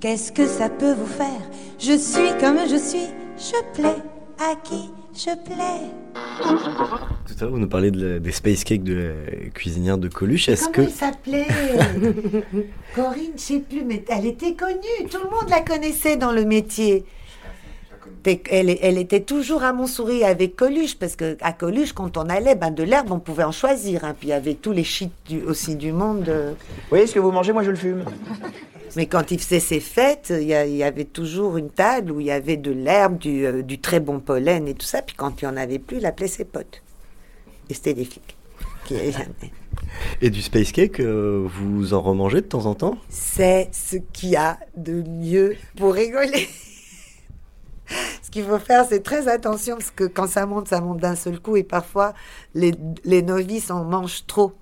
qu'est-ce 0.00 0.32
que 0.32 0.46
ça 0.46 0.68
peut 0.68 0.92
vous 0.92 1.06
faire? 1.06 1.42
Je 1.78 1.96
suis 1.96 2.36
comme 2.40 2.58
je 2.68 2.76
suis, 2.76 3.08
je 3.38 3.80
plais 3.80 4.02
à 4.38 4.54
qui 4.56 4.90
je 5.14 5.34
plais. 5.44 6.03
Tout 6.38 7.34
à 7.38 7.42
l'heure, 7.42 7.50
vous 7.50 7.58
nous 7.58 7.68
parlez 7.68 7.90
de 7.90 8.06
la- 8.06 8.18
des 8.18 8.32
space 8.32 8.64
cakes 8.64 8.82
de 8.84 8.94
la 8.94 9.50
cuisinière 9.50 9.98
de 9.98 10.08
Coluche. 10.08 10.48
Est-ce 10.48 10.64
Comment 10.68 10.86
que 10.86 10.90
il 10.90 10.94
s'appelait 10.94 11.46
Corinne, 12.94 13.32
je 13.36 13.40
sais 13.42 13.60
plus, 13.60 13.84
mais 13.84 14.04
elle 14.08 14.26
était 14.26 14.54
connue. 14.54 15.08
Tout 15.10 15.18
le 15.24 15.30
monde 15.30 15.48
la 15.50 15.60
connaissait 15.60 16.16
dans 16.16 16.32
le 16.32 16.44
métier. 16.44 17.04
Elle, 18.50 18.78
elle 18.80 18.96
était 18.98 19.20
toujours 19.20 19.62
à 19.64 19.72
Montsouris 19.74 20.24
avec 20.24 20.56
Coluche, 20.56 20.96
parce 20.98 21.14
que 21.14 21.36
à 21.42 21.52
Coluche, 21.52 21.92
quand 21.92 22.16
on 22.16 22.22
allait, 22.30 22.54
ben 22.54 22.70
de 22.70 22.82
l'herbe, 22.82 23.10
on 23.12 23.18
pouvait 23.18 23.44
en 23.44 23.52
choisir. 23.52 24.04
hein. 24.04 24.14
Puis 24.18 24.28
il 24.28 24.30
y 24.30 24.34
avait 24.34 24.54
tous 24.54 24.72
les 24.72 24.84
shit 24.84 25.10
du- 25.28 25.42
aussi 25.42 25.76
du 25.76 25.92
monde. 25.92 26.26
euh. 26.28 26.52
Vous 26.52 26.88
voyez 26.90 27.06
ce 27.06 27.14
que 27.14 27.20
vous 27.20 27.30
mangez, 27.32 27.52
moi 27.52 27.62
je 27.64 27.70
le 27.70 27.76
fume. 27.76 28.02
Mais 28.96 29.06
quand 29.06 29.30
il 29.30 29.40
faisait 29.40 29.60
ses 29.60 29.80
fêtes, 29.80 30.32
il 30.34 30.46
y, 30.46 30.82
avait 30.82 31.04
toujours 31.04 31.56
une 31.56 31.70
table 31.70 32.12
où 32.12 32.20
il 32.20 32.26
y 32.26 32.30
avait 32.30 32.56
de 32.56 32.70
l'herbe, 32.70 33.18
du, 33.18 33.44
euh, 33.46 33.62
du 33.62 33.80
très 33.80 34.00
bon 34.00 34.20
pollen 34.20 34.68
et 34.68 34.74
tout 34.74 34.86
ça. 34.86 35.02
Puis 35.02 35.16
quand 35.16 35.42
il 35.42 35.46
n'y 35.46 35.50
en 35.52 35.56
avait 35.56 35.78
plus, 35.78 35.98
il 35.98 36.06
appelait 36.06 36.28
ses 36.28 36.44
potes. 36.44 36.82
Et 37.68 37.74
c'était 37.74 37.94
des 37.94 38.04
flics. 38.04 38.36
Qui 38.84 38.96
Et 40.20 40.30
du 40.30 40.42
space 40.42 40.70
cake, 40.70 41.00
euh, 41.00 41.46
vous 41.46 41.94
en 41.94 42.02
remangez 42.02 42.42
de 42.42 42.46
temps 42.46 42.66
en 42.66 42.74
temps? 42.74 42.98
C'est 43.08 43.70
ce 43.72 43.96
qu'il 43.96 44.30
y 44.30 44.36
a 44.36 44.58
de 44.76 45.02
mieux 45.02 45.56
pour 45.76 45.94
rigoler. 45.94 46.48
ce 48.22 48.30
qu'il 48.30 48.44
faut 48.44 48.58
faire, 48.58 48.84
c'est 48.86 49.02
très 49.02 49.26
attention 49.28 49.76
parce 49.76 49.90
que 49.90 50.04
quand 50.04 50.28
ça 50.28 50.44
monte, 50.44 50.68
ça 50.68 50.80
monte 50.80 51.00
d'un 51.00 51.16
seul 51.16 51.40
coup 51.40 51.56
et 51.56 51.64
parfois 51.64 52.12
les, 52.54 52.72
les 53.04 53.22
novices 53.22 53.70
en 53.70 53.84
mangent 53.84 54.26
trop. 54.26 54.52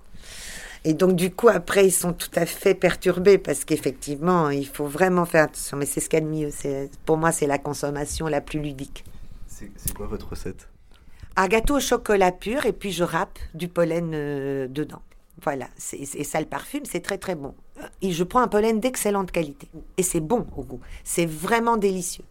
Et 0.85 0.95
donc 0.95 1.15
du 1.15 1.31
coup, 1.33 1.49
après, 1.49 1.87
ils 1.87 1.93
sont 1.93 2.13
tout 2.13 2.31
à 2.35 2.45
fait 2.45 2.75
perturbés 2.75 3.39
parce 3.39 3.65
qu'effectivement, 3.65 4.51
il 4.51 4.67
faut 4.67 4.87
vraiment 4.87 5.25
faire 5.25 5.45
attention. 5.45 5.77
Mais 5.77 5.87
c'est 5.87 6.01
ce 6.01 6.09
qu'il 6.09 6.19
y 6.19 6.23
a 6.23 6.25
de 6.25 6.31
mieux. 6.31 6.51
Pour 7.05 7.17
moi, 7.17 7.31
c'est 7.33 7.47
la 7.47 7.59
consommation 7.59 8.27
la 8.27 8.41
plus 8.41 8.61
ludique. 8.61 9.05
C'est 9.47 9.95
quoi 9.95 10.07
votre 10.07 10.31
recette? 10.31 10.69
Un 11.37 11.47
gâteau 11.47 11.77
au 11.77 11.81
chocolat 11.81 12.33
pur 12.33 12.67
et 12.67 12.73
puis 12.73 12.91
je 12.93 13.05
râpe 13.05 13.39
du 13.55 13.69
pollen 13.69 14.11
euh, 14.13 14.67
dedans. 14.69 15.03
Voilà, 15.43 15.67
c'est 15.77 16.05
ça 16.25 16.41
le 16.41 16.47
parfume, 16.47 16.85
c'est 16.85 17.01
très 17.01 17.19
très 17.19 17.35
bon. 17.35 17.55
Et 18.01 18.13
je 18.13 18.23
prends 18.23 18.41
un 18.41 18.49
pollen 18.49 18.81
d'excellente 18.81 19.33
qualité. 19.33 19.69
Et 19.97 20.03
c'est 20.03 20.21
bon 20.21 20.47
au 20.57 20.63
goût. 20.63 20.81
C'est 21.05 21.27
vraiment 21.27 21.77
délicieux. 21.77 22.25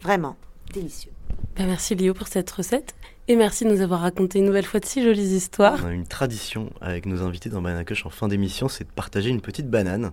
Vraiment 0.00 0.36
délicieux. 0.72 1.12
Ben, 1.56 1.66
merci 1.66 1.94
Léo 1.94 2.14
pour 2.14 2.26
cette 2.26 2.50
recette. 2.50 2.94
Et 3.26 3.36
merci 3.36 3.64
de 3.64 3.70
nous 3.70 3.80
avoir 3.80 4.00
raconté 4.00 4.38
une 4.38 4.44
nouvelle 4.44 4.66
fois 4.66 4.80
de 4.80 4.84
si 4.84 5.02
jolies 5.02 5.34
histoires. 5.34 5.78
On 5.82 5.88
a 5.88 5.92
une 5.92 6.06
tradition 6.06 6.70
avec 6.80 7.06
nos 7.06 7.22
invités 7.22 7.48
dans 7.48 7.62
Banana 7.62 7.84
Cush 7.84 8.04
en 8.04 8.10
fin 8.10 8.28
d'émission, 8.28 8.68
c'est 8.68 8.84
de 8.84 8.90
partager 8.94 9.30
une 9.30 9.40
petite 9.40 9.68
banane. 9.70 10.12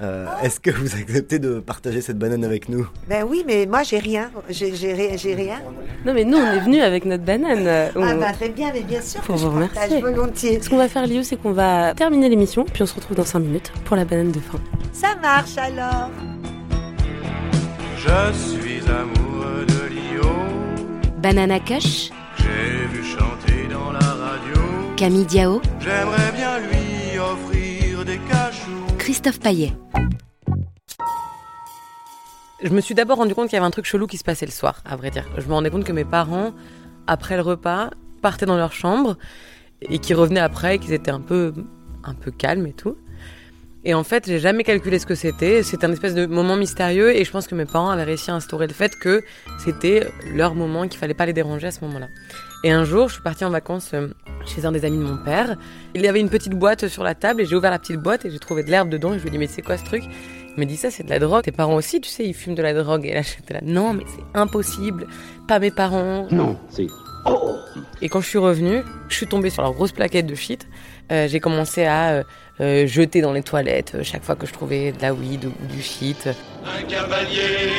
Euh, 0.00 0.26
Est-ce 0.42 0.58
que 0.58 0.70
vous 0.70 0.94
acceptez 0.96 1.38
de 1.38 1.58
partager 1.60 2.00
cette 2.00 2.18
banane 2.18 2.44
avec 2.44 2.70
nous? 2.70 2.88
Ben 3.10 3.26
oui, 3.28 3.44
mais 3.46 3.66
moi 3.66 3.82
j'ai 3.82 3.98
rien. 3.98 4.30
J'ai 4.48 4.74
j'ai 4.74 4.94
ri- 4.94 5.18
j'ai 5.18 5.34
rien. 5.34 5.60
Non 6.06 6.14
mais 6.14 6.24
nous 6.24 6.38
on 6.38 6.46
est 6.52 6.60
venus 6.60 6.82
avec 6.82 7.04
notre 7.04 7.24
banane. 7.24 7.66
Ah 7.68 7.90
on- 7.94 8.00
ben 8.18 8.32
très 8.32 8.48
bien, 8.48 8.70
mais 8.72 8.80
bien 8.82 9.02
sûr. 9.02 9.20
Pour 9.20 9.34
que 9.34 9.40
je 9.42 9.46
vous 9.46 9.58
partage 9.60 9.90
remercier. 9.90 10.00
volontiers. 10.00 10.62
Ce 10.62 10.70
qu'on 10.70 10.78
va 10.78 10.88
faire 10.88 11.06
Léo, 11.06 11.22
c'est 11.22 11.36
qu'on 11.36 11.52
va 11.52 11.94
terminer 11.94 12.30
l'émission, 12.30 12.64
puis 12.64 12.82
on 12.82 12.86
se 12.86 12.94
retrouve 12.94 13.18
dans 13.18 13.24
5 13.24 13.40
minutes 13.40 13.70
pour 13.84 13.96
la 13.96 14.06
banane 14.06 14.32
de 14.32 14.40
fin. 14.40 14.58
Ça 14.94 15.14
marche 15.20 15.58
alors. 15.58 16.10
Je 17.98 18.32
suis 18.32 18.80
amoureux 18.90 19.66
de 19.66 19.94
Lio. 19.94 20.30
Banana 21.18 21.58
Kush, 21.60 22.10
J'ai 22.46 22.86
vu 22.86 23.04
chanter 23.04 23.66
dans 23.68 23.90
la 23.92 23.98
radio. 23.98 24.54
Camille 24.96 25.26
Diao, 25.26 25.60
J'aimerais 25.80 26.32
bien 26.32 26.58
lui 26.60 27.18
offrir 27.18 28.04
des 28.04 28.18
cachous. 28.18 28.96
Christophe 28.98 29.40
Paillet. 29.40 29.72
Je 32.62 32.68
me 32.70 32.80
suis 32.80 32.94
d'abord 32.94 33.18
rendu 33.18 33.34
compte 33.34 33.48
qu'il 33.48 33.54
y 33.54 33.58
avait 33.58 33.66
un 33.66 33.70
truc 33.70 33.84
chelou 33.84 34.06
qui 34.06 34.16
se 34.16 34.24
passait 34.24 34.46
le 34.46 34.52
soir, 34.52 34.80
à 34.84 34.96
vrai 34.96 35.10
dire. 35.10 35.26
Je 35.36 35.46
me 35.46 35.52
rendais 35.52 35.70
compte 35.70 35.84
que 35.84 35.92
mes 35.92 36.04
parents, 36.04 36.52
après 37.06 37.36
le 37.36 37.42
repas, 37.42 37.90
partaient 38.22 38.46
dans 38.46 38.56
leur 38.56 38.72
chambre 38.72 39.16
et 39.82 39.98
qu'ils 39.98 40.16
revenaient 40.16 40.40
après, 40.40 40.78
qu'ils 40.78 40.92
étaient 40.92 41.10
un 41.10 41.20
peu, 41.20 41.52
un 42.04 42.14
peu 42.14 42.30
calmes 42.30 42.66
et 42.66 42.72
tout. 42.72 42.96
Et 43.88 43.94
en 43.94 44.02
fait, 44.02 44.26
j'ai 44.26 44.40
jamais 44.40 44.64
calculé 44.64 44.98
ce 44.98 45.06
que 45.06 45.14
c'était. 45.14 45.62
C'était 45.62 45.86
un 45.86 45.92
espèce 45.92 46.12
de 46.12 46.26
moment 46.26 46.56
mystérieux 46.56 47.14
et 47.16 47.24
je 47.24 47.30
pense 47.30 47.46
que 47.46 47.54
mes 47.54 47.66
parents 47.66 47.88
avaient 47.88 48.02
réussi 48.02 48.32
à 48.32 48.34
instaurer 48.34 48.66
le 48.66 48.72
fait 48.72 48.96
que 48.96 49.22
c'était 49.64 50.08
leur 50.34 50.56
moment 50.56 50.88
qu'il 50.88 50.98
fallait 50.98 51.14
pas 51.14 51.24
les 51.24 51.32
déranger 51.32 51.68
à 51.68 51.70
ce 51.70 51.84
moment-là. 51.84 52.08
Et 52.64 52.72
un 52.72 52.82
jour, 52.82 53.06
je 53.06 53.14
suis 53.14 53.22
partie 53.22 53.44
en 53.44 53.50
vacances 53.50 53.92
euh, 53.94 54.08
chez 54.44 54.64
un 54.64 54.72
des 54.72 54.84
amis 54.84 54.98
de 54.98 55.04
mon 55.04 55.16
père. 55.18 55.56
Il 55.94 56.02
y 56.02 56.08
avait 56.08 56.18
une 56.18 56.30
petite 56.30 56.54
boîte 56.54 56.88
sur 56.88 57.04
la 57.04 57.14
table 57.14 57.42
et 57.42 57.46
j'ai 57.46 57.54
ouvert 57.54 57.70
la 57.70 57.78
petite 57.78 58.00
boîte 58.00 58.24
et 58.24 58.30
j'ai 58.32 58.40
trouvé 58.40 58.64
de 58.64 58.72
l'herbe 58.72 58.88
dedans 58.88 59.14
et 59.14 59.18
je 59.18 59.22
lui 59.22 59.28
ai 59.28 59.30
dit 59.30 59.38
mais 59.38 59.46
c'est 59.46 59.62
quoi 59.62 59.78
ce 59.78 59.84
truc? 59.84 60.02
Il 60.02 60.58
m'a 60.58 60.64
dit 60.64 60.76
ça 60.76 60.90
c'est 60.90 61.04
de 61.04 61.10
la 61.10 61.20
drogue. 61.20 61.44
Tes 61.44 61.52
parents 61.52 61.76
aussi, 61.76 62.00
tu 62.00 62.10
sais, 62.10 62.24
ils 62.24 62.34
fument 62.34 62.56
de 62.56 62.62
la 62.62 62.74
drogue. 62.74 63.06
Et 63.06 63.14
là 63.14 63.22
j'étais 63.38 63.54
là 63.54 63.60
non 63.62 63.92
mais 63.92 64.02
c'est 64.08 64.40
impossible. 64.40 65.06
Pas 65.46 65.60
mes 65.60 65.70
parents. 65.70 66.26
Non, 66.32 66.58
c'est. 66.70 66.88
Et 68.02 68.08
quand 68.08 68.20
je 68.20 68.28
suis 68.28 68.38
revenue, 68.38 68.82
je 69.08 69.14
suis 69.14 69.26
tombée 69.26 69.50
sur 69.50 69.62
leur 69.62 69.72
grosse 69.72 69.92
plaquette 69.92 70.26
de 70.26 70.34
shit. 70.34 70.66
Euh, 71.12 71.28
j'ai 71.28 71.40
commencé 71.40 71.84
à 71.84 72.10
euh, 72.10 72.22
euh, 72.60 72.86
jeter 72.86 73.20
dans 73.20 73.32
les 73.32 73.42
toilettes 73.42 73.92
euh, 73.94 74.02
chaque 74.02 74.24
fois 74.24 74.34
que 74.34 74.46
je 74.46 74.52
trouvais 74.52 74.92
de 74.92 75.02
la 75.02 75.12
weed 75.12 75.44
ou, 75.44 75.52
du 75.66 75.82
shit. 75.82 76.28
Un 76.64 76.82
cavalier 76.84 77.70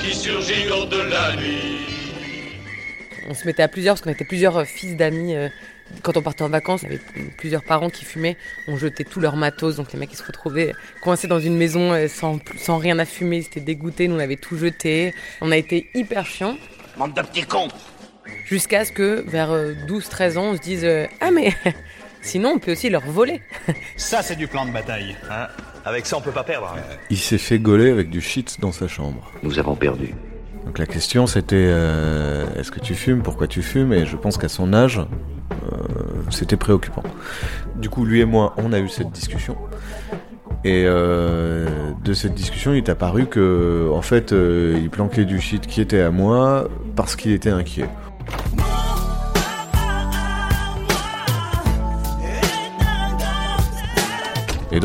qui 0.00 0.12
surgit 0.12 0.68
lors 0.68 0.88
de 0.88 0.96
la 0.96 1.36
nuit. 1.36 1.86
On 3.28 3.34
se 3.34 3.46
mettait 3.46 3.62
à 3.62 3.68
plusieurs 3.68 3.94
parce 3.94 4.02
qu'on 4.02 4.10
était 4.10 4.24
plusieurs 4.24 4.56
euh, 4.56 4.64
fils 4.64 4.96
d'amis. 4.96 5.34
quand 6.02 6.16
on 6.16 6.22
partait 6.22 6.42
en 6.42 6.48
vacances, 6.48 6.82
il 6.82 6.90
y 6.90 6.94
avait 6.94 7.30
plusieurs 7.38 7.62
parents 7.62 7.90
qui 7.90 8.04
fumaient. 8.04 8.36
On 8.66 8.76
jetait 8.76 9.04
tout 9.04 9.20
leur 9.20 9.36
matos, 9.36 9.76
donc 9.76 9.92
les 9.92 9.98
mecs 10.00 10.12
ils 10.12 10.16
se 10.16 10.24
retrouvaient 10.24 10.72
coincés 11.00 11.28
dans 11.28 11.40
une 11.40 11.56
maison 11.56 11.92
sans, 12.08 12.40
sans 12.58 12.78
rien 12.78 12.98
à 12.98 13.04
fumer. 13.04 13.36
Ils 13.36 13.46
étaient 13.46 13.60
dégoûtés, 13.60 14.08
nous 14.08 14.16
on 14.16 14.20
avait 14.20 14.36
tout 14.36 14.58
jeté. 14.58 15.14
On 15.42 15.52
a 15.52 15.56
été 15.56 15.90
hyper 15.94 16.26
chiants. 16.26 16.56
Bande 16.98 17.14
de 17.14 17.22
petits 17.22 17.42
cons. 17.42 17.68
Jusqu'à 18.46 18.84
ce 18.84 18.92
que 18.92 19.24
vers 19.26 19.52
euh, 19.52 19.74
12-13 19.86 20.38
ans, 20.38 20.44
on 20.50 20.56
se 20.56 20.60
dise 20.60 20.86
Ah 21.20 21.30
mais 21.30 21.52
sinon 22.24 22.54
on 22.56 22.58
peut 22.58 22.72
aussi 22.72 22.90
leur 22.90 23.02
voler. 23.02 23.40
Ça, 23.96 24.22
c'est 24.22 24.36
du 24.36 24.48
plan 24.48 24.66
de 24.66 24.72
bataille. 24.72 25.16
Avec 25.84 26.06
ça, 26.06 26.16
on 26.16 26.22
peut 26.22 26.32
pas 26.32 26.44
perdre. 26.44 26.74
Il 27.10 27.18
s'est 27.18 27.38
fait 27.38 27.58
gauler 27.58 27.90
avec 27.90 28.08
du 28.08 28.22
shit 28.22 28.58
dans 28.60 28.72
sa 28.72 28.88
chambre. 28.88 29.30
Nous 29.42 29.58
avons 29.58 29.76
perdu. 29.76 30.14
Donc 30.64 30.78
la 30.78 30.86
question 30.86 31.26
c'était 31.26 31.56
euh, 31.68 32.46
est-ce 32.56 32.70
que 32.70 32.80
tu 32.80 32.94
fumes, 32.94 33.22
pourquoi 33.22 33.46
tu 33.46 33.60
fumes? 33.60 33.92
Et 33.92 34.06
je 34.06 34.16
pense 34.16 34.38
qu'à 34.38 34.48
son 34.48 34.72
âge, 34.72 34.98
euh, 34.98 35.76
c'était 36.30 36.56
préoccupant. 36.56 37.02
Du 37.76 37.90
coup, 37.90 38.04
lui 38.04 38.20
et 38.20 38.24
moi, 38.24 38.54
on 38.56 38.72
a 38.72 38.78
eu 38.78 38.88
cette 38.88 39.10
discussion. 39.10 39.56
Et 40.64 40.84
euh, 40.86 41.66
de 42.02 42.14
cette 42.14 42.34
discussion, 42.34 42.72
il 42.72 42.78
est 42.78 42.88
apparu 42.88 43.26
que, 43.26 43.90
en 43.92 44.00
fait, 44.00 44.32
euh, 44.32 44.78
il 44.82 44.88
planquait 44.88 45.26
du 45.26 45.38
shit 45.40 45.66
qui 45.66 45.82
était 45.82 46.00
à 46.00 46.10
moi 46.10 46.68
parce 46.96 47.16
qu'il 47.16 47.32
était 47.32 47.50
inquiet. 47.50 47.88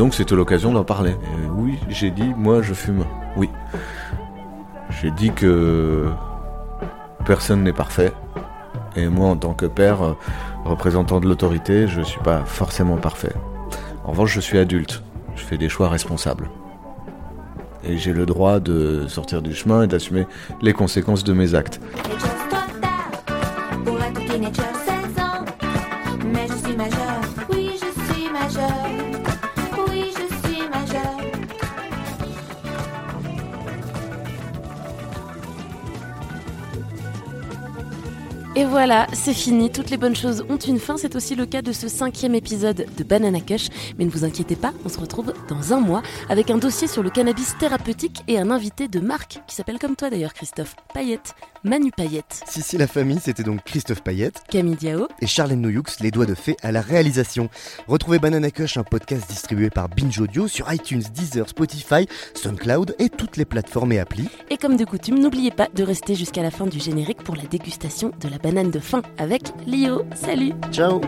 Donc, 0.00 0.14
c'était 0.14 0.34
l'occasion 0.34 0.72
d'en 0.72 0.82
parler. 0.82 1.14
Oui, 1.56 1.78
j'ai 1.90 2.10
dit, 2.10 2.32
moi, 2.34 2.62
je 2.62 2.72
fume. 2.72 3.04
Oui. 3.36 3.50
J'ai 4.88 5.10
dit 5.10 5.30
que 5.30 6.06
personne 7.26 7.62
n'est 7.62 7.74
parfait. 7.74 8.10
Et 8.96 9.08
moi, 9.08 9.28
en 9.28 9.36
tant 9.36 9.52
que 9.52 9.66
père, 9.66 10.02
euh, 10.02 10.16
représentant 10.64 11.20
de 11.20 11.28
l'autorité, 11.28 11.86
je 11.86 12.00
suis 12.00 12.20
pas 12.20 12.46
forcément 12.46 12.96
parfait. 12.96 13.34
En 14.04 14.12
revanche, 14.12 14.32
je 14.32 14.40
suis 14.40 14.56
adulte. 14.56 15.02
Je 15.36 15.42
fais 15.42 15.58
des 15.58 15.68
choix 15.68 15.90
responsables. 15.90 16.48
Et 17.84 17.98
j'ai 17.98 18.14
le 18.14 18.24
droit 18.24 18.58
de 18.58 19.06
sortir 19.06 19.42
du 19.42 19.54
chemin 19.54 19.82
et 19.82 19.86
d'assumer 19.86 20.26
les 20.62 20.72
conséquences 20.72 21.24
de 21.24 21.34
mes 21.34 21.54
actes. 21.54 21.78
Pour 23.84 24.00
être 24.00 24.24
teenager, 24.24 24.62
16 25.12 25.22
ans. 25.22 25.44
Mais 26.32 26.46
je 26.48 26.54
suis 26.54 26.74
oui, 27.52 27.72
je 27.74 28.14
suis. 28.14 29.09
Et 38.60 38.66
voilà, 38.66 39.06
c'est 39.14 39.32
fini. 39.32 39.70
Toutes 39.70 39.88
les 39.88 39.96
bonnes 39.96 40.14
choses 40.14 40.44
ont 40.50 40.58
une 40.58 40.78
fin. 40.78 40.98
C'est 40.98 41.16
aussi 41.16 41.34
le 41.34 41.46
cas 41.46 41.62
de 41.62 41.72
ce 41.72 41.88
cinquième 41.88 42.34
épisode 42.34 42.84
de 42.94 43.04
Banana 43.04 43.40
Cush. 43.40 43.68
Mais 43.98 44.04
ne 44.04 44.10
vous 44.10 44.24
inquiétez 44.24 44.56
pas, 44.56 44.72
on 44.84 44.88
se 44.88 44.98
retrouve 44.98 45.32
dans 45.48 45.72
un 45.72 45.80
mois 45.80 46.02
avec 46.28 46.50
un 46.50 46.58
dossier 46.58 46.86
sur 46.88 47.02
le 47.02 47.10
cannabis 47.10 47.56
thérapeutique 47.58 48.22
et 48.28 48.38
un 48.38 48.50
invité 48.50 48.88
de 48.88 49.00
marque 49.00 49.40
qui 49.46 49.54
s'appelle 49.54 49.78
comme 49.78 49.96
toi 49.96 50.10
d'ailleurs, 50.10 50.32
Christophe 50.34 50.76
Payette, 50.94 51.34
Manu 51.64 51.90
Payette, 51.90 52.42
Si, 52.46 52.62
si, 52.62 52.78
la 52.78 52.86
famille, 52.86 53.20
c'était 53.20 53.42
donc 53.42 53.62
Christophe 53.64 54.02
Payette 54.02 54.42
Camille 54.50 54.76
Diao. 54.76 55.08
et 55.20 55.26
Charlène 55.26 55.60
Noyoux, 55.60 55.82
les 56.00 56.10
doigts 56.10 56.26
de 56.26 56.34
fée 56.34 56.56
à 56.62 56.72
la 56.72 56.80
réalisation. 56.80 57.48
Retrouvez 57.86 58.18
Banana 58.18 58.50
Cush, 58.50 58.76
un 58.76 58.82
podcast 58.82 59.28
distribué 59.28 59.68
par 59.70 59.88
Binge 59.88 60.18
Audio 60.20 60.48
sur 60.48 60.72
iTunes, 60.72 61.02
Deezer, 61.14 61.48
Spotify, 61.48 62.06
SoundCloud 62.34 62.94
et 62.98 63.08
toutes 63.10 63.36
les 63.36 63.44
plateformes 63.44 63.92
et 63.92 63.98
applis. 63.98 64.28
Et 64.50 64.56
comme 64.56 64.76
de 64.76 64.84
coutume, 64.84 65.18
n'oubliez 65.18 65.50
pas 65.50 65.68
de 65.74 65.82
rester 65.82 66.14
jusqu'à 66.14 66.42
la 66.42 66.50
fin 66.50 66.66
du 66.66 66.80
générique 66.80 67.22
pour 67.22 67.36
la 67.36 67.44
dégustation 67.44 68.12
de 68.20 68.28
la 68.28 68.38
banane 68.38 68.70
de 68.70 68.80
fin 68.80 69.02
avec 69.18 69.42
Lio. 69.66 70.02
Salut 70.14 70.52
Ciao 70.72 71.00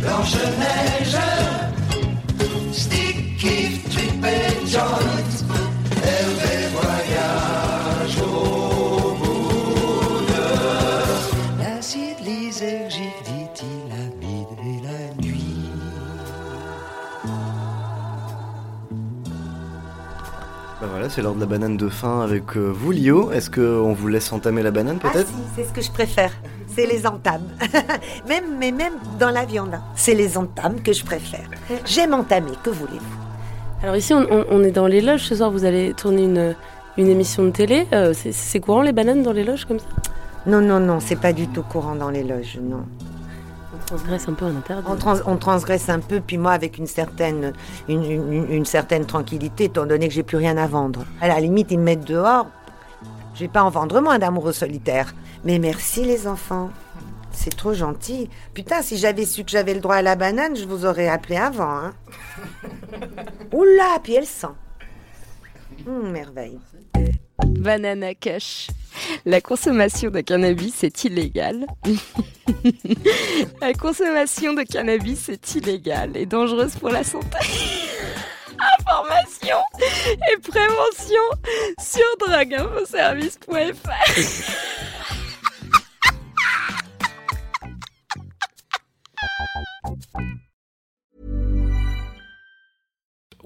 Blanche-Neige, 0.00 1.20
Sticky, 2.72 3.80
Trip 3.90 4.24
et 4.24 4.66
c'est 21.10 21.22
l'heure 21.22 21.34
de 21.34 21.40
la 21.40 21.46
banane 21.46 21.76
de 21.76 21.88
fin 21.88 22.20
avec 22.22 22.56
euh, 22.56 22.70
vous, 22.74 22.92
Lio. 22.92 23.32
Est-ce 23.32 23.50
qu'on 23.50 23.92
vous 23.92 24.08
laisse 24.08 24.32
entamer 24.32 24.62
la 24.62 24.70
banane 24.70 24.98
Ah 25.02 25.08
peut-être 25.10 25.28
si, 25.28 25.34
c'est 25.56 25.64
ce 25.64 25.72
que 25.72 25.80
je 25.82 25.90
préfère. 25.90 26.32
C'est 26.68 26.86
les 26.86 27.06
entames. 27.06 27.42
même, 28.28 28.44
mais 28.58 28.70
même 28.70 28.92
dans 29.18 29.30
la 29.30 29.44
viande, 29.44 29.74
hein. 29.74 29.82
c'est 29.96 30.14
les 30.14 30.38
entames 30.38 30.80
que 30.82 30.92
je 30.92 31.04
préfère. 31.04 31.48
J'aime 31.84 32.14
entamer, 32.14 32.52
que 32.62 32.70
voulez-vous? 32.70 33.16
Alors 33.82 33.96
ici, 33.96 34.14
on, 34.14 34.20
on- 34.30 34.44
on 34.50 34.62
est 34.62 34.70
dans 34.70 34.86
les 34.86 35.00
loges. 35.00 35.22
Ce 35.22 35.34
soir, 35.34 35.50
vous 35.50 35.64
allez 35.64 35.94
tourner 35.94 36.24
une, 36.24 36.54
une 36.96 37.08
émission 37.08 37.42
de 37.44 37.50
télé. 37.50 37.86
Euh, 37.92 38.12
c'est- 38.14 38.32
c'est 38.32 38.60
courant 38.60 38.82
les 38.82 38.92
bananes 38.92 39.22
dans 39.22 39.32
les 39.32 39.42
loges 39.44 39.64
comme 39.64 39.78
ça? 39.80 39.86
Non, 40.46 40.60
non, 40.60 40.78
non, 40.80 41.00
c'est 41.00 41.16
pas 41.20 41.32
du 41.32 41.48
tout 41.48 41.62
courant 41.62 41.96
dans 41.96 42.10
les 42.10 42.22
loges, 42.22 42.58
non. 42.62 42.84
On 43.92 43.96
transgresse 43.96 44.28
un 44.28 44.32
peu 44.34 44.44
un 44.46 44.56
interdit. 44.56 44.86
On, 44.88 44.96
trans- 44.96 45.20
on 45.26 45.36
transgresse 45.36 45.88
un 45.88 45.98
peu, 46.00 46.20
puis 46.20 46.38
moi 46.38 46.52
avec 46.52 46.78
une 46.78 46.86
certaine, 46.86 47.52
une, 47.88 48.04
une- 48.04 48.50
une 48.52 48.64
certaine 48.64 49.04
tranquillité, 49.06 49.64
étant 49.64 49.86
donné 49.86 50.08
que 50.08 50.14
j'ai 50.14 50.22
plus 50.22 50.36
rien 50.36 50.56
à 50.56 50.66
vendre. 50.66 51.04
À 51.20 51.28
la 51.28 51.40
limite, 51.40 51.70
ils 51.70 51.78
me 51.78 51.84
mettent 51.84 52.04
dehors. 52.06 52.46
Je 53.34 53.40
vais 53.40 53.48
pas 53.48 53.62
en 53.62 53.70
vendre 53.70 54.00
moins 54.00 54.18
d'amoureux 54.18 54.52
solitaires. 54.52 55.14
Mais 55.44 55.58
merci 55.58 56.04
les 56.04 56.26
enfants. 56.28 56.70
C'est 57.32 57.56
trop 57.56 57.72
gentil. 57.74 58.28
Putain, 58.54 58.82
si 58.82 58.96
j'avais 58.98 59.24
su 59.24 59.44
que 59.44 59.50
j'avais 59.50 59.72
le 59.74 59.80
droit 59.80 59.96
à 59.96 60.02
la 60.02 60.14
banane, 60.16 60.56
je 60.56 60.64
vous 60.66 60.84
aurais 60.84 61.08
appelé 61.08 61.36
avant. 61.36 61.70
Hein. 61.70 61.94
Oula, 63.52 63.98
puis 64.02 64.14
elle 64.14 64.26
sent. 64.26 64.48
Hum, 65.86 66.10
merveille. 66.10 66.58
Banana 67.46 68.14
Cash. 68.14 68.68
La 69.24 69.40
consommation 69.40 70.10
de 70.10 70.20
cannabis 70.20 70.84
est 70.84 71.04
illégale. 71.04 71.66
la 73.60 73.72
consommation 73.74 74.54
de 74.54 74.62
cannabis 74.62 75.28
est 75.28 75.54
illégale 75.54 76.16
et 76.16 76.26
dangereuse 76.26 76.74
pour 76.76 76.90
la 76.90 77.04
santé. 77.04 77.38
Information 78.78 79.56
et 80.04 80.36
prévention 80.38 81.22
sur 81.80 82.04
drogueinfoservice.fr. 82.18 84.89